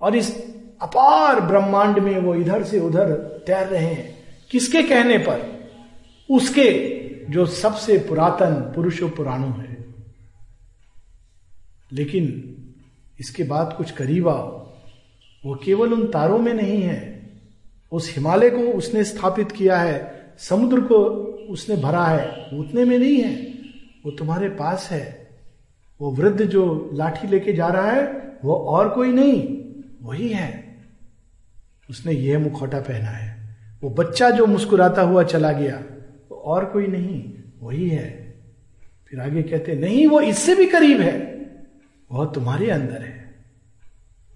और 0.00 0.16
इस 0.16 0.54
अपार 0.82 1.40
ब्रह्मांड 1.40 1.98
में 1.98 2.18
वो 2.18 2.34
इधर 2.34 2.64
से 2.64 2.80
उधर 2.80 3.12
तैर 3.46 3.66
रहे 3.66 3.86
हैं। 3.86 4.24
किसके 4.50 4.82
कहने 4.82 5.18
पर? 5.18 5.60
उसके 6.30 7.00
जो 7.30 7.46
सबसे 7.46 7.98
पुरातन 7.98 8.72
पुरुषो 8.74 9.08
पुराणों 9.08 9.52
है। 9.52 9.84
लेकिन 11.92 12.56
इसके 13.20 13.42
बाद 13.42 13.74
कुछ 13.78 13.90
करीब 13.90 14.28
आओ 14.28 14.70
वो 15.44 15.54
केवल 15.64 15.92
उन 15.92 16.06
तारों 16.06 16.38
में 16.38 16.54
नहीं 16.54 16.82
है, 16.82 17.30
उस 17.92 18.16
हिमालय 18.16 18.50
को 18.50 18.58
उसने 18.58 19.04
स्थापित 19.04 19.52
किया 19.52 19.78
है, 19.78 20.26
समुद्र 20.38 20.80
को 20.80 20.94
उसने 21.50 21.76
भरा 21.76 22.06
है 22.06 22.46
उतने 22.58 22.84
में 22.84 22.98
नहीं 22.98 23.16
है, 23.16 23.46
वो 24.04 24.10
तुम्हारे 24.10 24.48
पास 24.48 24.88
है। 24.90 25.30
वो 26.00 26.10
वृद्ध 26.10 26.44
जो 26.44 26.90
लाठी 26.92 27.28
लेके 27.28 27.52
जा 27.52 27.66
रहा 27.66 27.90
है, 27.90 28.32
वो 28.44 28.54
और 28.54 28.88
कोई 28.88 29.12
नहीं, 29.12 29.58
वही 30.02 30.28
है। 30.28 30.76
उसने 31.90 32.12
यह 32.12 32.38
मुखौटा 32.38 32.80
पहना 32.80 33.10
है। 33.10 33.56
वो 33.82 33.90
बच्चा 33.90 34.30
जो 34.30 34.46
मुस्कुराता 34.46 35.02
हुआ 35.02 35.22
चला 35.22 35.52
गया 35.52 35.82
और 36.44 36.64
कोई 36.64 36.86
नहीं, 36.86 37.22
वही 37.60 37.88
है। 37.88 38.08
फिर 39.10 39.20
आगे 39.20 39.42
कहते, 39.42 39.74
नहीं, 39.74 40.06
वो 40.06 40.20
इससे 40.20 40.54
भी 40.54 40.66
करीब 40.66 41.00
है। 41.00 41.18
वह 42.10 42.24
तुम्हारे 42.24 42.70
अंदर 42.70 43.02
है। 43.02 43.18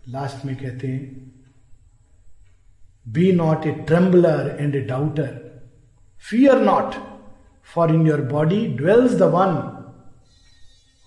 लास्ट 0.09 0.44
में 0.47 0.55
कहते 0.56 0.89
हैं 0.89 1.32
be 3.06 3.31
not 3.32 3.66
a 3.66 3.70
trembler 3.86 4.56
and 4.60 4.74
a 4.76 4.81
doubter 4.81 5.31
fear 6.24 6.60
not 6.60 6.94
for 7.74 7.94
in 7.94 8.06
your 8.06 8.20
body 8.22 8.66
dwells 8.76 9.14
the 9.14 9.22
one 9.35 9.55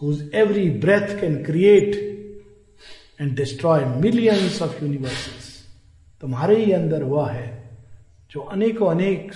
whose 0.02 0.30
every 0.36 0.70
breath 0.80 1.20
can 1.22 1.44
create 1.44 1.96
and 3.22 3.36
destroy 3.36 3.86
millions 4.02 4.62
of 4.62 4.84
universes 4.84 5.46
तुम्हारे 6.22 6.56
ही 6.56 6.72
अंदर 6.72 7.04
वह 7.04 7.30
है, 7.30 7.48
जो 8.32 8.40
अनेकों 8.42 8.90
अनेक 8.92 9.32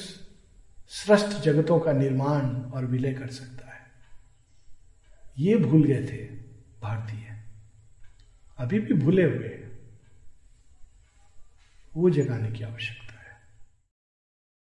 सृष्ट 0.91 1.27
जगतों 1.27 1.79
का 1.79 1.91
निर्माण 1.91 2.41
और 2.71 2.85
विलय 2.85 3.13
कर 3.13 3.27
सकता 3.27 3.73
है। 3.73 3.79
ये 5.37 5.55
भूल 5.55 5.83
गए 5.83 6.03
थे 6.05 6.25
भारतीय। 6.81 7.43
अभी 8.57 8.79
भी 8.79 8.93
भूले 8.93 9.23
हुए 9.23 9.67
वो 11.95 12.09
जगाने 12.09 12.51
की 12.51 12.63
आवश्यकता 12.63 13.00